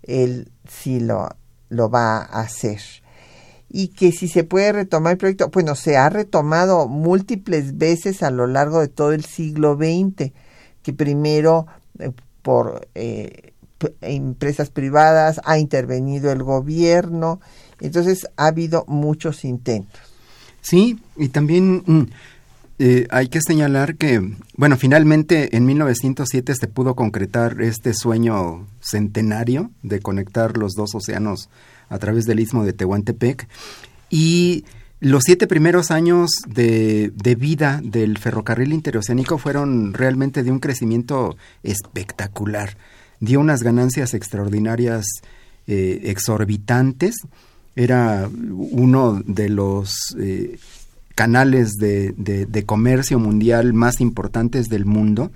él 0.02 0.50
sí 0.68 1.00
lo 1.00 1.28
lo 1.68 1.90
va 1.90 2.18
a 2.18 2.40
hacer. 2.40 2.80
Y 3.70 3.88
que 3.88 4.12
si 4.12 4.28
se 4.28 4.44
puede 4.44 4.72
retomar 4.72 5.12
el 5.12 5.18
proyecto, 5.18 5.50
bueno, 5.50 5.74
se 5.74 5.96
ha 5.96 6.08
retomado 6.08 6.88
múltiples 6.88 7.76
veces 7.76 8.22
a 8.22 8.30
lo 8.30 8.46
largo 8.46 8.80
de 8.80 8.88
todo 8.88 9.12
el 9.12 9.24
siglo 9.24 9.76
XX, 9.76 10.32
que 10.82 10.92
primero 10.94 11.66
eh, 11.98 12.12
por 12.48 12.88
eh, 12.94 13.52
empresas 14.00 14.70
privadas 14.70 15.38
ha 15.44 15.58
intervenido 15.58 16.32
el 16.32 16.42
gobierno, 16.42 17.42
entonces 17.78 18.26
ha 18.38 18.46
habido 18.46 18.86
muchos 18.88 19.44
intentos. 19.44 20.00
Sí, 20.62 20.98
y 21.18 21.28
también 21.28 21.82
mm, 21.84 22.02
eh, 22.78 23.06
hay 23.10 23.28
que 23.28 23.40
señalar 23.42 23.96
que, 23.96 24.34
bueno, 24.56 24.78
finalmente 24.78 25.58
en 25.58 25.66
1907 25.66 26.54
se 26.58 26.68
pudo 26.68 26.94
concretar 26.94 27.60
este 27.60 27.92
sueño 27.92 28.66
centenario 28.80 29.70
de 29.82 30.00
conectar 30.00 30.56
los 30.56 30.72
dos 30.72 30.94
océanos 30.94 31.50
a 31.90 31.98
través 31.98 32.24
del 32.24 32.40
istmo 32.40 32.64
de 32.64 32.72
Tehuantepec. 32.72 33.46
Y 34.08 34.64
los 35.00 35.22
siete 35.24 35.46
primeros 35.46 35.90
años 35.92 36.30
de, 36.46 37.12
vida 37.38 37.80
del 37.84 38.18
ferrocarril 38.18 38.72
interoceánico 38.72 39.38
fueron 39.38 39.94
realmente 39.94 40.42
de 40.42 40.50
un 40.50 40.58
crecimiento 40.58 41.36
espectacular. 41.62 42.76
Dio 43.20 43.38
unas 43.38 43.62
ganancias 43.62 44.14
extraordinarias, 44.14 45.06
eh, 45.68 46.00
exorbitantes. 46.04 47.14
Era 47.76 48.28
uno 48.28 49.22
de 49.24 49.48
los 49.48 50.16
eh, 50.18 50.58
canales 51.14 51.74
de, 51.74 52.12
de, 52.16 52.64
comercio 52.64 53.20
mundial 53.20 53.74
más 53.74 54.00
importantes 54.00 54.68
del 54.68 54.84
mundo. 54.84 55.30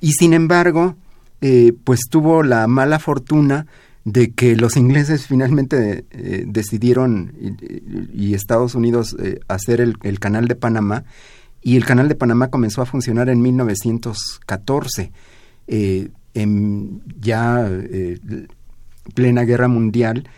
Y 0.00 0.12
sin 0.12 0.32
embargo, 0.32 0.94
eh, 1.40 1.72
pues 1.82 2.02
tuvo 2.08 2.44
la 2.44 2.68
mala 2.68 3.00
fortuna 3.00 3.66
de 4.06 4.30
que 4.30 4.54
los 4.54 4.76
ingleses 4.76 5.26
finalmente 5.26 6.04
eh, 6.12 6.44
decidieron 6.46 7.34
y, 8.14 8.34
Estados 8.34 8.76
Unidos 8.76 9.16
eh, 9.18 9.40
hacer 9.48 9.80
el, 9.80 10.20
canal 10.20 10.46
de 10.46 10.54
Panamá 10.54 11.02
y 11.60 11.76
el 11.76 11.84
canal 11.84 12.08
de 12.08 12.14
Panamá 12.14 12.48
comenzó 12.48 12.82
a 12.82 12.86
funcionar 12.86 13.28
en 13.28 13.42
1914 13.42 15.10
eh, 15.66 16.08
en 16.34 17.02
ya 17.18 17.68
plena 19.14 19.42
guerra 19.42 19.66
mundial 19.66 20.28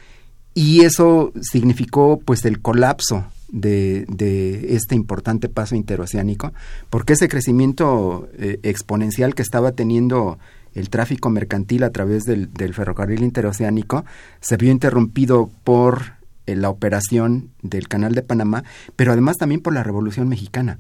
y 0.55 0.81
eso 0.81 1.35
significó 1.43 2.21
pues 2.25 2.47
el 2.47 2.63
colapso 2.63 3.27
de, 3.49 4.07
de, 4.09 4.77
este 4.77 4.95
importante 4.95 5.51
paso 5.51 5.75
interoceánico, 5.77 6.53
porque 6.89 7.15
ese 7.15 7.29
crecimiento 7.29 8.29
exponencial 8.63 9.35
que 9.35 9.43
estaba 9.43 9.73
teniendo 9.73 10.39
el 10.75 10.91
tráfico 10.91 11.31
mercantil 11.31 11.83
a 11.83 11.91
través 11.91 12.25
del, 12.25 12.49
ferrocarril 12.75 13.23
interoceánico 13.23 14.05
se 14.41 14.57
vio 14.57 14.71
interrumpido 14.71 15.51
por 15.65 16.15
eh, 16.47 16.55
la 16.57 16.71
operación 16.71 17.51
del 17.63 17.89
Canal 17.89 18.15
de 18.15 18.23
Panamá, 18.23 18.65
pero 18.97 19.13
además 19.13 19.37
también 19.37 19.61
por 19.61 19.75
la 19.75 19.83
Revolución 19.83 20.29
Mexicana, 20.29 20.79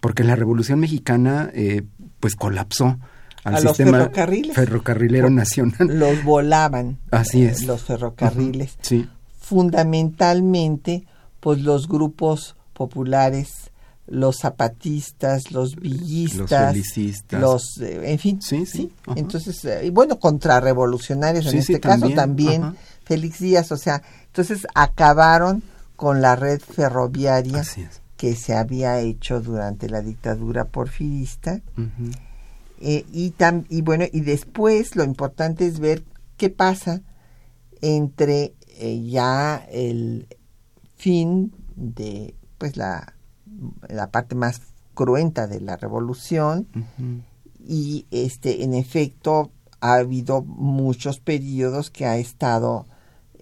porque 0.00 0.24
la 0.24 0.36
Revolución 0.36 0.80
Mexicana 0.80 1.50
eh, 1.54 1.82
pues 2.20 2.36
colapsó 2.36 2.98
al 3.44 3.58
sistema 3.60 4.10
ferrocarrilero 4.54 5.30
nacional. 5.30 5.98
Los 5.98 6.22
volaban. 6.22 6.98
Así 7.10 7.44
es. 7.44 7.64
Los 7.64 7.82
ferrocarriles. 7.82 8.78
Sí. 8.82 9.08
Fundamentalmente, 9.40 11.04
pues 11.40 11.60
los 11.60 11.88
grupos 11.88 12.56
populares 12.72 13.71
los 14.06 14.38
zapatistas, 14.38 15.52
los 15.52 15.76
villistas, 15.76 16.76
los, 17.30 17.78
eh, 17.80 18.12
en 18.12 18.18
fin, 18.18 18.42
sí, 18.42 18.66
sí. 18.66 18.92
Entonces, 19.14 19.64
eh, 19.64 19.86
y 19.86 19.90
bueno, 19.90 20.18
contrarrevolucionarios 20.18 21.46
en 21.46 21.58
este 21.58 21.80
caso 21.80 22.10
también, 22.10 22.76
Félix 23.04 23.38
Díaz, 23.40 23.70
o 23.72 23.76
sea, 23.76 24.02
entonces 24.26 24.66
acabaron 24.74 25.62
con 25.96 26.20
la 26.20 26.36
red 26.36 26.60
ferroviaria 26.60 27.64
que 28.16 28.34
se 28.34 28.54
había 28.54 28.98
hecho 29.00 29.40
durante 29.40 29.88
la 29.88 30.02
dictadura 30.02 30.64
porfirista. 30.66 31.60
Eh, 32.80 33.04
y, 33.12 33.30
tam, 33.30 33.64
y 33.68 33.82
bueno, 33.82 34.04
y 34.12 34.22
después 34.22 34.96
lo 34.96 35.04
importante 35.04 35.66
es 35.66 35.78
ver 35.78 36.02
qué 36.36 36.50
pasa 36.50 37.02
entre 37.80 38.54
ya 38.78 39.64
el 39.70 40.26
fin 40.96 41.52
de 41.76 42.34
pues 42.58 42.76
la 42.76 43.14
la 43.88 44.10
parte 44.10 44.34
más 44.34 44.60
cruenta 44.94 45.46
de 45.46 45.60
la 45.60 45.76
revolución 45.76 46.66
y 47.66 48.06
este 48.10 48.64
en 48.64 48.74
efecto 48.74 49.50
ha 49.80 49.94
habido 49.94 50.42
muchos 50.42 51.18
periodos 51.18 51.90
que 51.90 52.06
ha 52.06 52.16
estado 52.16 52.86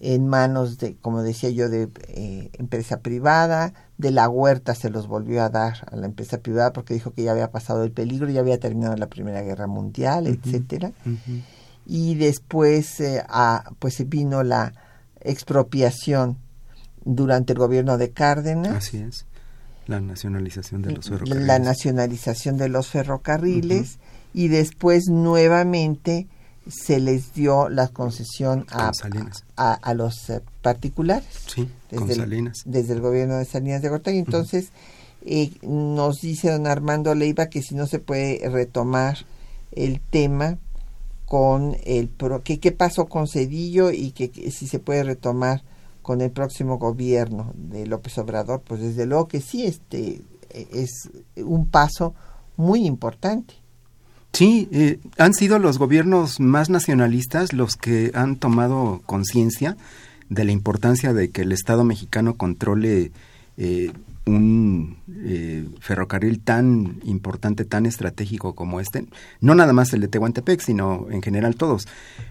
en 0.01 0.27
manos 0.27 0.79
de, 0.79 0.97
como 0.97 1.23
decía 1.23 1.51
yo, 1.51 1.69
de 1.69 1.91
eh, 2.09 2.51
empresa 2.55 3.01
privada, 3.01 3.75
de 3.99 4.11
la 4.11 4.31
huerta 4.31 4.75
se 4.75 4.89
los 4.89 5.07
volvió 5.07 5.43
a 5.43 5.51
dar 5.51 5.87
a 5.93 5.97
la 5.97 6.07
empresa 6.07 6.39
privada 6.39 6.73
porque 6.73 6.95
dijo 6.95 7.13
que 7.13 7.23
ya 7.23 7.33
había 7.33 7.51
pasado 7.51 7.85
el 7.85 7.93
peligro, 7.93 8.31
ya 8.31 8.41
había 8.41 8.59
terminado 8.59 8.97
la 8.97 9.09
Primera 9.09 9.43
Guerra 9.43 9.67
Mundial, 9.67 10.27
etcétera. 10.27 10.93
Y 11.85 12.15
después 12.15 12.99
eh, 13.01 13.23
pues 13.79 14.09
vino 14.09 14.43
la 14.43 14.73
expropiación 15.21 16.39
durante 17.05 17.53
el 17.53 17.59
gobierno 17.59 17.99
de 17.99 18.11
Cárdenas. 18.11 18.77
Así 18.77 18.97
es. 18.99 19.27
La 19.87 20.01
nacionalización 20.01 20.83
de 20.83 20.93
los 20.93 21.09
ferrocarriles. 21.09 21.47
La 21.47 21.59
nacionalización 21.59 22.57
de 22.57 22.69
los 22.69 22.89
ferrocarriles 22.89 23.99
y 24.35 24.49
después 24.49 25.09
nuevamente 25.09 26.29
se 26.69 27.01
les 27.01 27.33
dio 27.33 27.69
la 27.69 27.89
concesión 27.89 28.67
a, 28.71 28.93
a, 29.57 29.95
los 29.95 30.31
eh, 30.31 30.41
particulares. 30.63 31.27
Sí, 31.47 31.69
desde, 31.91 32.23
El, 32.23 32.53
desde 32.65 32.93
el 32.93 33.01
gobierno 33.01 33.39
de 33.39 33.45
Salinas 33.45 33.83
de 33.83 33.89
Gortari. 33.89 34.19
Entonces, 34.19 34.71
eh, 35.25 35.53
nos 35.63 36.21
dice 36.21 36.51
don 36.51 36.67
Armando 36.67 37.15
Leiva 37.15 37.47
que 37.47 37.63
si 37.63 37.75
no 37.75 37.87
se 37.87 37.99
puede 37.99 38.49
retomar 38.49 39.19
el 39.73 40.01
tema 40.01 40.59
con 41.27 41.77
el 41.85 42.11
qué 42.43 42.73
pasó 42.73 43.07
con 43.07 43.29
Cedillo 43.29 43.91
y 43.91 44.11
que, 44.13 44.51
si 44.51 44.67
se 44.67 44.79
puede 44.79 45.05
retomar 45.05 45.63
con 46.11 46.23
el 46.23 46.33
próximo 46.33 46.77
gobierno 46.77 47.53
de 47.55 47.87
López 47.87 48.19
Obrador, 48.19 48.63
pues 48.67 48.81
desde 48.81 49.07
luego 49.07 49.29
que 49.29 49.41
sí, 49.41 49.65
este 49.65 50.21
es 50.53 51.09
un 51.37 51.69
paso 51.69 52.17
muy 52.57 52.85
importante. 52.85 53.55
Sí, 54.33 54.69
eh, 54.73 54.99
han 55.19 55.35
sido 55.35 55.61
los 55.61 55.79
gobiernos 55.79 56.41
más 56.41 56.69
nacionalistas 56.69 57.53
los 57.53 57.77
que 57.77 58.11
han 58.13 58.35
tomado 58.35 59.03
conciencia 59.07 59.77
de 60.29 60.43
la 60.43 60.51
importancia 60.51 61.13
de 61.13 61.31
que 61.31 61.43
el 61.43 61.53
Estado 61.53 61.85
mexicano 61.85 62.35
controle 62.35 63.13
eh, 63.57 63.93
un 64.27 64.97
eh, 65.25 65.65
ferrocarril 65.81 66.41
tan 66.41 67.01
importante, 67.05 67.65
tan 67.65 67.87
estratégico 67.87 68.55
como 68.55 68.81
este, 68.81 69.07
no 69.41 69.55
nada 69.55 69.73
más 69.73 69.93
el 69.93 70.01
de 70.01 70.09
Tehuantepec, 70.09 70.61
sino 70.61 71.07
en 71.11 71.23
general 71.23 71.55
todos. 71.55 71.87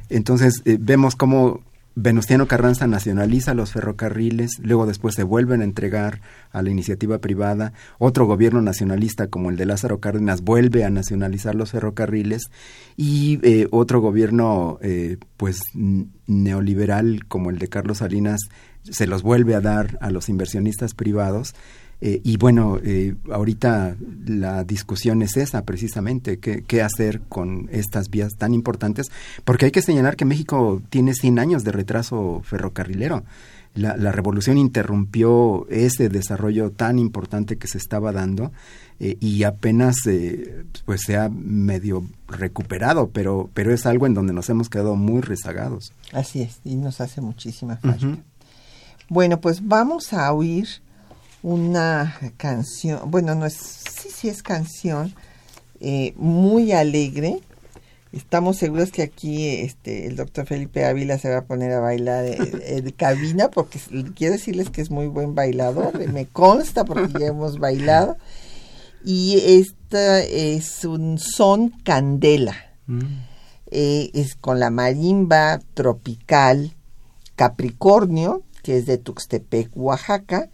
Entonces 0.10 0.62
eh, 0.66 0.78
vemos 0.80 1.16
cómo 1.16 1.62
Venustiano 1.96 2.48
Carranza 2.48 2.88
nacionaliza 2.88 3.54
los 3.54 3.74
ferrocarriles, 3.74 4.60
luego 4.62 4.86
después 4.86 5.16
se 5.16 5.24
vuelven 5.24 5.62
a 5.62 5.66
entregar 5.66 6.22
a 6.52 6.62
la 6.62 6.70
iniciativa 6.70 7.20
privada, 7.20 7.74
otro 7.98 8.26
gobierno 8.26 8.62
nacionalista 8.62 9.28
como 9.28 9.50
el 9.50 9.58
de 9.58 9.66
Lázaro 9.66 10.00
Cárdenas 10.00 10.42
vuelve 10.42 10.86
a 10.86 10.90
nacionalizar 10.90 11.56
los 11.56 11.72
ferrocarriles 11.72 12.52
y 12.96 13.40
eh, 13.44 13.68
otro 13.72 14.00
gobierno 14.02 14.80
pues 15.36 15.60
neoliberal 16.28 17.26
como 17.28 17.50
el 17.50 17.58
de 17.58 17.68
Carlos 17.68 17.98
Salinas 18.00 18.40
se 18.84 19.08
los 19.08 19.24
vuelve 19.24 19.56
a 19.56 19.62
dar 19.62 19.98
a 20.02 20.10
los 20.10 20.30
inversionistas 20.30 20.94
privados. 20.94 21.54
Eh, 22.02 22.22
y 22.24 22.38
bueno, 22.38 22.80
eh, 22.82 23.16
ahorita 23.30 23.98
la 24.26 24.64
discusión 24.64 25.22
es 25.22 25.36
esa 25.36 25.64
precisamente, 25.66 26.40
¿qué, 26.40 26.64
qué 26.64 26.82
hacer 26.82 27.22
con 27.28 27.68
estas 27.72 28.10
vías 28.10 28.36
tan 28.38 28.54
importantes, 28.54 29.12
porque 29.44 29.66
hay 29.66 29.72
que 29.72 29.82
señalar 29.82 30.16
que 30.16 30.26
México 30.26 30.82
tiene 30.90 31.14
100 31.14 31.40
años 31.40 31.64
de 31.64 31.72
retraso 31.72 32.42
ferrocarrilero. 32.44 33.24
La, 33.76 33.98
la 33.98 34.12
revolución 34.12 34.58
interrumpió 34.58 35.68
ese 35.70 36.10
desarrollo 36.10 36.72
tan 36.72 36.98
importante 36.98 37.58
que 37.58 37.68
se 37.68 37.78
estaba 37.78 38.12
dando 38.12 38.52
eh, 39.00 39.18
y 39.20 39.44
apenas 39.44 39.98
pues 40.86 41.02
se 41.06 41.18
ha 41.18 41.30
medio 41.30 42.04
recuperado, 42.28 43.10
pero, 43.10 43.50
pero 43.54 43.74
es 43.74 43.86
algo 43.86 44.08
en 44.08 44.14
donde 44.14 44.34
nos 44.34 44.50
hemos 44.50 44.70
quedado 44.70 44.96
muy 44.96 45.22
rezagados. 45.22 45.94
Así 46.14 46.42
es, 46.42 46.62
y 46.64 46.76
nos 46.76 47.00
hace 47.02 47.22
muchísima 47.22 47.78
falta. 47.78 48.18
Bueno, 49.08 49.40
pues 49.40 49.68
vamos 49.68 50.14
a 50.14 50.32
oír 50.32 50.68
una 51.42 52.18
canción, 52.38 53.10
bueno, 53.12 53.36
no 53.36 53.46
es, 53.46 53.54
sí, 53.54 54.10
sí 54.14 54.30
es 54.30 54.44
canción, 54.44 55.14
eh, 55.80 56.14
muy 56.18 56.72
alegre. 56.72 57.40
Estamos 58.12 58.58
seguros 58.58 58.92
que 58.92 59.04
aquí 59.04 59.48
este, 59.48 60.08
el 60.08 60.16
doctor 60.16 60.48
Felipe 60.48 60.84
Ávila 60.86 61.20
se 61.20 61.30
va 61.30 61.38
a 61.38 61.46
poner 61.46 61.72
a 61.74 61.80
bailar 61.80 62.26
en, 62.26 62.90
cabina 62.98 63.50
porque 63.50 63.80
quiero 64.16 64.34
decirles 64.34 64.70
que 64.70 64.82
es 64.82 64.90
muy 64.90 65.08
buen 65.08 65.36
bailador, 65.36 65.98
me 66.12 66.26
consta 66.26 66.86
porque 66.86 67.20
ya 67.20 67.28
hemos 67.28 67.60
bailado. 67.60 68.18
Y 69.06 69.40
esta 69.62 70.22
es 70.22 70.84
un 70.84 71.20
son 71.20 71.70
candela. 71.70 72.56
Mm. 72.88 73.02
Eh, 73.72 74.10
es 74.16 74.36
con 74.36 74.60
la 74.60 74.72
marimba 74.72 75.60
tropical 75.76 76.76
Capricornio 77.36 78.44
que 78.64 78.78
es 78.78 78.86
de 78.86 78.98
Tuxtepec, 78.98 79.72
Oaxaca, 79.76 80.50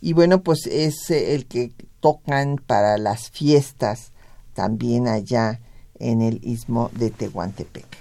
y 0.00 0.12
bueno, 0.14 0.42
pues 0.42 0.66
es 0.66 1.10
eh, 1.10 1.34
el 1.34 1.46
que 1.46 1.72
tocan 2.00 2.56
para 2.56 2.96
las 2.98 3.30
fiestas 3.30 4.12
también 4.54 5.08
allá 5.08 5.60
en 5.98 6.22
el 6.22 6.40
istmo 6.42 6.90
de 6.94 7.10
Tehuantepec. 7.10 7.99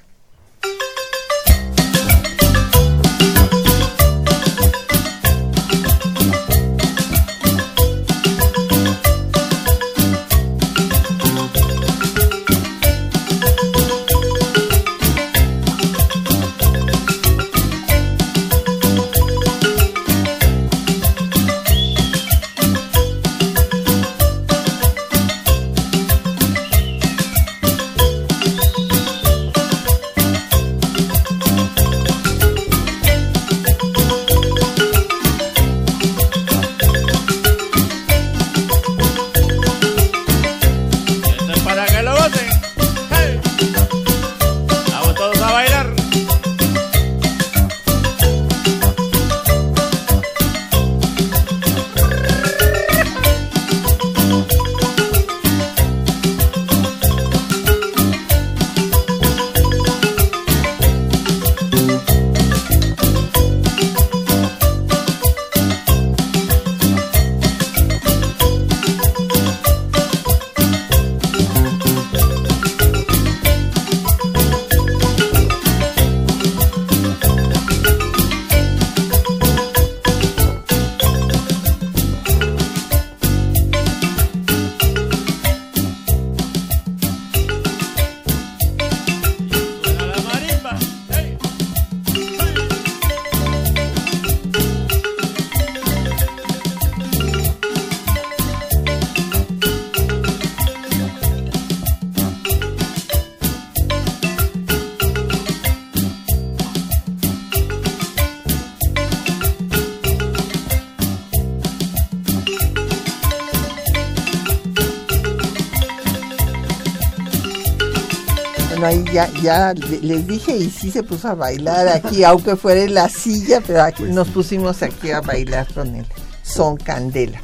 Ya, 119.28 119.42
ya 119.42 119.74
les 119.74 120.28
dije 120.28 120.56
y 120.56 120.70
sí 120.70 120.92
se 120.92 121.04
puso 121.04 121.28
a 121.28 121.36
bailar 121.36 121.88
aquí, 121.88 122.24
aunque 122.26 122.56
fuera 122.56 122.82
en 122.82 122.94
la 122.94 123.10
silla, 123.10 123.62
pero 123.66 123.84
aquí 123.84 124.04
pues 124.04 124.14
nos 124.14 124.30
pusimos 124.30 124.82
aquí 124.84 125.12
a 125.12 125.22
bailar 125.22 125.72
con 125.74 125.96
él. 125.96 126.06
Son 126.44 126.78
Candela. 126.78 127.42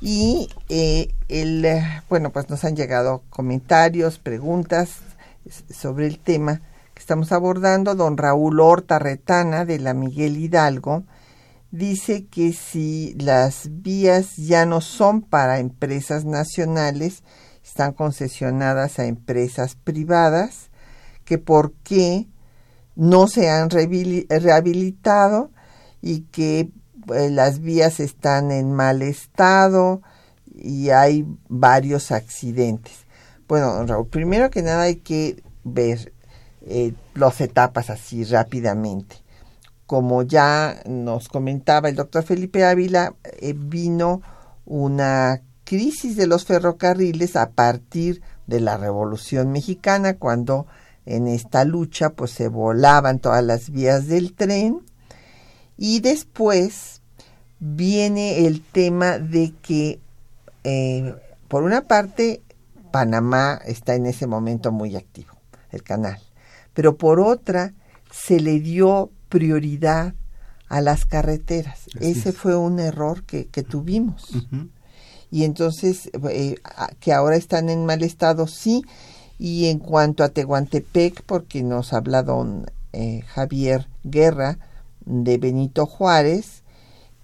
Y 0.00 0.48
eh, 0.68 1.12
el, 1.28 1.66
bueno, 2.08 2.30
pues 2.30 2.48
nos 2.48 2.64
han 2.64 2.76
llegado 2.76 3.24
comentarios, 3.30 4.18
preguntas 4.18 4.98
sobre 5.70 6.06
el 6.06 6.18
tema 6.18 6.60
que 6.94 7.00
estamos 7.00 7.32
abordando. 7.32 7.94
Don 7.94 8.16
Raúl 8.16 8.60
Horta 8.60 8.98
Retana 8.98 9.64
de 9.64 9.78
la 9.78 9.94
Miguel 9.94 10.36
Hidalgo 10.36 11.04
dice 11.70 12.26
que 12.26 12.52
si 12.52 13.14
las 13.18 13.68
vías 13.82 14.36
ya 14.36 14.64
no 14.66 14.80
son 14.80 15.22
para 15.22 15.58
empresas 15.58 16.24
nacionales, 16.24 17.22
están 17.64 17.92
concesionadas 17.92 18.98
a 18.98 19.06
empresas 19.06 19.74
privadas, 19.74 20.70
que 21.26 21.36
por 21.36 21.74
qué 21.84 22.26
no 22.94 23.26
se 23.26 23.50
han 23.50 23.68
rehabilitado 23.68 25.50
y 26.00 26.20
que 26.22 26.70
eh, 27.14 27.30
las 27.30 27.60
vías 27.60 28.00
están 28.00 28.50
en 28.50 28.72
mal 28.72 29.02
estado 29.02 30.00
y 30.54 30.88
hay 30.88 31.26
varios 31.48 32.10
accidentes. 32.10 33.04
Bueno, 33.46 33.84
Raúl, 33.84 34.08
primero 34.08 34.50
que 34.50 34.62
nada 34.62 34.82
hay 34.82 34.96
que 34.96 35.42
ver 35.62 36.12
eh, 36.62 36.94
las 37.14 37.40
etapas 37.40 37.90
así 37.90 38.24
rápidamente. 38.24 39.16
Como 39.86 40.22
ya 40.22 40.80
nos 40.86 41.28
comentaba 41.28 41.88
el 41.88 41.96
doctor 41.96 42.24
Felipe 42.24 42.64
Ávila, 42.64 43.14
eh, 43.40 43.54
vino 43.56 44.22
una 44.64 45.42
crisis 45.64 46.16
de 46.16 46.26
los 46.26 46.44
ferrocarriles 46.44 47.36
a 47.36 47.50
partir 47.50 48.22
de 48.46 48.60
la 48.60 48.76
Revolución 48.76 49.52
Mexicana, 49.52 50.14
cuando 50.16 50.66
en 51.06 51.28
esta 51.28 51.64
lucha, 51.64 52.10
pues 52.10 52.32
se 52.32 52.48
volaban 52.48 53.20
todas 53.20 53.42
las 53.42 53.70
vías 53.70 54.08
del 54.08 54.34
tren 54.34 54.82
y 55.78 56.00
después 56.00 57.00
viene 57.58 58.46
el 58.46 58.60
tema 58.60 59.18
de 59.18 59.54
que, 59.62 60.00
eh, 60.64 61.14
por 61.48 61.62
una 61.62 61.82
parte, 61.82 62.42
Panamá 62.90 63.60
está 63.64 63.94
en 63.94 64.06
ese 64.06 64.26
momento 64.26 64.72
muy 64.72 64.96
activo, 64.96 65.34
el 65.70 65.82
canal, 65.82 66.20
pero 66.74 66.96
por 66.96 67.20
otra, 67.20 67.72
se 68.10 68.40
le 68.40 68.60
dio 68.60 69.10
prioridad 69.28 70.14
a 70.68 70.80
las 70.80 71.04
carreteras. 71.04 71.86
Ese 72.00 72.32
fue 72.32 72.56
un 72.56 72.80
error 72.80 73.22
que, 73.24 73.44
tuvimos. 73.62 74.30
Y 75.30 75.44
entonces, 75.44 76.10
eh, 76.30 76.56
que 77.00 77.12
ahora 77.12 77.36
están 77.36 77.68
en 77.68 77.84
mal 77.86 78.02
estado, 78.02 78.46
sí. 78.46 78.84
Y 79.38 79.66
en 79.66 79.78
cuanto 79.78 80.24
a 80.24 80.28
Tehuantepec, 80.30 81.22
porque 81.22 81.62
nos 81.62 81.92
ha 81.92 81.98
hablado 81.98 82.64
eh, 82.92 83.22
Javier 83.26 83.88
Guerra 84.04 84.58
de 85.04 85.38
Benito 85.38 85.86
Juárez, 85.86 86.62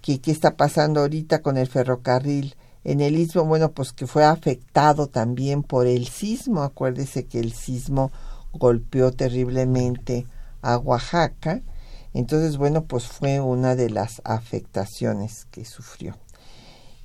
que 0.01 0.21
qué 0.21 0.31
está 0.31 0.57
pasando 0.57 1.01
ahorita 1.01 1.43
con 1.43 1.57
el 1.57 1.69
ferrocarril 1.69 2.55
en 2.85 3.01
el 3.01 3.17
istmo, 3.17 3.45
bueno, 3.45 3.71
pues 3.73 3.93
que 3.93 4.07
fue 4.07 4.25
afectado 4.25 5.07
también 5.07 5.63
por 5.63 5.87
el 5.87 6.09
sismo. 6.09 6.63
Acuérdese 6.63 7.27
que 7.27 7.39
el 7.39 7.53
sismo 7.53 8.11
golpeó 8.53 9.13
terriblemente 9.13 10.27
a 10.61 10.77
Oaxaca 10.79 11.63
entonces, 12.15 12.59
bueno, 12.59 12.85
pues 12.85 13.07
fue 13.07 13.41
una 13.41 13.75
de 13.75 13.91
las 13.91 14.21
afectaciones 14.25 15.47
que 15.51 15.65
sufrió. 15.65 16.17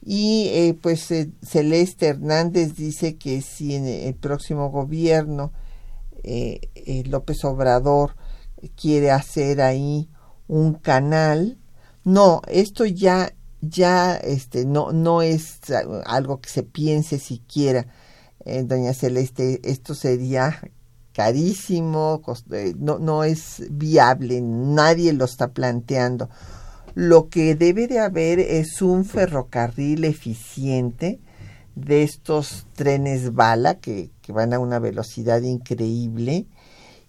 Y 0.09 0.47
eh, 0.53 0.79
pues 0.81 1.11
eh, 1.11 1.31
Celeste 1.41 2.07
Hernández 2.07 2.75
dice 2.75 3.17
que 3.17 3.41
si 3.41 3.75
en 3.75 3.85
el 3.85 4.15
próximo 4.15 4.69
gobierno 4.69 5.51
eh, 6.23 6.61
López 7.07 7.43
Obrador 7.43 8.15
quiere 8.77 9.11
hacer 9.11 9.59
ahí 9.59 10.09
un 10.47 10.75
canal, 10.75 11.57
no, 12.05 12.41
esto 12.47 12.85
ya 12.85 13.33
ya 13.59 14.15
este 14.15 14.65
no 14.65 14.93
no 14.93 15.21
es 15.21 15.59
algo 16.05 16.39
que 16.39 16.49
se 16.49 16.63
piense 16.63 17.19
siquiera 17.19 17.87
doña 18.45 18.93
Celeste 18.93 19.59
esto 19.63 19.93
sería 19.93 20.61
carísimo, 21.17 22.21
eh, 22.51 22.75
no, 22.77 22.99
no 22.99 23.23
es 23.23 23.63
viable, 23.71 24.39
nadie 24.39 25.13
lo 25.13 25.25
está 25.25 25.47
planteando. 25.47 26.29
Lo 26.97 27.29
que 27.29 27.53
debe 27.53 27.85
de 27.85 27.99
haber 27.99 28.39
es 28.39 28.81
un 28.81 29.05
ferrocarril 29.05 30.03
eficiente 30.03 31.19
de 31.75 32.01
estos 32.01 32.65
trenes 32.73 33.35
bala 33.35 33.75
que, 33.75 34.09
que 34.23 34.31
van 34.31 34.51
a 34.51 34.57
una 34.57 34.79
velocidad 34.79 35.43
increíble 35.43 36.47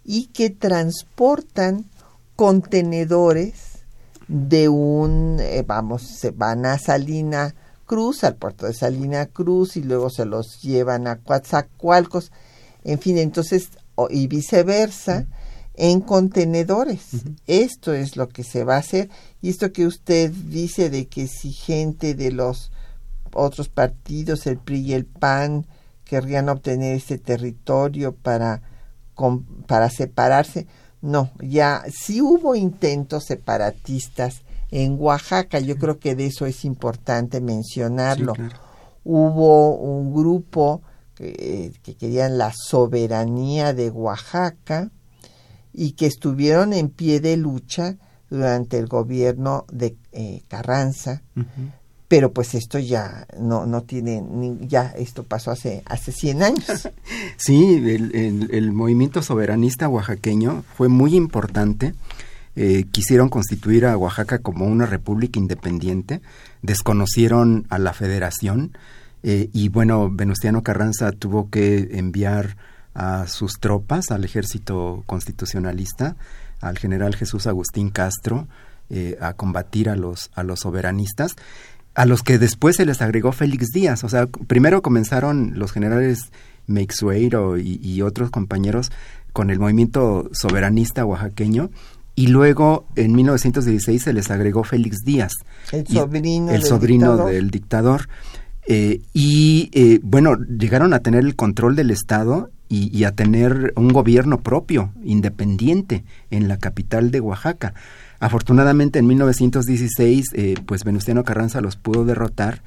y 0.05 0.26
que 0.26 0.51
transportan 0.51 1.86
contenedores 2.36 3.78
de 4.28 4.68
un, 4.68 5.39
eh, 5.41 5.64
vamos, 5.66 6.03
se 6.03 6.32
van 6.32 6.66
a 6.66 6.76
Salina 6.78 7.55
Cruz, 7.86 8.24
al 8.24 8.36
puerto 8.36 8.66
de 8.66 8.74
Salina 8.74 9.24
Cruz 9.24 9.78
y 9.78 9.82
luego 9.82 10.11
se 10.11 10.26
los 10.26 10.61
llevan 10.61 11.07
a 11.07 11.16
Coatzacoalcos. 11.16 12.30
En 12.84 12.99
fin, 12.99 13.16
entonces 13.16 13.70
y 14.11 14.26
viceversa 14.26 15.26
en 15.78 16.01
contenedores. 16.01 17.07
Esto 17.47 17.95
es 17.95 18.16
lo 18.16 18.28
que 18.28 18.43
se 18.43 18.64
va 18.64 18.74
a 18.74 18.80
hacer. 18.80 19.09
Y 19.41 19.51
esto 19.51 19.72
que 19.72 19.86
usted 19.86 20.30
dice 20.30 20.91
de 20.91 21.07
que 21.07 21.28
si 21.28 21.53
gente 21.53 22.14
de 22.14 22.32
los 22.32 22.72
otros 23.32 23.68
partidos, 23.68 24.47
el 24.47 24.59
PRI 24.59 24.80
y 24.80 24.93
el 24.95 25.05
PAN, 25.07 25.66
querrían 26.05 26.49
obtener 26.49 26.97
este 26.97 27.18
territorio 27.18 28.14
para, 28.14 28.62
para 29.66 29.91
separarse, 29.91 30.66
no, 31.01 31.30
ya 31.41 31.84
sí 31.93 32.20
hubo 32.20 32.55
intentos 32.57 33.24
separatistas 33.24 34.43
en 34.70 34.97
Oaxaca, 34.99 35.61
yo 35.61 35.76
creo 35.76 35.99
que 35.99 36.14
de 36.14 36.26
eso 36.26 36.47
es 36.47 36.64
importante 36.64 37.41
mencionarlo. 37.41 38.34
Hubo 39.05 39.76
un 39.76 40.12
grupo 40.12 40.82
que, 41.14 41.72
querían 41.99 42.36
la 42.39 42.53
soberanía 42.55 43.72
de 43.72 43.91
Oaxaca 43.91 44.91
y 45.72 45.93
que 45.93 46.07
estuvieron 46.07 46.72
en 46.72 46.91
pie 46.91 47.20
de 47.20 47.36
lucha 47.36 47.97
durante 48.30 48.78
el 48.78 48.86
gobierno 48.86 49.64
de 49.70 49.96
eh, 50.12 50.42
Carranza, 50.48 51.22
pero 52.08 52.32
pues 52.32 52.54
esto 52.54 52.78
ya 52.78 53.26
no, 53.38 53.66
no 53.66 53.82
tiene, 53.82 54.22
ya 54.60 54.94
esto 54.96 55.24
pasó 55.24 55.50
hace, 55.50 55.82
hace 55.86 56.12
100 56.12 56.42
años. 56.42 56.88
Sí, 57.36 57.74
el, 57.86 58.48
el, 58.50 58.72
movimiento 58.72 59.22
soberanista 59.22 59.88
oaxaqueño 59.88 60.64
fue 60.76 60.88
muy 60.88 61.14
importante. 61.14 61.94
Eh, 62.56 62.86
quisieron 62.90 63.28
constituir 63.28 63.86
a 63.86 63.96
Oaxaca 63.96 64.40
como 64.40 64.66
una 64.66 64.86
república 64.86 65.38
independiente, 65.38 66.20
desconocieron 66.62 67.66
a 67.70 67.78
la 67.78 67.92
federación, 67.92 68.72
eh, 69.22 69.48
y 69.52 69.68
bueno, 69.68 70.10
Venustiano 70.10 70.62
Carranza 70.62 71.12
tuvo 71.12 71.50
que 71.50 71.88
enviar 71.92 72.56
a 72.94 73.26
sus 73.26 73.60
tropas, 73.60 74.10
al 74.10 74.24
ejército 74.24 75.04
constitucionalista, 75.06 76.16
al 76.61 76.78
general 76.78 77.14
Jesús 77.14 77.46
Agustín 77.46 77.90
Castro, 77.90 78.48
eh, 78.90 79.18
a 79.20 79.34
combatir 79.34 79.88
a 79.88 79.96
los, 79.96 80.30
a 80.34 80.42
los 80.42 80.61
soberanistas, 80.61 81.36
a 81.94 82.06
los 82.06 82.22
que 82.22 82.38
después 82.38 82.76
se 82.76 82.86
les 82.86 83.02
agregó 83.02 83.32
Félix 83.32 83.68
Díaz. 83.72 84.04
O 84.04 84.09
sea, 84.09 84.26
primero 84.26 84.82
comenzaron 84.82 85.52
los 85.56 85.72
generales 85.72 86.30
Meixueiro 86.66 87.59
y, 87.59 87.80
y 87.82 88.02
otros 88.02 88.30
compañeros 88.30 88.90
con 89.32 89.50
el 89.50 89.59
movimiento 89.59 90.30
soberanista 90.32 91.04
oaxaqueño, 91.04 91.70
y 92.18 92.26
luego 92.26 92.84
en 92.96 93.14
1916 93.14 94.02
se 94.02 94.12
les 94.12 94.28
agregó 94.32 94.64
Félix 94.64 95.04
Díaz, 95.04 95.30
el 95.70 95.86
sobrino, 95.86 96.50
el 96.50 96.64
sobrino 96.64 97.26
del 97.26 97.48
dictador. 97.48 98.09
Eh, 98.66 99.02
y 99.14 99.70
eh, 99.72 100.00
bueno, 100.02 100.34
llegaron 100.36 100.94
a 100.94 100.98
tener 100.98 101.24
el 101.24 101.36
control 101.36 101.76
del 101.76 101.92
Estado 101.92 102.50
y, 102.68 103.04
a 103.04 103.12
tener 103.12 103.72
un 103.76 103.88
gobierno 103.88 104.40
propio, 104.42 104.92
independiente, 105.02 106.04
en 106.30 106.48
la 106.48 106.58
capital 106.58 107.10
de 107.10 107.20
Oaxaca. 107.20 107.74
Afortunadamente 108.20 108.98
en 108.98 109.06
1916, 109.06 110.26
eh, 110.34 110.54
pues 110.66 110.84
Venustiano 110.84 111.24
Carranza 111.24 111.60
los 111.60 111.76
pudo 111.76 112.04
derrotar 112.04 112.62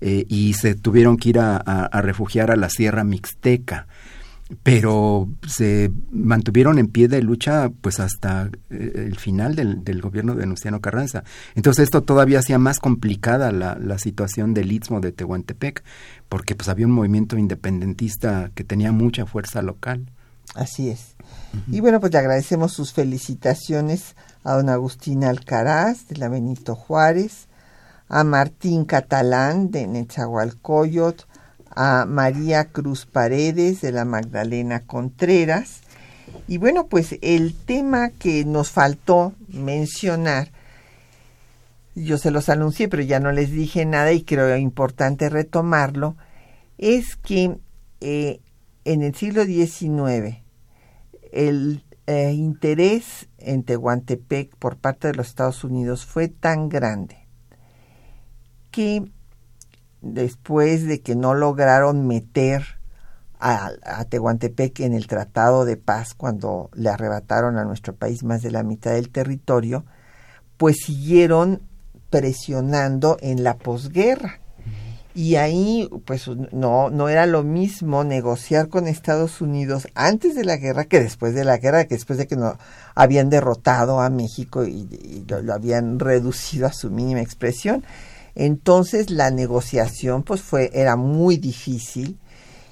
y 0.00 0.52
se 0.52 0.74
tuvieron 0.74 1.16
que 1.16 1.30
ir 1.30 1.38
a 1.38 2.00
refugiar 2.02 2.50
a 2.50 2.56
la 2.56 2.68
Sierra 2.68 3.04
Mixteca 3.04 3.86
pero 4.62 5.28
se 5.46 5.90
mantuvieron 6.10 6.78
en 6.78 6.88
pie 6.88 7.08
de 7.08 7.22
lucha 7.22 7.70
pues 7.80 7.98
hasta 7.98 8.50
eh, 8.70 8.92
el 8.94 9.16
final 9.16 9.54
del, 9.54 10.00
gobierno 10.02 10.34
de 10.34 10.40
Venustiano 10.40 10.80
Carranza. 10.80 11.24
Entonces 11.54 11.84
esto 11.84 12.02
todavía 12.02 12.40
hacía 12.40 12.58
más 12.58 12.78
complicada 12.78 13.52
la, 13.52 13.78
la, 13.80 13.98
situación 13.98 14.52
del 14.52 14.70
istmo 14.70 15.00
de 15.00 15.12
Tehuantepec, 15.12 15.82
porque 16.34 16.56
pues 16.56 16.68
había 16.68 16.86
un 16.86 16.92
movimiento 16.92 17.38
independentista 17.38 18.50
que 18.56 18.64
tenía 18.64 18.90
mucha 18.90 19.24
fuerza 19.24 19.62
local. 19.62 20.10
Así 20.56 20.90
es. 20.90 21.14
Y 21.70 21.78
bueno, 21.78 22.00
pues 22.00 22.12
le 22.12 22.18
agradecemos 22.18 22.72
sus 22.72 22.92
felicitaciones 22.92 24.16
a 24.42 24.54
don 24.54 24.68
Agustín 24.68 25.22
Alcaraz 25.22 26.08
de 26.08 26.16
la 26.16 26.28
Benito 26.28 26.74
Juárez, 26.74 27.46
a 28.08 28.24
Martín 28.24 28.84
Catalán 28.84 29.70
de 29.70 29.86
Netzahualcoyot, 29.86 31.24
a 31.70 32.04
María 32.04 32.64
Cruz 32.64 33.06
Paredes 33.06 33.80
de 33.80 33.92
la 33.92 34.04
Magdalena 34.04 34.80
Contreras. 34.80 35.82
Y 36.48 36.58
bueno, 36.58 36.88
pues 36.88 37.16
el 37.22 37.54
tema 37.54 38.08
que 38.08 38.44
nos 38.44 38.72
faltó 38.72 39.34
mencionar, 39.46 40.50
yo 41.94 42.18
se 42.18 42.30
los 42.30 42.48
anuncié, 42.48 42.88
pero 42.88 43.02
ya 43.02 43.20
no 43.20 43.32
les 43.32 43.50
dije 43.50 43.84
nada 43.84 44.12
y 44.12 44.22
creo 44.22 44.56
importante 44.56 45.28
retomarlo, 45.28 46.16
es 46.78 47.16
que 47.16 47.58
eh, 48.00 48.40
en 48.84 49.02
el 49.02 49.14
siglo 49.14 49.44
XIX 49.44 50.38
el 51.32 51.84
eh, 52.06 52.32
interés 52.32 53.28
en 53.38 53.62
Tehuantepec 53.64 54.56
por 54.56 54.76
parte 54.76 55.08
de 55.08 55.14
los 55.14 55.28
Estados 55.28 55.64
Unidos 55.64 56.04
fue 56.04 56.28
tan 56.28 56.68
grande 56.68 57.26
que 58.70 59.04
después 60.02 60.84
de 60.84 61.00
que 61.00 61.16
no 61.16 61.34
lograron 61.34 62.06
meter 62.06 62.64
a, 63.38 64.04
Tehuantepec 64.08 64.80
en 64.80 64.94
el 64.94 65.06
Tratado 65.06 65.64
de 65.64 65.76
Paz 65.76 66.14
cuando 66.14 66.70
le 66.74 66.88
arrebataron 66.88 67.58
a 67.58 67.64
nuestro 67.64 67.94
país 67.94 68.22
más 68.24 68.42
de 68.42 68.50
la 68.50 68.62
mitad 68.62 68.92
del 68.92 69.10
territorio, 69.10 69.84
pues 70.56 70.76
siguieron 70.84 71.60
presionando 72.14 73.16
en 73.22 73.42
la 73.42 73.56
posguerra. 73.56 74.38
Y 75.16 75.34
ahí, 75.34 75.90
pues 76.06 76.28
no, 76.52 76.88
no 76.90 77.08
era 77.08 77.26
lo 77.26 77.42
mismo 77.42 78.04
negociar 78.04 78.68
con 78.68 78.86
Estados 78.86 79.40
Unidos 79.40 79.88
antes 79.96 80.36
de 80.36 80.44
la 80.44 80.56
guerra 80.56 80.84
que 80.84 81.00
después 81.00 81.34
de 81.34 81.44
la 81.44 81.56
guerra, 81.56 81.86
que 81.86 81.96
después 81.96 82.16
de 82.16 82.28
que 82.28 82.36
no 82.36 82.56
habían 82.94 83.30
derrotado 83.30 83.98
a 84.00 84.10
México 84.10 84.64
y, 84.64 85.24
lo, 85.26 85.52
habían 85.52 85.98
reducido 85.98 86.68
a 86.68 86.72
su 86.72 86.88
mínima 86.88 87.20
expresión. 87.20 87.84
Entonces 88.36 89.10
la 89.10 89.32
negociación 89.32 90.22
pues 90.22 90.40
fue 90.40 90.70
era 90.72 90.96
muy 90.96 91.36
difícil 91.36 92.18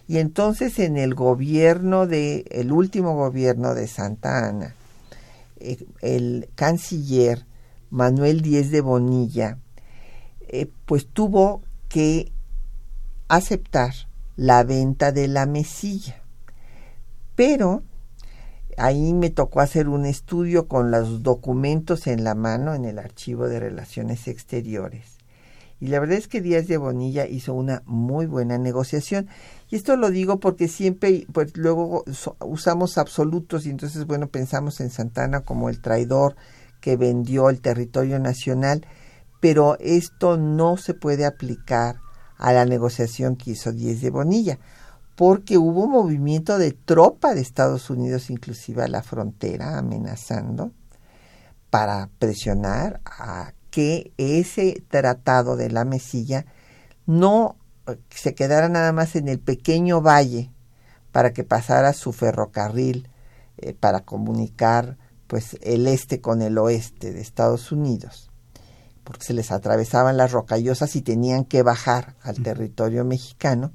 Y 0.06 0.18
entonces 0.18 0.78
en 0.78 0.96
el 0.96 1.14
gobierno 1.14 2.06
de, 2.06 2.44
el 2.50 2.70
último 2.70 3.16
gobierno 3.16 3.74
de 3.74 3.88
Santa 3.88 4.48
Ana, 4.48 4.74
eh, 5.58 5.84
el 6.00 6.48
canciller 6.54 7.44
Manuel 7.92 8.40
Díez 8.40 8.70
de 8.70 8.80
Bonilla, 8.80 9.58
eh, 10.48 10.66
pues 10.86 11.06
tuvo 11.06 11.60
que 11.90 12.32
aceptar 13.28 13.92
la 14.34 14.64
venta 14.64 15.12
de 15.12 15.28
la 15.28 15.44
mesilla. 15.44 16.22
Pero 17.36 17.82
ahí 18.78 19.12
me 19.12 19.28
tocó 19.28 19.60
hacer 19.60 19.88
un 19.90 20.06
estudio 20.06 20.68
con 20.68 20.90
los 20.90 21.22
documentos 21.22 22.06
en 22.06 22.24
la 22.24 22.34
mano 22.34 22.74
en 22.74 22.86
el 22.86 22.98
archivo 22.98 23.46
de 23.46 23.60
relaciones 23.60 24.26
exteriores. 24.26 25.18
Y 25.78 25.88
la 25.88 26.00
verdad 26.00 26.16
es 26.16 26.28
que 26.28 26.40
Díaz 26.40 26.68
de 26.68 26.78
Bonilla 26.78 27.26
hizo 27.26 27.52
una 27.52 27.82
muy 27.84 28.24
buena 28.24 28.56
negociación. 28.56 29.28
Y 29.68 29.76
esto 29.76 29.96
lo 29.96 30.08
digo 30.10 30.40
porque 30.40 30.68
siempre, 30.68 31.26
pues 31.30 31.58
luego 31.58 32.04
usamos 32.40 32.96
absolutos 32.96 33.66
y 33.66 33.70
entonces, 33.70 34.06
bueno, 34.06 34.28
pensamos 34.28 34.80
en 34.80 34.88
Santana 34.88 35.40
como 35.40 35.68
el 35.68 35.80
traidor 35.80 36.36
que 36.82 36.96
vendió 36.98 37.48
el 37.48 37.62
territorio 37.62 38.18
nacional, 38.18 38.84
pero 39.40 39.78
esto 39.80 40.36
no 40.36 40.76
se 40.76 40.92
puede 40.92 41.24
aplicar 41.24 42.00
a 42.36 42.52
la 42.52 42.66
negociación 42.66 43.36
que 43.36 43.52
hizo 43.52 43.72
Díaz 43.72 44.02
de 44.02 44.10
Bonilla, 44.10 44.58
porque 45.16 45.56
hubo 45.56 45.86
movimiento 45.86 46.58
de 46.58 46.72
tropa 46.72 47.34
de 47.34 47.40
Estados 47.40 47.88
Unidos 47.88 48.28
inclusive 48.28 48.82
a 48.82 48.88
la 48.88 49.02
frontera 49.02 49.78
amenazando 49.78 50.72
para 51.70 52.10
presionar 52.18 53.00
a 53.04 53.52
que 53.70 54.12
ese 54.18 54.82
tratado 54.88 55.56
de 55.56 55.70
la 55.70 55.84
mesilla 55.84 56.44
no 57.06 57.56
eh, 57.86 57.96
se 58.10 58.34
quedara 58.34 58.68
nada 58.68 58.92
más 58.92 59.16
en 59.16 59.28
el 59.28 59.38
pequeño 59.38 60.02
valle 60.02 60.50
para 61.12 61.32
que 61.32 61.44
pasara 61.44 61.92
su 61.92 62.12
ferrocarril 62.12 63.08
eh, 63.58 63.72
para 63.72 64.00
comunicar 64.00 64.98
pues 65.32 65.56
el 65.62 65.86
este 65.86 66.20
con 66.20 66.42
el 66.42 66.58
oeste 66.58 67.10
de 67.10 67.22
Estados 67.22 67.72
Unidos 67.72 68.30
porque 69.02 69.24
se 69.24 69.32
les 69.32 69.50
atravesaban 69.50 70.18
las 70.18 70.30
rocallosas 70.30 70.94
y 70.94 71.00
tenían 71.00 71.46
que 71.46 71.62
bajar 71.62 72.16
al 72.20 72.42
territorio 72.42 73.02
mexicano 73.06 73.72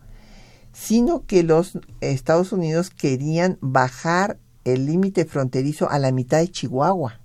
sino 0.72 1.26
que 1.26 1.41
los 1.41 1.80
Estados 1.99 2.51
Unidos 2.51 2.91
querían 2.91 3.58
bajar 3.60 4.38
el 4.66 4.86
límite 4.86 5.26
fronterizo 5.26 5.89
a 5.89 5.97
la 5.97 6.12
mitad 6.12 6.38
de 6.38 6.51
Chihuahua. 6.51 7.22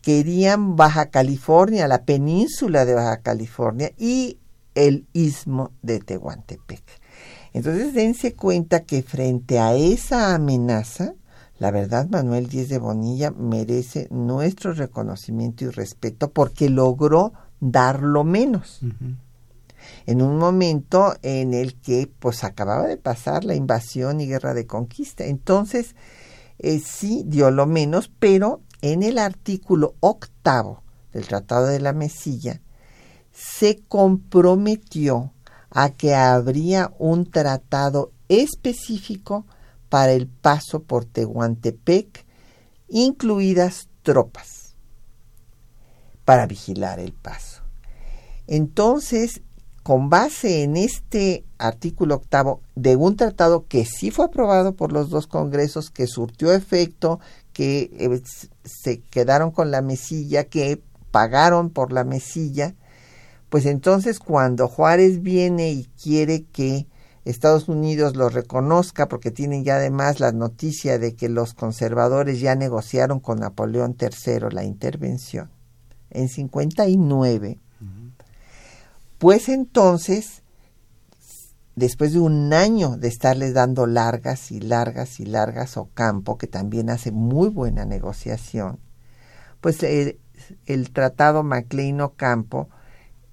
Querían 0.00 0.74
Baja 0.74 1.10
California, 1.10 1.86
la 1.88 2.04
península 2.06 2.86
de 2.86 2.94
Baja 2.94 3.18
California 3.18 3.92
y 3.98 4.38
el 4.74 5.06
istmo 5.12 5.72
de 5.82 6.00
Tehuantepec. 6.00 6.82
Entonces 7.52 7.92
dense 7.92 8.34
cuenta 8.34 8.84
que 8.84 9.02
frente 9.02 9.58
a 9.58 9.74
esa 9.74 10.34
amenaza, 10.34 11.12
la 11.62 11.70
verdad 11.70 12.08
Manuel 12.10 12.48
Díez 12.48 12.68
de 12.70 12.78
Bonilla 12.78 13.30
merece 13.30 14.08
nuestro 14.10 14.72
reconocimiento 14.72 15.64
y 15.64 15.68
respeto 15.68 16.32
porque 16.32 16.68
logró 16.68 17.34
dar 17.60 18.02
lo 18.02 18.24
menos. 18.24 18.80
En 20.06 20.22
un 20.22 20.38
momento 20.38 21.14
en 21.22 21.54
el 21.54 21.76
que 21.76 22.10
pues 22.18 22.42
acababa 22.42 22.88
de 22.88 22.96
pasar 22.96 23.44
la 23.44 23.54
invasión 23.54 24.20
y 24.20 24.26
guerra 24.26 24.54
de 24.54 24.66
conquista. 24.66 25.24
Entonces, 25.24 25.94
eh, 26.58 26.80
sí 26.80 27.22
dio 27.26 27.52
lo 27.52 27.66
menos, 27.66 28.10
pero 28.18 28.60
en 28.80 29.04
el 29.04 29.16
artículo 29.16 29.94
octavo 30.00 30.82
del 31.12 31.28
Tratado 31.28 31.68
de 31.68 31.78
la 31.78 31.92
Mesilla, 31.92 32.60
se 33.30 33.84
comprometió 33.86 35.32
a 35.70 35.90
que 35.90 36.16
habría 36.16 36.92
un 36.98 37.30
tratado 37.30 38.10
específico 38.28 39.46
para 39.92 40.12
el 40.12 40.26
paso 40.26 40.84
por 40.84 41.04
Tehuantepec, 41.04 42.24
incluidas 42.88 43.90
tropas, 44.02 44.74
para 46.24 46.46
vigilar 46.46 46.98
el 46.98 47.12
paso. 47.12 47.60
Entonces, 48.46 49.42
con 49.82 50.08
base 50.08 50.62
en 50.62 50.78
este 50.78 51.44
artículo 51.58 52.14
octavo 52.14 52.62
de 52.74 52.96
un 52.96 53.16
tratado 53.16 53.66
que 53.66 53.84
sí 53.84 54.10
fue 54.10 54.24
aprobado 54.24 54.74
por 54.76 54.92
los 54.92 55.10
dos 55.10 55.26
congresos, 55.26 55.90
que 55.90 56.06
surtió 56.06 56.54
efecto, 56.54 57.20
que 57.52 57.90
eh, 57.98 58.22
se 58.64 59.02
quedaron 59.02 59.50
con 59.50 59.70
la 59.70 59.82
mesilla, 59.82 60.44
que 60.44 60.82
pagaron 61.10 61.68
por 61.68 61.92
la 61.92 62.04
mesilla, 62.04 62.74
pues 63.50 63.66
entonces 63.66 64.20
cuando 64.20 64.68
Juárez 64.68 65.20
viene 65.20 65.70
y 65.70 65.84
quiere 66.02 66.44
que 66.44 66.86
Estados 67.24 67.68
Unidos 67.68 68.16
lo 68.16 68.28
reconozca, 68.28 69.08
porque 69.08 69.30
tienen 69.30 69.64
ya 69.64 69.76
además 69.76 70.18
la 70.18 70.32
noticia 70.32 70.98
de 70.98 71.14
que 71.14 71.28
los 71.28 71.54
conservadores 71.54 72.40
ya 72.40 72.54
negociaron 72.54 73.20
con 73.20 73.38
Napoleón 73.38 73.96
III 74.00 74.50
la 74.50 74.64
intervención 74.64 75.50
en 76.10 76.28
59, 76.28 77.58
pues 79.18 79.48
entonces 79.48 80.42
después 81.74 82.12
de 82.12 82.20
un 82.20 82.52
año 82.52 82.96
de 82.96 83.08
estarles 83.08 83.54
dando 83.54 83.86
largas 83.86 84.50
y 84.50 84.60
largas 84.60 85.20
y 85.20 85.26
largas 85.26 85.76
Ocampo, 85.76 86.38
que 86.38 86.46
también 86.46 86.90
hace 86.90 87.12
muy 87.12 87.48
buena 87.48 87.84
negociación, 87.84 88.78
pues 89.60 89.82
el, 89.82 90.90
tratado 90.92 91.42
MacLean 91.42 92.00
Ocampo 92.00 92.68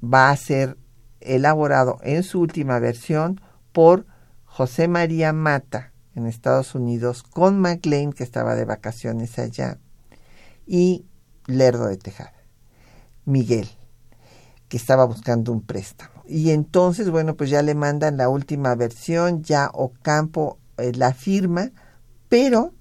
va 0.01 0.29
a 0.29 0.37
ser 0.37 0.77
elaborado 1.19 1.99
en 2.03 2.23
su 2.23 2.39
última 2.39 2.79
versión 2.79 3.41
por 3.72 4.05
José 4.45 4.88
María 4.88 5.34
Mata 5.34 5.93
en 6.15 6.26
Estados 6.26 6.76
Unidos 6.76 7.24
con 7.24 7.59
MacLean, 7.59 8.13
que 8.13 8.24
estaba 8.24 8.55
de 8.55 8.65
vacaciones 8.65 9.38
allá, 9.39 9.78
y 10.65 11.05
Lerdo 11.45 11.88
de 11.88 11.97
Tejada, 11.97 12.34
Miguel, 13.26 13.70
que 14.67 14.78
estaba 14.78 15.05
buscando 15.05 15.51
un 15.51 15.61
préstamo. 15.61 16.24
Y 16.28 16.51
entonces, 16.51 17.09
bueno, 17.09 17.36
pues 17.36 17.49
ya 17.49 17.61
le 17.61 17.74
mandan 17.74 18.17
la 18.17 18.30
última 18.30 18.76
versión, 18.76 19.43
ya 19.43 19.72
Ocampo 19.74 20.59
eh, 20.78 20.91
la 20.93 21.13
firma, 21.13 21.72
pero 22.28 22.74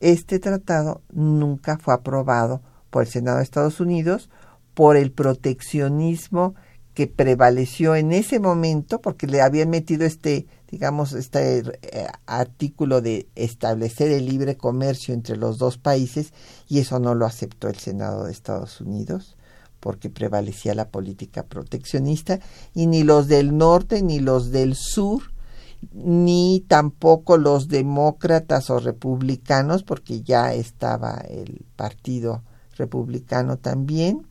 este 0.00 0.38
tratado 0.38 1.02
nunca 1.12 1.78
fue 1.78 1.94
aprobado 1.94 2.62
por 2.90 3.02
el 3.02 3.08
Senado 3.08 3.38
de 3.38 3.44
Estados 3.44 3.80
Unidos 3.80 4.30
por 4.74 4.96
el 4.96 5.12
proteccionismo 5.12 6.54
que 6.94 7.06
prevaleció 7.06 7.94
en 7.94 8.12
ese 8.12 8.40
momento, 8.40 9.00
porque 9.00 9.26
le 9.26 9.40
habían 9.40 9.70
metido 9.70 10.04
este, 10.04 10.46
digamos, 10.70 11.12
este 11.12 11.62
eh, 11.82 12.06
artículo 12.26 13.00
de 13.00 13.28
establecer 13.36 14.10
el 14.10 14.26
libre 14.26 14.56
comercio 14.56 15.14
entre 15.14 15.36
los 15.36 15.58
dos 15.58 15.78
países, 15.78 16.32
y 16.68 16.80
eso 16.80 16.98
no 16.98 17.14
lo 17.14 17.26
aceptó 17.26 17.68
el 17.68 17.76
Senado 17.76 18.24
de 18.24 18.32
Estados 18.32 18.80
Unidos 18.80 19.36
porque 19.80 20.10
prevalecía 20.10 20.74
la 20.74 20.90
política 20.90 21.42
proteccionista, 21.42 22.38
y 22.74 22.86
ni 22.86 23.02
los 23.02 23.28
del 23.28 23.56
norte 23.56 24.02
ni 24.02 24.20
los 24.20 24.50
del 24.50 24.74
sur, 24.76 25.22
ni 25.92 26.62
tampoco 26.68 27.38
los 27.38 27.68
demócratas 27.68 28.68
o 28.68 28.78
republicanos, 28.78 29.82
porque 29.82 30.20
ya 30.20 30.52
estaba 30.52 31.14
el 31.28 31.64
Partido 31.76 32.42
Republicano 32.76 33.56
también, 33.56 34.26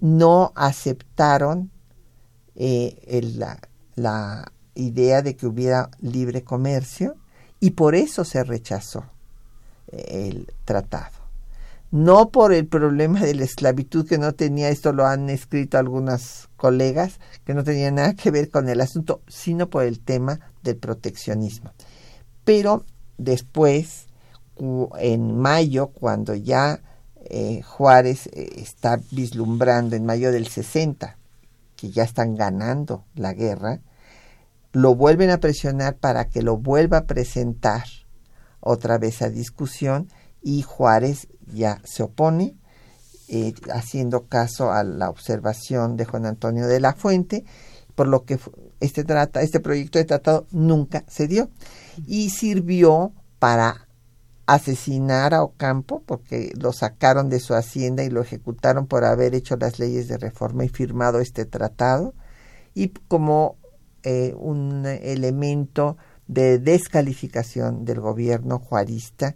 no 0.00 0.52
aceptaron 0.54 1.70
eh, 2.54 3.20
la, 3.36 3.58
la 3.94 4.52
idea 4.74 5.22
de 5.22 5.36
que 5.36 5.46
hubiera 5.46 5.90
libre 6.00 6.44
comercio 6.44 7.16
y 7.60 7.70
por 7.70 7.94
eso 7.94 8.24
se 8.24 8.44
rechazó 8.44 9.04
eh, 9.88 10.28
el 10.28 10.52
tratado 10.64 11.26
no 11.90 12.30
por 12.30 12.52
el 12.52 12.66
problema 12.66 13.20
de 13.20 13.34
la 13.34 13.44
esclavitud 13.44 14.06
que 14.06 14.18
no 14.18 14.34
tenía, 14.34 14.68
esto 14.68 14.92
lo 14.92 15.06
han 15.06 15.30
escrito 15.30 15.78
algunas 15.78 16.48
colegas, 16.56 17.20
que 17.44 17.54
no 17.54 17.64
tenía 17.64 17.90
nada 17.90 18.14
que 18.14 18.30
ver 18.30 18.50
con 18.50 18.68
el 18.68 18.80
asunto, 18.80 19.22
sino 19.28 19.70
por 19.70 19.84
el 19.84 20.00
tema 20.00 20.40
del 20.62 20.76
proteccionismo. 20.76 21.72
Pero 22.44 22.84
después, 23.18 24.08
en 24.98 25.38
mayo, 25.38 25.88
cuando 25.88 26.34
ya 26.34 26.80
eh, 27.30 27.62
Juárez 27.62 28.28
eh, 28.32 28.48
está 28.56 28.98
vislumbrando, 29.10 29.96
en 29.96 30.06
mayo 30.06 30.32
del 30.32 30.46
60, 30.46 31.16
que 31.76 31.90
ya 31.90 32.02
están 32.02 32.34
ganando 32.34 33.04
la 33.14 33.32
guerra, 33.32 33.80
lo 34.72 34.94
vuelven 34.94 35.30
a 35.30 35.38
presionar 35.38 35.96
para 35.96 36.28
que 36.28 36.42
lo 36.42 36.56
vuelva 36.56 36.98
a 36.98 37.06
presentar 37.06 37.84
otra 38.60 38.98
vez 38.98 39.22
a 39.22 39.30
discusión 39.30 40.08
y 40.42 40.62
Juárez 40.62 41.28
ya 41.52 41.80
se 41.84 42.02
opone, 42.02 42.56
eh, 43.28 43.54
haciendo 43.72 44.26
caso 44.26 44.72
a 44.72 44.84
la 44.84 45.10
observación 45.10 45.96
de 45.96 46.04
Juan 46.04 46.26
Antonio 46.26 46.66
de 46.66 46.80
la 46.80 46.94
Fuente, 46.94 47.44
por 47.94 48.06
lo 48.06 48.24
que 48.24 48.38
este, 48.80 49.04
trata, 49.04 49.42
este 49.42 49.60
proyecto 49.60 49.98
de 49.98 50.04
tratado 50.04 50.46
nunca 50.50 51.04
se 51.08 51.26
dio. 51.26 51.50
Y 52.06 52.30
sirvió 52.30 53.12
para 53.38 53.85
asesinar 54.46 55.34
a 55.34 55.42
Ocampo 55.42 56.02
porque 56.06 56.52
lo 56.56 56.72
sacaron 56.72 57.28
de 57.28 57.40
su 57.40 57.54
hacienda 57.54 58.04
y 58.04 58.10
lo 58.10 58.22
ejecutaron 58.22 58.86
por 58.86 59.04
haber 59.04 59.34
hecho 59.34 59.56
las 59.56 59.78
leyes 59.78 60.08
de 60.08 60.18
reforma 60.18 60.64
y 60.64 60.68
firmado 60.68 61.20
este 61.20 61.44
tratado 61.44 62.14
y 62.74 62.88
como 63.08 63.56
eh, 64.02 64.34
un 64.36 64.86
elemento 64.86 65.96
de 66.28 66.58
descalificación 66.58 67.84
del 67.84 68.00
gobierno 68.00 68.58
juarista 68.58 69.34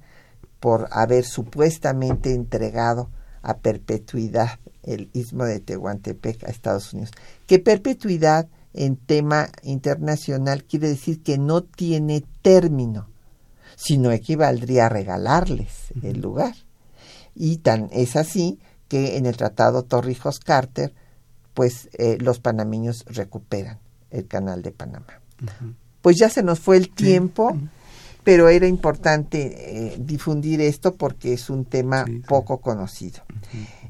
por 0.61 0.89
haber 0.93 1.25
supuestamente 1.25 2.35
entregado 2.35 3.11
a 3.43 3.59
perpetuidad 3.59 4.61
el 4.83 5.11
istmo 5.13 5.45
de 5.45 5.61
Tehuantepec 5.61 6.45
a 6.45 6.51
Estados 6.51 6.93
Unidos. 6.93 7.13
Que 7.47 7.59
perpetuidad 7.59 8.49
en 8.73 8.97
tema 8.97 9.49
internacional 9.63 10.65
quiere 10.65 10.89
decir 10.89 11.23
que 11.23 11.39
no 11.39 11.63
tiene 11.63 12.25
término, 12.43 13.09
sino 13.83 14.13
equivaldría 14.13 14.87
a 14.87 14.89
regalarles 14.91 15.95
el 16.03 16.21
lugar. 16.21 16.55
Y 17.35 17.59
tan 17.59 17.89
es 17.93 18.15
así 18.15 18.59
que 18.89 19.17
en 19.17 19.25
el 19.25 19.39
Tratado 19.39 19.85
Torrijos-Carter, 19.85 20.93
pues 21.55 21.89
eh, 21.95 22.19
los 22.21 22.41
panameños 22.41 23.05
recuperan 23.07 23.79
el 24.11 24.27
canal 24.27 24.61
de 24.61 24.73
Panamá. 24.73 25.21
Pues 26.03 26.19
ya 26.19 26.29
se 26.29 26.43
nos 26.43 26.61
fue 26.61 26.77
el 26.77 26.91
tiempo, 26.91 27.57
pero 28.23 28.51
era 28.51 28.67
importante 28.67 29.95
eh, 29.95 29.97
difundir 29.99 30.61
esto 30.61 30.97
porque 30.97 31.33
es 31.33 31.49
un 31.49 31.65
tema 31.65 32.05
poco 32.29 32.61
conocido. 32.61 33.23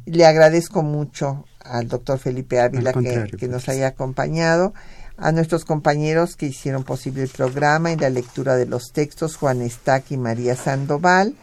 Le 0.07 0.25
agradezco 0.25 0.85
mucho 0.85 1.47
al 1.59 1.89
doctor 1.89 2.19
Felipe 2.21 2.61
Ávila 2.61 2.93
que, 2.93 3.37
que 3.37 3.49
nos 3.49 3.69
haya 3.69 3.89
acompañado 3.89 4.73
a 5.21 5.33
nuestros 5.33 5.65
compañeros 5.65 6.35
que 6.35 6.47
hicieron 6.47 6.83
posible 6.83 7.23
el 7.23 7.29
programa 7.29 7.93
en 7.93 8.01
la 8.01 8.11
lectura 8.11 8.57
de 8.57 8.67
los 8.67 8.93
textos, 8.93 9.37
Juan 9.37 9.61
Estac 9.61 10.11
y 10.11 10.17
María 10.17 10.57
Sandoval, 10.57 11.37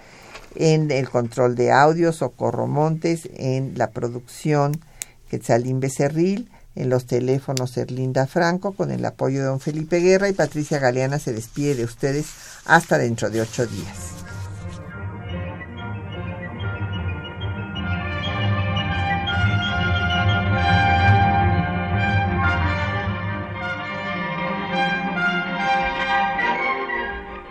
en 0.55 0.89
el 0.89 1.09
control 1.09 1.55
de 1.55 1.71
audio, 1.71 2.11
Socorro 2.11 2.65
Montes, 2.65 3.29
en 3.35 3.77
la 3.77 3.91
producción, 3.91 4.81
Quetzalín 5.29 5.79
Becerril, 5.79 6.49
en 6.75 6.89
los 6.89 7.05
teléfonos 7.05 7.77
Erlinda 7.77 8.25
Franco, 8.25 8.73
con 8.73 8.91
el 8.91 9.05
apoyo 9.05 9.39
de 9.39 9.45
don 9.45 9.59
Felipe 9.59 9.99
Guerra 9.99 10.29
y 10.29 10.33
Patricia 10.33 10.79
Galeana 10.79 11.19
se 11.19 11.33
despide 11.33 11.75
de 11.75 11.83
ustedes 11.83 12.27
hasta 12.65 12.97
dentro 12.97 13.29
de 13.29 13.41
ocho 13.41 13.67
días. 13.67 14.16